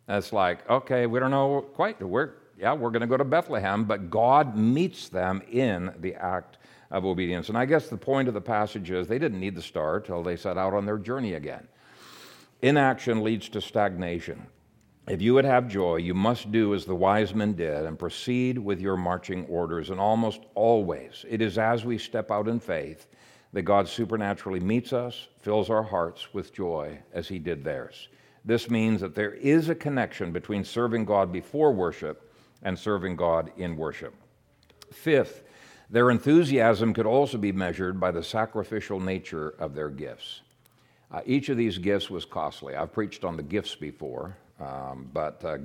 And 0.08 0.18
it's 0.18 0.34
like, 0.34 0.70
okay, 0.70 1.06
we 1.06 1.20
don't 1.20 1.32
know 1.32 1.62
quite. 1.74 2.02
We're, 2.02 2.32
yeah, 2.58 2.74
we're 2.74 2.90
going 2.90 3.02
to 3.02 3.08
go 3.08 3.18
to 3.18 3.24
Bethlehem, 3.24 3.86
but 3.86 4.10
God 4.10 4.58
meets 4.58 5.08
them 5.08 5.42
in 5.50 5.94
the 6.00 6.16
act 6.16 6.58
of 6.90 7.06
obedience. 7.06 7.48
And 7.48 7.58
I 7.58 7.66
guess 7.66 7.88
the 7.88 7.98
point 7.98 8.28
of 8.28 8.34
the 8.34 8.42
passage 8.42 8.92
is 8.92 9.08
they 9.08 9.20
didn't 9.20 9.40
need 9.40 9.56
the 9.56 9.62
star 9.62 10.02
till 10.02 10.22
they 10.22 10.36
set 10.36 10.58
out 10.58 10.74
on 10.74 10.86
their 10.86 10.98
journey 10.98 11.36
again. 11.36 11.68
Inaction 12.62 13.24
leads 13.24 13.48
to 13.50 13.62
stagnation. 13.62 14.46
If 15.08 15.22
you 15.22 15.34
would 15.34 15.46
have 15.46 15.68
joy, 15.68 15.98
you 15.98 16.14
must 16.14 16.52
do 16.52 16.76
as 16.76 16.86
the 16.86 16.96
wise 16.96 17.34
men 17.34 17.54
did 17.54 17.86
and 17.86 17.98
proceed 17.98 18.58
with 18.58 18.80
your 18.80 18.98
marching 18.98 19.46
orders. 19.48 19.90
And 19.90 20.00
almost 20.00 20.42
always, 20.54 21.26
it 21.28 21.42
is 21.42 21.58
as 21.58 21.84
we 21.84 21.98
step 21.98 22.30
out 22.30 22.48
in 22.48 22.60
faith 22.60 23.08
that 23.54 23.64
God 23.64 23.88
supernaturally 23.88 24.60
meets 24.60 24.94
us, 24.94 25.28
fills 25.40 25.70
our 25.70 25.84
hearts 25.84 26.34
with 26.34 26.54
joy 26.54 27.00
as 27.14 27.28
He 27.28 27.40
did 27.40 27.64
theirs. 27.64 28.10
This 28.46 28.70
means 28.70 29.02
that 29.02 29.16
there 29.16 29.34
is 29.34 29.70
a 29.70 29.76
connection 29.76 30.32
between 30.32 30.64
serving 30.64 31.06
God 31.06 31.32
before 31.32 31.74
worship 31.74 32.32
and 32.64 32.78
serving 32.78 33.16
God 33.16 33.52
in 33.58 33.76
worship. 33.76 34.14
Fifth, 34.92 35.44
their 35.90 36.12
enthusiasm 36.12 36.94
could 36.94 37.06
also 37.06 37.38
be 37.38 37.52
measured 37.52 38.00
by 38.00 38.12
the 38.12 38.24
sacrificial 38.24 39.00
nature 39.00 39.50
of 39.60 39.76
their 39.76 39.90
gifts. 39.90 40.42
Uh, 41.12 41.22
each 41.26 41.50
of 41.50 41.58
these 41.58 41.78
gifts 41.78 42.10
was 42.10 42.24
costly. 42.24 42.76
I've 42.76 42.94
preached 42.94 43.26
on 43.26 43.36
the 43.36 43.44
gifts 43.44 43.76
before, 43.76 44.38
um, 44.62 45.10
but 45.14 45.44
uh, 45.44 45.58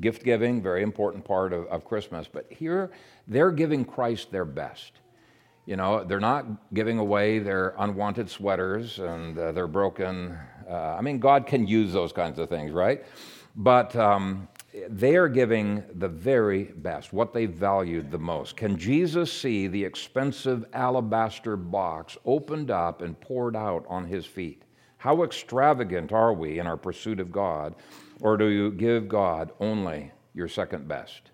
gift 0.00 0.22
giving, 0.24 0.62
very 0.62 0.82
important 0.82 1.24
part 1.24 1.52
of, 1.52 1.66
of 1.66 1.84
Christmas. 1.84 2.28
But 2.30 2.46
here, 2.50 2.90
they're 3.26 3.50
giving 3.50 3.84
Christ 3.84 4.30
their 4.30 4.44
best. 4.44 4.92
You 5.66 5.76
know, 5.76 6.02
they're 6.02 6.20
not 6.20 6.74
giving 6.74 6.98
away 6.98 7.38
their 7.38 7.74
unwanted 7.78 8.28
sweaters 8.28 8.98
and 8.98 9.38
uh, 9.38 9.52
their 9.52 9.68
broken. 9.68 10.36
Uh, 10.68 10.96
I 10.98 11.00
mean, 11.00 11.18
God 11.18 11.46
can 11.46 11.66
use 11.66 11.92
those 11.92 12.12
kinds 12.12 12.38
of 12.38 12.48
things, 12.48 12.72
right? 12.72 13.04
But 13.54 13.94
um, 13.94 14.48
they 14.88 15.16
are 15.16 15.28
giving 15.28 15.84
the 15.94 16.08
very 16.08 16.64
best, 16.64 17.12
what 17.12 17.32
they 17.32 17.46
valued 17.46 18.10
the 18.10 18.18
most. 18.18 18.56
Can 18.56 18.76
Jesus 18.76 19.32
see 19.32 19.66
the 19.68 19.84
expensive 19.84 20.64
alabaster 20.72 21.56
box 21.56 22.16
opened 22.24 22.70
up 22.70 23.02
and 23.02 23.20
poured 23.20 23.54
out 23.54 23.84
on 23.88 24.06
his 24.06 24.26
feet? 24.26 24.62
How 24.96 25.22
extravagant 25.22 26.12
are 26.12 26.32
we 26.32 26.58
in 26.58 26.66
our 26.66 26.76
pursuit 26.76 27.20
of 27.20 27.30
God? 27.30 27.74
Or 28.22 28.36
do 28.36 28.46
you 28.46 28.70
give 28.70 29.08
God 29.08 29.50
only 29.58 30.12
your 30.32 30.46
second 30.46 30.86
best? 30.86 31.32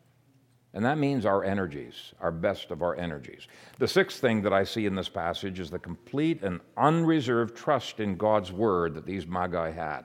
And 0.72 0.84
that 0.86 0.96
means 0.96 1.26
our 1.26 1.44
energies, 1.44 2.14
our 2.18 2.30
best 2.30 2.70
of 2.70 2.82
our 2.82 2.96
energies. 2.96 3.46
The 3.78 3.86
sixth 3.86 4.20
thing 4.20 4.40
that 4.42 4.54
I 4.54 4.64
see 4.64 4.86
in 4.86 4.94
this 4.94 5.08
passage 5.08 5.60
is 5.60 5.70
the 5.70 5.78
complete 5.78 6.42
and 6.42 6.60
unreserved 6.78 7.54
trust 7.54 8.00
in 8.00 8.16
God's 8.16 8.52
word 8.52 8.94
that 8.94 9.04
these 9.04 9.26
Magi 9.26 9.70
had. 9.70 10.04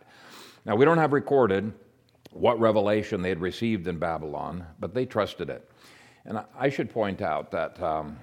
Now, 0.65 0.75
we 0.75 0.83
don't 0.83 0.97
have 0.97 1.13
recorded 1.13 1.71
what 2.31 2.59
revelation 2.59 3.21
they 3.21 3.29
had 3.29 3.41
received 3.41 3.87
in 3.87 3.97
Babylon, 3.97 4.65
but 4.79 4.93
they 4.93 5.05
trusted 5.05 5.49
it. 5.49 5.69
And 6.25 6.43
I 6.57 6.69
should 6.69 6.89
point 6.89 7.21
out 7.21 7.51
that 7.51 7.81
um, 7.81 8.17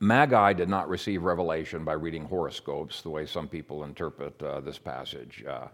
Magi 0.00 0.54
did 0.54 0.68
not 0.70 0.88
receive 0.88 1.22
revelation 1.22 1.84
by 1.84 1.94
reading 1.94 2.24
horoscopes 2.24 3.02
the 3.02 3.10
way 3.10 3.26
some 3.26 3.48
people 3.48 3.84
interpret 3.84 4.42
uh, 4.42 4.60
this 4.60 4.78
passage. 4.78 5.44
Uh, 5.46 5.68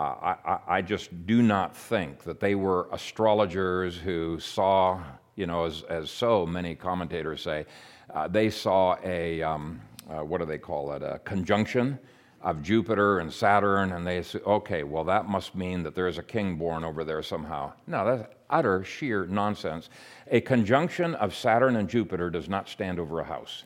I, 0.00 0.58
I, 0.66 0.82
just 0.82 1.26
do 1.26 1.42
not 1.42 1.76
think 1.76 2.22
that 2.24 2.40
they 2.40 2.54
were 2.54 2.88
astrologers 2.92 3.96
who 3.96 4.40
saw, 4.40 5.02
you 5.36 5.46
know, 5.46 5.64
as, 5.64 5.82
as 5.90 6.10
so 6.10 6.46
many 6.46 6.74
commentators 6.74 7.42
say, 7.42 7.66
uh, 8.14 8.26
they 8.26 8.50
saw 8.50 8.96
a, 9.04 9.42
um, 9.42 9.80
uh, 10.08 10.24
what 10.24 10.38
do 10.38 10.46
they 10.46 10.58
call 10.58 10.92
it, 10.92 11.02
a 11.02 11.18
conjunction 11.24 11.98
of 12.40 12.62
Jupiter 12.62 13.18
and 13.18 13.30
Saturn, 13.32 13.92
and 13.92 14.06
they 14.06 14.22
say, 14.22 14.38
okay, 14.46 14.82
well, 14.82 15.04
that 15.04 15.28
must 15.28 15.54
mean 15.54 15.82
that 15.82 15.94
there's 15.94 16.16
a 16.18 16.22
king 16.22 16.56
born 16.56 16.84
over 16.84 17.04
there 17.04 17.22
somehow. 17.22 17.72
No, 17.86 18.04
that's 18.04 18.34
utter, 18.48 18.82
sheer 18.84 19.26
nonsense. 19.26 19.90
A 20.28 20.40
conjunction 20.40 21.14
of 21.16 21.34
Saturn 21.34 21.76
and 21.76 21.88
Jupiter 21.88 22.30
does 22.30 22.48
not 22.48 22.68
stand 22.68 22.98
over 22.98 23.20
a 23.20 23.24
house. 23.24 23.64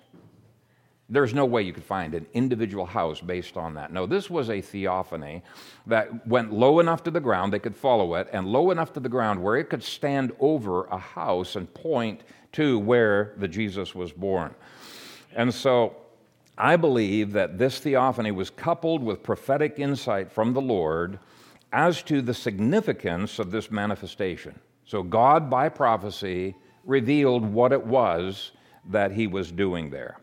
There's 1.08 1.34
no 1.34 1.44
way 1.44 1.62
you 1.62 1.72
could 1.72 1.84
find 1.84 2.14
an 2.14 2.26
individual 2.32 2.86
house 2.86 3.20
based 3.20 3.56
on 3.56 3.74
that. 3.74 3.92
No, 3.92 4.06
this 4.06 4.30
was 4.30 4.48
a 4.48 4.60
theophany 4.60 5.42
that 5.86 6.26
went 6.26 6.52
low 6.52 6.80
enough 6.80 7.02
to 7.04 7.10
the 7.10 7.20
ground, 7.20 7.52
they 7.52 7.58
could 7.58 7.76
follow 7.76 8.14
it, 8.14 8.28
and 8.32 8.46
low 8.46 8.70
enough 8.70 8.92
to 8.94 9.00
the 9.00 9.08
ground 9.08 9.42
where 9.42 9.56
it 9.56 9.68
could 9.68 9.84
stand 9.84 10.32
over 10.40 10.84
a 10.84 10.98
house 10.98 11.56
and 11.56 11.72
point 11.74 12.22
to 12.52 12.78
where 12.78 13.34
the 13.36 13.48
Jesus 13.48 13.94
was 13.94 14.12
born. 14.12 14.54
And 15.34 15.52
so 15.52 15.96
I 16.56 16.76
believe 16.76 17.32
that 17.32 17.58
this 17.58 17.80
theophany 17.80 18.30
was 18.30 18.48
coupled 18.48 19.02
with 19.02 19.22
prophetic 19.22 19.78
insight 19.78 20.30
from 20.32 20.54
the 20.54 20.60
Lord 20.60 21.18
as 21.72 22.02
to 22.04 22.22
the 22.22 22.34
significance 22.34 23.38
of 23.38 23.50
this 23.50 23.70
manifestation. 23.70 24.58
So, 24.86 25.02
God, 25.02 25.50
by 25.50 25.68
prophecy, 25.68 26.54
revealed 26.84 27.44
what 27.44 27.72
it 27.72 27.84
was 27.84 28.52
that 28.90 29.12
he 29.12 29.26
was 29.26 29.50
doing 29.50 29.90
there. 29.90 30.18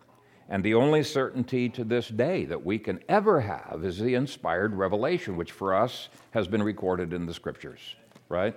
And 0.51 0.63
the 0.63 0.75
only 0.75 1.01
certainty 1.01 1.69
to 1.69 1.83
this 1.83 2.09
day 2.09 2.45
that 2.45 2.63
we 2.63 2.77
can 2.77 2.99
ever 3.09 3.41
have 3.41 3.81
is 3.83 3.97
the 3.97 4.13
inspired 4.13 4.75
revelation, 4.75 5.37
which 5.37 5.51
for 5.51 5.73
us 5.73 6.09
has 6.31 6.47
been 6.47 6.61
recorded 6.61 7.13
in 7.13 7.25
the 7.25 7.33
scriptures, 7.33 7.95
right? 8.29 8.55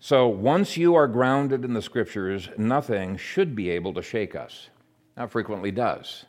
So 0.00 0.28
once 0.28 0.78
you 0.78 0.94
are 0.94 1.08
grounded 1.08 1.64
in 1.64 1.74
the 1.74 1.82
scriptures, 1.82 2.48
nothing 2.56 3.18
should 3.18 3.54
be 3.54 3.68
able 3.68 3.92
to 3.94 4.02
shake 4.02 4.34
us. 4.34 4.70
Now, 5.16 5.26
frequently 5.26 5.70
does 5.70 6.24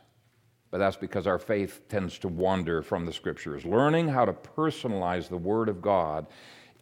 but 0.70 0.78
that's 0.78 0.96
because 0.96 1.26
our 1.26 1.38
faith 1.38 1.88
tends 1.88 2.18
to 2.18 2.28
wander 2.28 2.82
from 2.82 3.06
the 3.06 3.12
scriptures. 3.12 3.64
Learning 3.64 4.08
how 4.08 4.24
to 4.24 4.32
personalize 4.32 5.28
the 5.28 5.36
Word 5.36 5.68
of 5.68 5.80
God 5.80 6.26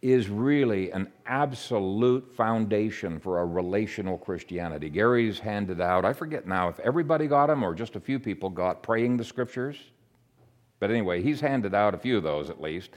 is 0.01 0.29
really 0.29 0.91
an 0.91 1.11
absolute 1.25 2.31
foundation 2.35 3.19
for 3.19 3.39
a 3.39 3.45
relational 3.45 4.17
Christianity. 4.17 4.89
Gary's 4.89 5.39
handed 5.39 5.81
out, 5.81 6.05
I 6.05 6.13
forget 6.13 6.47
now 6.47 6.69
if 6.69 6.79
everybody 6.79 7.27
got 7.27 7.47
them 7.47 7.63
or 7.63 7.73
just 7.73 7.95
a 7.95 7.99
few 7.99 8.19
people 8.19 8.49
got 8.49 8.83
praying 8.83 9.17
the 9.17 9.23
scriptures. 9.23 9.77
But 10.79 10.91
anyway, 10.91 11.23
he's 11.23 11.41
handed 11.41 11.73
out 11.73 11.95
a 11.95 11.97
few 11.97 12.17
of 12.17 12.23
those 12.23 12.49
at 12.49 12.61
least. 12.61 12.91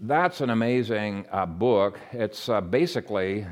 That's 0.00 0.40
an 0.40 0.50
amazing 0.50 1.26
uh, 1.30 1.46
book. 1.46 1.98
It's 2.12 2.48
uh, 2.48 2.60
basically 2.60 3.46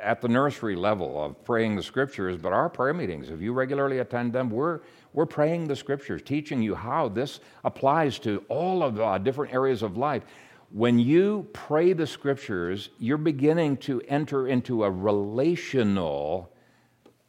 at 0.00 0.20
the 0.20 0.28
nursery 0.28 0.76
level 0.76 1.22
of 1.24 1.44
praying 1.44 1.76
the 1.76 1.82
scriptures, 1.82 2.36
but 2.36 2.52
our 2.52 2.68
prayer 2.68 2.94
meetings, 2.94 3.30
if 3.30 3.40
you 3.40 3.52
regularly 3.52 3.98
attend 3.98 4.32
them, 4.32 4.48
we're 4.50 4.80
we're 5.12 5.26
praying 5.26 5.66
the 5.66 5.74
scriptures, 5.74 6.22
teaching 6.22 6.62
you 6.62 6.74
how 6.74 7.08
this 7.08 7.40
applies 7.64 8.18
to 8.20 8.44
all 8.48 8.82
of 8.82 8.94
the 8.94 9.04
uh, 9.04 9.18
different 9.18 9.52
areas 9.52 9.82
of 9.82 9.96
life. 9.96 10.22
When 10.70 10.98
you 10.98 11.48
pray 11.52 11.94
the 11.94 12.06
scriptures, 12.06 12.90
you're 12.98 13.16
beginning 13.16 13.78
to 13.78 14.02
enter 14.02 14.46
into 14.46 14.84
a 14.84 14.90
relational 14.90 16.52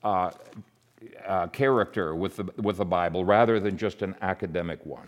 uh, 0.03 0.31
uh, 1.25 1.47
character 1.47 2.15
with 2.15 2.35
the, 2.35 2.43
with 2.57 2.77
the 2.77 2.85
Bible 2.85 3.23
rather 3.23 3.59
than 3.59 3.77
just 3.77 4.01
an 4.01 4.15
academic 4.21 4.85
one. 4.85 5.07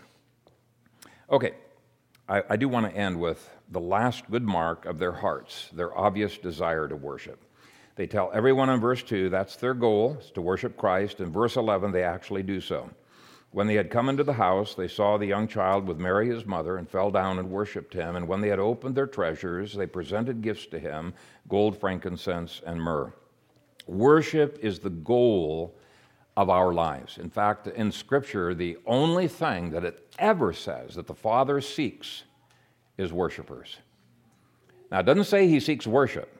Okay, 1.30 1.52
I, 2.28 2.42
I 2.50 2.56
do 2.56 2.68
want 2.68 2.90
to 2.90 2.96
end 2.96 3.20
with 3.20 3.50
the 3.70 3.80
last 3.80 4.30
good 4.30 4.44
mark 4.44 4.86
of 4.86 4.98
their 4.98 5.12
hearts, 5.12 5.68
their 5.72 5.96
obvious 5.96 6.38
desire 6.38 6.88
to 6.88 6.96
worship. 6.96 7.44
They 7.96 8.06
tell 8.06 8.30
everyone 8.32 8.70
in 8.70 8.80
verse 8.80 9.02
2 9.02 9.28
that's 9.28 9.56
their 9.56 9.74
goal, 9.74 10.16
is 10.20 10.30
to 10.30 10.40
worship 10.40 10.78
Christ. 10.78 11.20
In 11.20 11.30
verse 11.30 11.56
11, 11.56 11.92
they 11.92 12.02
actually 12.02 12.42
do 12.42 12.60
so. 12.60 12.88
When 13.52 13.66
they 13.66 13.74
had 13.74 13.90
come 13.90 14.08
into 14.08 14.24
the 14.24 14.32
house, 14.32 14.74
they 14.74 14.88
saw 14.88 15.18
the 15.18 15.26
young 15.26 15.46
child 15.46 15.86
with 15.86 15.98
Mary 15.98 16.28
his 16.28 16.46
mother 16.46 16.78
and 16.78 16.88
fell 16.88 17.10
down 17.10 17.38
and 17.38 17.50
worshiped 17.50 17.92
him. 17.92 18.16
And 18.16 18.26
when 18.26 18.40
they 18.40 18.48
had 18.48 18.58
opened 18.58 18.94
their 18.94 19.06
treasures, 19.06 19.74
they 19.74 19.86
presented 19.86 20.40
gifts 20.40 20.66
to 20.66 20.78
him 20.78 21.12
gold, 21.48 21.78
frankincense, 21.78 22.62
and 22.66 22.80
myrrh. 22.80 23.12
Worship 23.86 24.58
is 24.62 24.78
the 24.78 24.90
goal 24.90 25.76
of 26.34 26.48
our 26.48 26.72
lives. 26.72 27.18
In 27.18 27.28
fact, 27.28 27.66
in 27.66 27.92
Scripture, 27.92 28.54
the 28.54 28.78
only 28.86 29.28
thing 29.28 29.70
that 29.70 29.84
it 29.84 30.14
ever 30.18 30.54
says 30.54 30.94
that 30.94 31.06
the 31.06 31.14
Father 31.14 31.60
seeks 31.60 32.22
is 32.96 33.12
worshipers. 33.12 33.76
Now, 34.90 35.00
it 35.00 35.06
doesn't 35.06 35.24
say 35.24 35.46
he 35.46 35.60
seeks 35.60 35.86
worship. 35.86 36.34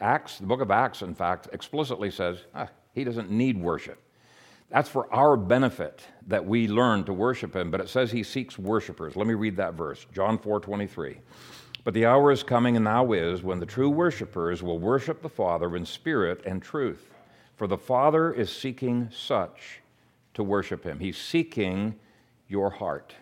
Acts, 0.00 0.38
the 0.38 0.46
book 0.46 0.60
of 0.60 0.70
Acts, 0.70 1.02
in 1.02 1.14
fact, 1.14 1.48
explicitly 1.52 2.10
says 2.10 2.38
ah, 2.54 2.68
he 2.92 3.02
doesn't 3.02 3.32
need 3.32 3.60
worship. 3.60 4.00
That's 4.70 4.88
for 4.88 5.12
our 5.14 5.36
benefit 5.36 6.02
that 6.26 6.44
we 6.44 6.66
learn 6.66 7.04
to 7.04 7.12
worship 7.12 7.54
him, 7.54 7.70
but 7.70 7.80
it 7.80 7.88
says 7.88 8.10
he 8.10 8.22
seeks 8.22 8.58
worshipers. 8.58 9.14
Let 9.14 9.26
me 9.26 9.34
read 9.34 9.56
that 9.56 9.74
verse 9.74 10.06
John 10.12 10.38
4 10.38 10.60
23. 10.60 11.18
But 11.84 11.94
the 11.94 12.06
hour 12.06 12.32
is 12.32 12.42
coming, 12.42 12.74
and 12.74 12.84
now 12.84 13.12
is, 13.12 13.44
when 13.44 13.60
the 13.60 13.66
true 13.66 13.90
worshipers 13.90 14.60
will 14.60 14.80
worship 14.80 15.22
the 15.22 15.28
Father 15.28 15.76
in 15.76 15.86
spirit 15.86 16.42
and 16.44 16.60
truth. 16.60 17.14
For 17.54 17.68
the 17.68 17.78
Father 17.78 18.32
is 18.32 18.50
seeking 18.50 19.08
such 19.14 19.80
to 20.34 20.42
worship 20.42 20.82
him. 20.82 20.98
He's 20.98 21.16
seeking 21.16 21.94
your 22.48 22.70
heart. 22.70 23.14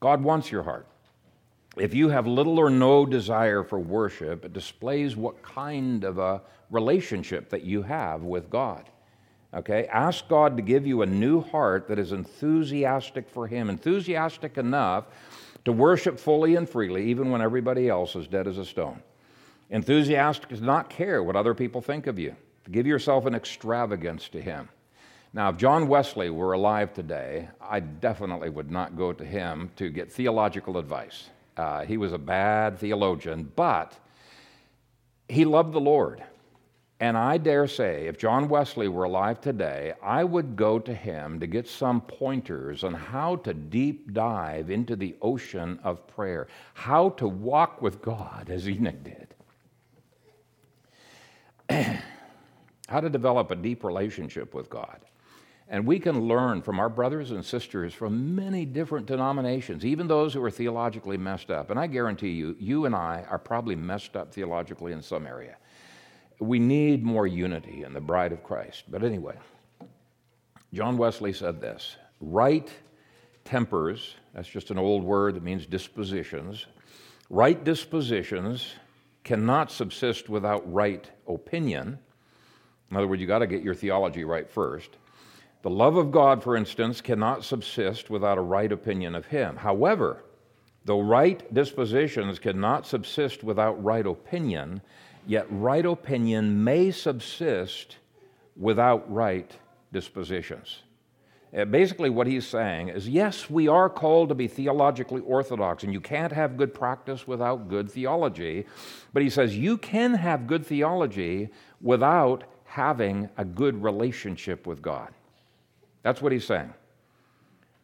God 0.00 0.22
wants 0.22 0.52
your 0.52 0.62
heart. 0.62 0.86
If 1.78 1.94
you 1.94 2.10
have 2.10 2.26
little 2.26 2.58
or 2.58 2.68
no 2.68 3.06
desire 3.06 3.64
for 3.64 3.78
worship, 3.78 4.44
it 4.44 4.52
displays 4.52 5.16
what 5.16 5.42
kind 5.42 6.04
of 6.04 6.18
a 6.18 6.42
relationship 6.70 7.48
that 7.48 7.62
you 7.62 7.82
have 7.82 8.22
with 8.22 8.50
God. 8.50 8.90
Okay? 9.54 9.86
Ask 9.86 10.28
God 10.28 10.56
to 10.56 10.62
give 10.62 10.86
you 10.86 11.02
a 11.02 11.06
new 11.06 11.40
heart 11.40 11.88
that 11.88 11.98
is 11.98 12.12
enthusiastic 12.12 13.28
for 13.30 13.46
Him, 13.46 13.70
enthusiastic 13.70 14.58
enough 14.58 15.06
to 15.64 15.72
worship 15.72 16.18
fully 16.18 16.56
and 16.56 16.68
freely, 16.68 17.06
even 17.06 17.30
when 17.30 17.40
everybody 17.40 17.88
else 17.88 18.16
is 18.16 18.26
dead 18.26 18.46
as 18.46 18.58
a 18.58 18.64
stone. 18.64 19.02
Enthusiastic 19.70 20.48
does 20.50 20.60
not 20.60 20.90
care 20.90 21.22
what 21.22 21.36
other 21.36 21.54
people 21.54 21.80
think 21.80 22.06
of 22.06 22.18
you. 22.18 22.36
Give 22.70 22.86
yourself 22.86 23.26
an 23.26 23.34
extravagance 23.34 24.28
to 24.30 24.40
Him. 24.40 24.68
Now, 25.34 25.48
if 25.48 25.56
John 25.56 25.88
Wesley 25.88 26.30
were 26.30 26.52
alive 26.52 26.94
today, 26.94 27.48
I 27.60 27.80
definitely 27.80 28.50
would 28.50 28.70
not 28.70 28.96
go 28.96 29.12
to 29.12 29.24
him 29.24 29.72
to 29.74 29.90
get 29.90 30.12
theological 30.12 30.78
advice. 30.78 31.28
Uh, 31.56 31.84
he 31.84 31.96
was 31.96 32.12
a 32.12 32.18
bad 32.18 32.78
theologian, 32.78 33.50
but 33.56 33.98
he 35.28 35.44
loved 35.44 35.72
the 35.72 35.80
Lord. 35.80 36.22
And 37.00 37.16
I 37.16 37.38
dare 37.38 37.66
say, 37.66 38.06
if 38.06 38.18
John 38.18 38.48
Wesley 38.48 38.86
were 38.86 39.04
alive 39.04 39.40
today, 39.40 39.94
I 40.02 40.22
would 40.22 40.54
go 40.54 40.78
to 40.78 40.94
him 40.94 41.40
to 41.40 41.46
get 41.46 41.66
some 41.66 42.00
pointers 42.00 42.84
on 42.84 42.94
how 42.94 43.36
to 43.36 43.52
deep 43.52 44.12
dive 44.12 44.70
into 44.70 44.94
the 44.94 45.16
ocean 45.20 45.80
of 45.82 46.06
prayer, 46.06 46.46
how 46.74 47.10
to 47.10 47.26
walk 47.26 47.82
with 47.82 48.00
God 48.00 48.48
as 48.48 48.68
Enoch 48.68 49.02
did, 49.02 49.34
how 52.88 53.00
to 53.00 53.10
develop 53.10 53.50
a 53.50 53.56
deep 53.56 53.82
relationship 53.82 54.54
with 54.54 54.70
God. 54.70 55.00
And 55.68 55.86
we 55.86 55.98
can 55.98 56.28
learn 56.28 56.62
from 56.62 56.78
our 56.78 56.90
brothers 56.90 57.32
and 57.32 57.44
sisters 57.44 57.92
from 57.92 58.36
many 58.36 58.64
different 58.64 59.06
denominations, 59.06 59.84
even 59.84 60.06
those 60.06 60.32
who 60.32 60.44
are 60.44 60.50
theologically 60.50 61.16
messed 61.16 61.50
up. 61.50 61.70
And 61.70 61.80
I 61.80 61.88
guarantee 61.88 62.30
you, 62.30 62.54
you 62.60 62.84
and 62.84 62.94
I 62.94 63.24
are 63.28 63.38
probably 63.38 63.74
messed 63.74 64.14
up 64.14 64.32
theologically 64.32 64.92
in 64.92 65.02
some 65.02 65.26
area 65.26 65.56
we 66.38 66.58
need 66.58 67.04
more 67.04 67.26
unity 67.26 67.84
in 67.84 67.92
the 67.92 68.00
bride 68.00 68.32
of 68.32 68.42
Christ. 68.42 68.84
But 68.88 69.02
anyway, 69.02 69.36
John 70.72 70.96
Wesley 70.96 71.32
said 71.32 71.60
this 71.60 71.96
right 72.20 72.68
tempers, 73.44 74.16
that's 74.34 74.48
just 74.48 74.70
an 74.70 74.78
old 74.78 75.04
word 75.04 75.34
that 75.34 75.42
means 75.42 75.66
dispositions, 75.66 76.66
right 77.30 77.62
dispositions 77.62 78.74
cannot 79.22 79.70
subsist 79.70 80.28
without 80.28 80.70
right 80.72 81.10
opinion. 81.26 81.98
In 82.90 82.96
other 82.96 83.06
words, 83.06 83.20
you've 83.20 83.28
got 83.28 83.38
to 83.38 83.46
get 83.46 83.62
your 83.62 83.74
theology 83.74 84.24
right 84.24 84.48
first. 84.48 84.90
The 85.62 85.70
love 85.70 85.96
of 85.96 86.10
God, 86.10 86.42
for 86.42 86.56
instance, 86.56 87.00
cannot 87.00 87.42
subsist 87.42 88.10
without 88.10 88.36
a 88.36 88.42
right 88.42 88.70
opinion 88.70 89.14
of 89.14 89.26
Him. 89.26 89.56
However, 89.56 90.22
though 90.84 91.00
right 91.00 91.52
dispositions 91.54 92.38
cannot 92.38 92.86
subsist 92.86 93.42
without 93.42 93.82
right 93.82 94.06
opinion, 94.06 94.82
Yet 95.26 95.46
right 95.50 95.84
opinion 95.84 96.64
may 96.64 96.90
subsist 96.90 97.96
without 98.56 99.10
right 99.10 99.50
dispositions. 99.92 100.82
Uh, 101.56 101.64
basically, 101.64 102.10
what 102.10 102.26
he's 102.26 102.46
saying 102.46 102.88
is 102.88 103.08
yes, 103.08 103.48
we 103.48 103.68
are 103.68 103.88
called 103.88 104.28
to 104.28 104.34
be 104.34 104.48
theologically 104.48 105.20
orthodox, 105.22 105.84
and 105.84 105.92
you 105.92 106.00
can't 106.00 106.32
have 106.32 106.56
good 106.56 106.74
practice 106.74 107.26
without 107.26 107.68
good 107.68 107.90
theology. 107.90 108.66
But 109.12 109.22
he 109.22 109.30
says 109.30 109.56
you 109.56 109.78
can 109.78 110.14
have 110.14 110.46
good 110.46 110.66
theology 110.66 111.50
without 111.80 112.44
having 112.64 113.28
a 113.36 113.44
good 113.44 113.80
relationship 113.82 114.66
with 114.66 114.82
God. 114.82 115.14
That's 116.02 116.20
what 116.20 116.32
he's 116.32 116.46
saying. 116.46 116.74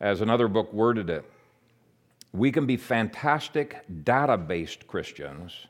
As 0.01 0.20
another 0.20 0.49
book 0.49 0.72
worded 0.72 1.09
it, 1.09 1.24
we 2.32 2.51
can 2.51 2.66
be 2.66 2.76
fantastic 2.76 3.84
data 4.05 4.36
based 4.36 4.86
Christians 4.88 5.66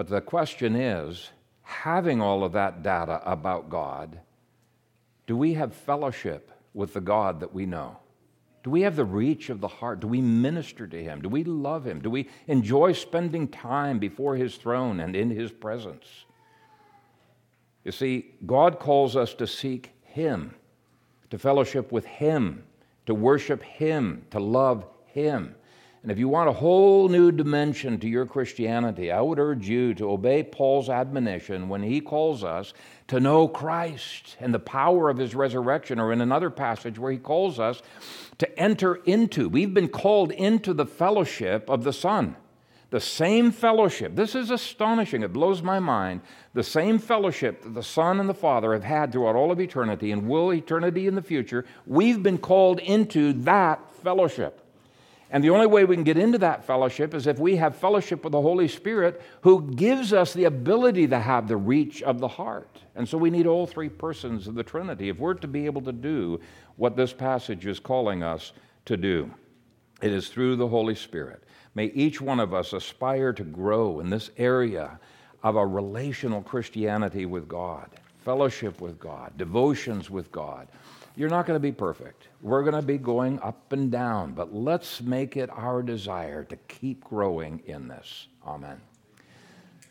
but 0.00 0.08
the 0.08 0.22
question 0.22 0.76
is 0.76 1.28
having 1.60 2.22
all 2.22 2.42
of 2.42 2.52
that 2.52 2.82
data 2.82 3.20
about 3.30 3.68
God, 3.68 4.18
do 5.26 5.36
we 5.36 5.52
have 5.52 5.74
fellowship 5.74 6.50
with 6.72 6.94
the 6.94 7.02
God 7.02 7.40
that 7.40 7.52
we 7.52 7.66
know? 7.66 7.98
Do 8.62 8.70
we 8.70 8.80
have 8.80 8.96
the 8.96 9.04
reach 9.04 9.50
of 9.50 9.60
the 9.60 9.68
heart? 9.68 10.00
Do 10.00 10.06
we 10.06 10.22
minister 10.22 10.86
to 10.86 11.04
Him? 11.04 11.20
Do 11.20 11.28
we 11.28 11.44
love 11.44 11.86
Him? 11.86 12.00
Do 12.00 12.08
we 12.08 12.30
enjoy 12.46 12.92
spending 12.92 13.46
time 13.46 13.98
before 13.98 14.36
His 14.36 14.56
throne 14.56 15.00
and 15.00 15.14
in 15.14 15.28
His 15.28 15.52
presence? 15.52 16.06
You 17.84 17.92
see, 17.92 18.36
God 18.46 18.78
calls 18.78 19.16
us 19.16 19.34
to 19.34 19.46
seek 19.46 19.92
Him, 20.00 20.54
to 21.28 21.36
fellowship 21.36 21.92
with 21.92 22.06
Him, 22.06 22.64
to 23.04 23.12
worship 23.12 23.62
Him, 23.62 24.24
to 24.30 24.40
love 24.40 24.86
Him. 25.08 25.56
And 26.02 26.10
if 26.10 26.18
you 26.18 26.28
want 26.28 26.48
a 26.48 26.54
whole 26.54 27.10
new 27.10 27.30
dimension 27.30 28.00
to 28.00 28.08
your 28.08 28.24
Christianity, 28.24 29.12
I 29.12 29.20
would 29.20 29.38
urge 29.38 29.68
you 29.68 29.92
to 29.94 30.10
obey 30.10 30.42
Paul's 30.42 30.88
admonition 30.88 31.68
when 31.68 31.82
he 31.82 32.00
calls 32.00 32.42
us 32.42 32.72
to 33.08 33.20
know 33.20 33.46
Christ 33.46 34.36
and 34.40 34.54
the 34.54 34.58
power 34.58 35.10
of 35.10 35.18
his 35.18 35.34
resurrection, 35.34 36.00
or 36.00 36.10
in 36.10 36.22
another 36.22 36.48
passage 36.48 36.98
where 36.98 37.12
he 37.12 37.18
calls 37.18 37.60
us 37.60 37.82
to 38.38 38.58
enter 38.58 38.94
into. 39.04 39.50
We've 39.50 39.74
been 39.74 39.88
called 39.88 40.32
into 40.32 40.72
the 40.72 40.86
fellowship 40.86 41.68
of 41.68 41.84
the 41.84 41.92
Son. 41.92 42.36
The 42.88 43.00
same 43.00 43.52
fellowship. 43.52 44.16
This 44.16 44.34
is 44.34 44.50
astonishing. 44.50 45.22
It 45.22 45.34
blows 45.34 45.60
my 45.60 45.80
mind. 45.80 46.22
The 46.54 46.64
same 46.64 46.98
fellowship 46.98 47.62
that 47.62 47.74
the 47.74 47.82
Son 47.82 48.18
and 48.20 48.28
the 48.28 48.34
Father 48.34 48.72
have 48.72 48.84
had 48.84 49.12
throughout 49.12 49.36
all 49.36 49.52
of 49.52 49.60
eternity 49.60 50.12
and 50.12 50.26
will 50.28 50.52
eternity 50.52 51.06
in 51.06 51.14
the 51.14 51.22
future, 51.22 51.66
we've 51.86 52.22
been 52.22 52.38
called 52.38 52.80
into 52.80 53.34
that 53.44 53.80
fellowship. 54.02 54.59
And 55.32 55.44
the 55.44 55.50
only 55.50 55.68
way 55.68 55.84
we 55.84 55.94
can 55.94 56.02
get 56.02 56.18
into 56.18 56.38
that 56.38 56.64
fellowship 56.64 57.14
is 57.14 57.28
if 57.28 57.38
we 57.38 57.56
have 57.56 57.76
fellowship 57.76 58.24
with 58.24 58.32
the 58.32 58.42
Holy 58.42 58.66
Spirit 58.66 59.22
who 59.42 59.70
gives 59.70 60.12
us 60.12 60.32
the 60.32 60.44
ability 60.44 61.06
to 61.08 61.20
have 61.20 61.46
the 61.46 61.56
reach 61.56 62.02
of 62.02 62.18
the 62.18 62.26
heart. 62.26 62.78
And 62.96 63.08
so 63.08 63.16
we 63.16 63.30
need 63.30 63.46
all 63.46 63.66
three 63.66 63.88
persons 63.88 64.48
of 64.48 64.56
the 64.56 64.64
Trinity 64.64 65.08
if 65.08 65.18
we're 65.18 65.34
to 65.34 65.46
be 65.46 65.66
able 65.66 65.82
to 65.82 65.92
do 65.92 66.40
what 66.76 66.96
this 66.96 67.12
passage 67.12 67.64
is 67.66 67.78
calling 67.78 68.24
us 68.24 68.52
to 68.86 68.96
do. 68.96 69.30
It 70.02 70.12
is 70.12 70.28
through 70.28 70.56
the 70.56 70.66
Holy 70.66 70.96
Spirit. 70.96 71.44
May 71.76 71.86
each 71.86 72.20
one 72.20 72.40
of 72.40 72.52
us 72.52 72.72
aspire 72.72 73.32
to 73.34 73.44
grow 73.44 74.00
in 74.00 74.10
this 74.10 74.30
area 74.36 74.98
of 75.44 75.54
a 75.54 75.64
relational 75.64 76.42
Christianity 76.42 77.24
with 77.24 77.46
God, 77.46 77.88
fellowship 78.24 78.80
with 78.80 78.98
God, 78.98 79.36
devotions 79.36 80.10
with 80.10 80.32
God 80.32 80.66
you're 81.16 81.28
not 81.28 81.46
going 81.46 81.56
to 81.56 81.60
be 81.60 81.72
perfect. 81.72 82.28
We're 82.40 82.62
going 82.62 82.74
to 82.74 82.82
be 82.82 82.98
going 82.98 83.40
up 83.40 83.72
and 83.72 83.90
down, 83.90 84.32
but 84.32 84.54
let's 84.54 85.00
make 85.00 85.36
it 85.36 85.50
our 85.50 85.82
desire 85.82 86.44
to 86.44 86.56
keep 86.68 87.04
growing 87.04 87.62
in 87.66 87.88
this. 87.88 88.28
Amen. 88.46 88.80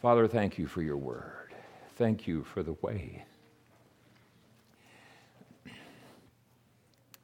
Father, 0.02 0.28
thank 0.28 0.58
you 0.58 0.68
for 0.68 0.82
your 0.82 0.98
word. 0.98 1.54
Thank 1.98 2.28
you 2.28 2.44
for 2.44 2.64
the 2.64 2.74
way 2.82 3.26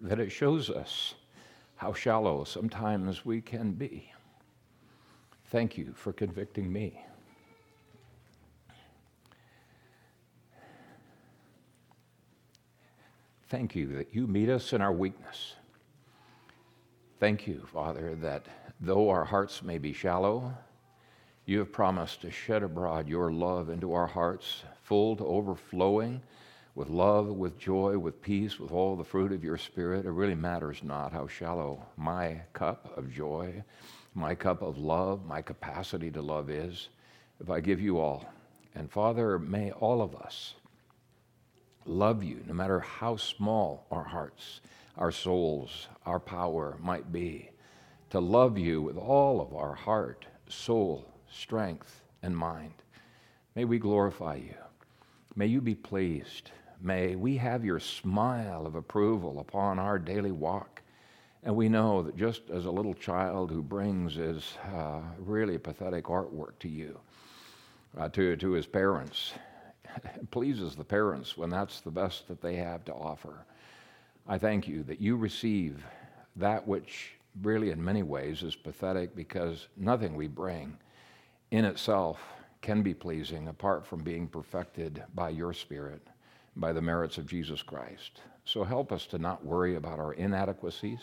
that 0.02 0.20
it 0.20 0.30
shows 0.30 0.70
us 0.70 1.16
how 1.78 1.94
shallow 1.94 2.44
sometimes 2.44 3.26
we 3.26 3.42
can 3.42 3.72
be. 3.72 4.12
Thank 5.46 5.78
you 5.78 5.94
for 5.96 6.14
convicting 6.14 6.72
me. 6.72 7.02
Thank 13.48 13.76
you 13.76 13.88
that 13.96 14.14
you 14.14 14.26
meet 14.26 14.50
us 14.50 14.74
in 14.74 14.82
our 14.82 14.92
weakness. 14.94 15.54
Thank 17.20 17.46
you, 17.48 17.66
Father, 17.72 18.16
that 18.16 18.48
though 18.82 19.10
our 19.10 19.24
hearts 19.24 19.62
may 19.62 19.78
be 19.78 19.94
shallow, 19.94 20.54
you 21.46 21.60
have 21.60 21.72
promised 21.72 22.22
to 22.22 22.32
shed 22.32 22.64
abroad 22.64 23.08
your 23.08 23.32
love 23.32 23.70
into 23.70 23.94
our 23.94 24.08
hearts, 24.08 24.64
full 24.82 25.16
to 25.18 25.26
overflowing 25.26 26.22
with 26.74 26.90
love, 26.90 27.28
with 27.28 27.58
joy, 27.60 27.98
with 27.98 28.22
peace, 28.22 28.60
with 28.60 28.72
all 28.72 28.96
the 28.96 29.04
fruit 29.04 29.32
of 29.32 29.44
your 29.44 29.58
Spirit. 29.58 30.06
It 30.06 30.12
really 30.12 30.36
matters 30.36 30.82
not 30.84 31.14
how 31.14 31.28
shallow 31.28 31.86
my 31.98 32.42
cup 32.54 32.98
of 32.98 33.14
joy, 33.14 33.64
my 34.16 34.34
cup 34.34 34.64
of 34.64 34.80
love, 34.80 35.26
my 35.26 35.42
capacity 35.42 36.10
to 36.12 36.22
love 36.22 36.50
is, 36.50 36.90
if 37.40 37.50
I 37.52 37.60
give 37.60 37.80
you 37.80 38.00
all. 38.00 38.26
And 38.74 38.92
Father, 38.92 39.38
may 39.38 39.72
all 39.72 40.02
of 40.02 40.16
us 40.16 40.56
love 41.86 42.24
you, 42.24 42.44
no 42.48 42.54
matter 42.54 42.80
how 42.80 43.16
small 43.16 43.86
our 43.92 44.04
hearts, 44.04 44.62
our 44.98 45.12
souls, 45.12 45.88
our 46.06 46.20
power 46.20 46.78
might 46.82 47.12
be, 47.12 47.50
to 48.10 48.20
love 48.20 48.58
you 48.58 48.82
with 48.82 48.98
all 48.98 49.42
of 49.42 49.54
our 49.54 49.74
heart, 49.74 50.26
soul, 50.48 51.06
strength, 51.30 52.02
and 52.24 52.36
mind. 52.36 52.74
May 53.56 53.66
we 53.66 53.80
glorify 53.80 54.36
you. 54.36 54.56
May 55.36 55.48
you 55.48 55.62
be 55.62 55.76
pleased. 55.76 56.52
May 56.82 57.16
we 57.16 57.38
have 57.38 57.66
your 57.66 57.80
smile 57.80 58.66
of 58.66 58.76
approval 58.76 59.40
upon 59.40 59.80
our 59.80 60.00
daily 60.00 60.32
walk. 60.32 60.82
And 61.44 61.56
we 61.56 61.70
know 61.70 62.02
that 62.04 62.18
just 62.18 62.50
as 62.50 62.66
a 62.66 62.72
little 62.72 62.94
child 62.94 63.52
who 63.52 63.62
brings 63.62 64.16
his 64.16 64.58
uh, 64.74 65.02
really 65.20 65.58
pathetic 65.58 66.06
artwork 66.06 66.58
to 66.60 66.70
you, 66.70 67.00
uh, 67.98 68.10
to, 68.10 68.36
to 68.38 68.52
his 68.52 68.66
parents, 68.66 69.34
pleases 70.32 70.76
the 70.76 70.84
parents 70.84 71.38
when 71.38 71.50
that's 71.50 71.82
the 71.82 71.92
best 71.92 72.28
that 72.28 72.42
they 72.42 72.56
have 72.56 72.86
to 72.86 72.94
offer. 72.94 73.46
I 74.28 74.38
thank 74.38 74.68
you 74.68 74.84
that 74.84 75.00
you 75.00 75.16
receive 75.16 75.84
that 76.36 76.68
which 76.68 77.14
really, 77.42 77.72
in 77.72 77.84
many 77.84 78.04
ways, 78.04 78.44
is 78.44 78.56
pathetic 78.56 79.16
because 79.16 79.68
nothing 79.78 80.16
we 80.16 80.28
bring 80.28 80.78
in 81.52 81.66
itself 81.66 82.20
can 82.62 82.82
be 82.82 82.94
pleasing 82.94 83.48
apart 83.48 83.86
from 83.86 84.04
being 84.04 84.28
perfected 84.28 85.04
by 85.14 85.30
your 85.30 85.54
Spirit 85.54 86.08
by 86.56 86.72
the 86.72 86.82
merits 86.82 87.18
of 87.18 87.28
Jesus 87.28 87.62
Christ. 87.62 88.22
So 88.46 88.64
help 88.64 88.92
us 88.92 89.06
to 89.08 89.18
not 89.18 89.46
worry 89.46 89.76
about 89.76 90.00
our 90.00 90.14
inadequacies, 90.14 91.02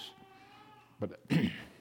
but 0.98 1.20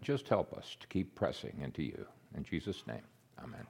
just 0.00 0.28
help 0.28 0.52
us 0.52 0.76
to 0.80 0.86
keep 0.86 1.14
pressing 1.14 1.60
into 1.62 1.82
you. 1.82 2.06
In 2.36 2.44
Jesus' 2.44 2.86
name, 2.86 3.02
amen. 3.42 3.66